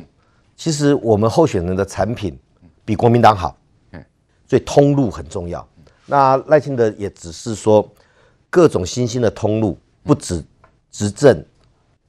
[0.57, 2.37] 其实我们候选人的产品
[2.83, 3.55] 比国民党好，
[4.45, 5.65] 所以通路很重要。
[6.05, 7.89] 那赖清德也只是说
[8.49, 10.43] 各种新兴的通路，不止
[10.91, 11.41] 执政、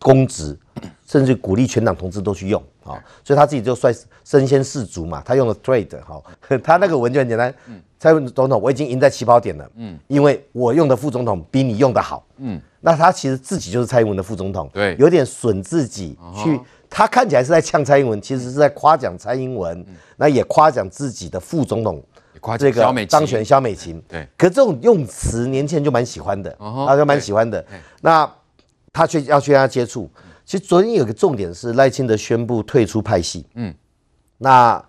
[0.01, 0.59] 公职，
[1.07, 2.99] 甚至鼓励全党同志都去用啊。
[3.23, 6.21] 所以他自己就率身先士卒嘛，他用了 trade 哈，
[6.61, 7.55] 他那个文就很简单。
[8.01, 12.61] 蔡文总统，我已经赢在起跑点了，嗯，因为我用的副总统比你用的好，嗯。
[12.87, 16.61] 那他其实自己就是蔡英文的副总统，对，有点损自己去。
[16.91, 19.85] 他看起来是在呛蔡英文，其实是在夸奖蔡英文，
[20.19, 22.01] 那也夸奖自己的副总统，
[22.59, 24.01] 这个当选萧美琴。
[24.07, 26.51] 对，可这种用词，年轻人就蛮喜欢的，
[26.87, 27.65] 大家蛮喜欢的。
[28.03, 28.31] 那
[28.93, 30.11] 他却要去跟他接触。
[30.45, 33.75] 其实昨天有个重点是赖清德宣布退出派系，嗯，
[34.37, 34.85] 那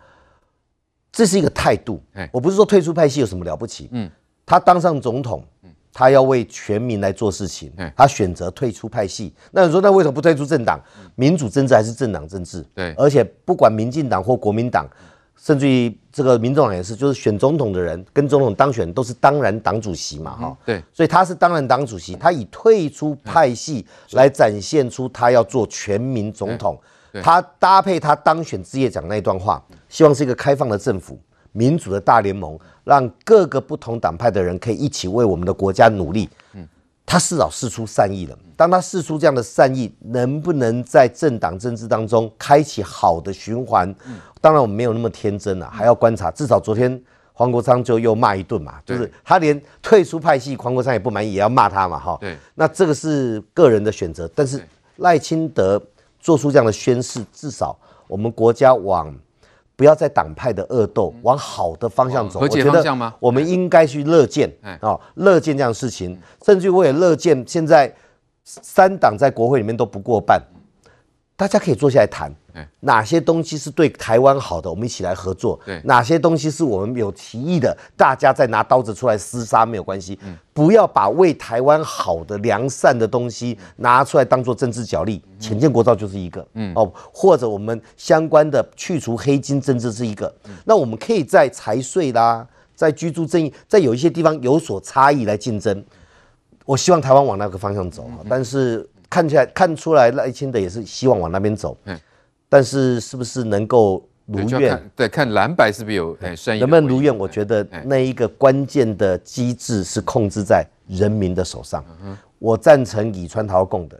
[1.13, 2.03] 这是一个态度。
[2.33, 4.11] 我不是说退出派系有什么了不起，嗯，
[4.45, 5.41] 他当上总统。
[5.97, 9.33] 他要为全民来做事情，他选择退出派系。
[9.51, 10.77] 那你说，那为什么不退出政党？
[11.15, 12.61] 民主政治还是政党政治？
[12.75, 14.85] 对，而且不管民进党或国民党，
[15.37, 20.57] 甚至于这个民众党也是，就是选总统的人跟总统当选都是当然党主席嘛，哈。
[20.65, 26.77] 对，所以他是当然党主席，他以退出派系来展现出他要做全民总统。
[27.23, 31.17] 他搭配他当选之夜讲那一段话，希望是一个开放的政府。
[31.55, 36.29] 民主的大联盟，让各个不同党派的人可以一起为我们的国家努力。
[36.53, 36.67] 嗯，
[37.05, 38.37] 他至少释出善意了。
[38.57, 43.95] 当他试出这样的善意，能不能在政党政治当中开启好的循环？
[44.41, 46.29] 当然我们没有那么天真啊，还要观察。
[46.29, 47.01] 至少昨天
[47.31, 52.17] 黄国昌就又骂一顿嘛，就是他连退出派系，黄国昌也不满意，也要骂他嘛，哈。
[52.19, 54.29] 对，那这个是个人的选择。
[54.35, 54.61] 但是
[54.97, 55.81] 赖清德
[56.19, 57.77] 做出这样的宣誓，至少
[58.09, 59.15] 我们国家往。
[59.75, 62.39] 不要在党派的恶斗，往好的方向走。
[62.39, 63.13] 和解方向吗？
[63.19, 66.17] 我们应该去乐见啊，乐见这样的事情。
[66.45, 67.93] 甚至我也乐见现在
[68.43, 70.41] 三党在国会里面都不过半，
[71.37, 72.33] 大家可以坐下来谈。
[72.79, 75.59] 哪些东西是对台湾好的，我们一起来合作。
[75.65, 80.17] 对，哪些东西是我们有提议的，大家再拿刀子出来厮杀没有关系。
[80.23, 85.21] 嗯，不要把为台湾好的良善的东西拿出来当做政治角力。
[85.37, 90.33] 浅见国造就是一个，嗯哦，或者我们相关的去除黑金政治是一个。
[90.63, 95.83] 那我们可以在财税啦，在居住正义，在有一些地方有所差异来竞争。
[96.63, 101.77] 我希望台湾往那个方向走，但是看起来看出来赖清德也是希望往那边走。
[101.85, 101.97] 嗯。
[102.49, 104.91] 但是是不是能够如愿？
[104.93, 106.59] 对，看蓝白是不是有善意？
[106.59, 107.17] 能不能如愿？
[107.17, 111.81] 我觉得那一个关键的机制是控制在人民的手上。
[112.39, 113.97] 我赞成以川陶共的，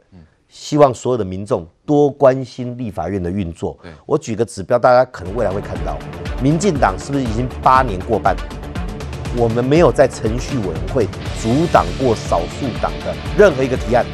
[0.50, 3.78] 希望所有的民众多关心立法院的运作。
[4.04, 5.98] 我举个指标，大家可能未来会看到，
[6.42, 8.36] 民进党是不是已经八年过半？
[9.34, 11.06] 我们没有在程序委员会
[11.40, 14.04] 阻挡过少数党的任何一个提案，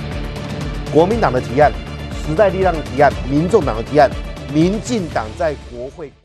[0.93, 1.73] 国民党的提案。
[2.27, 4.11] 时代力量的提案，民众党的提案，
[4.53, 6.13] 民进党在国会。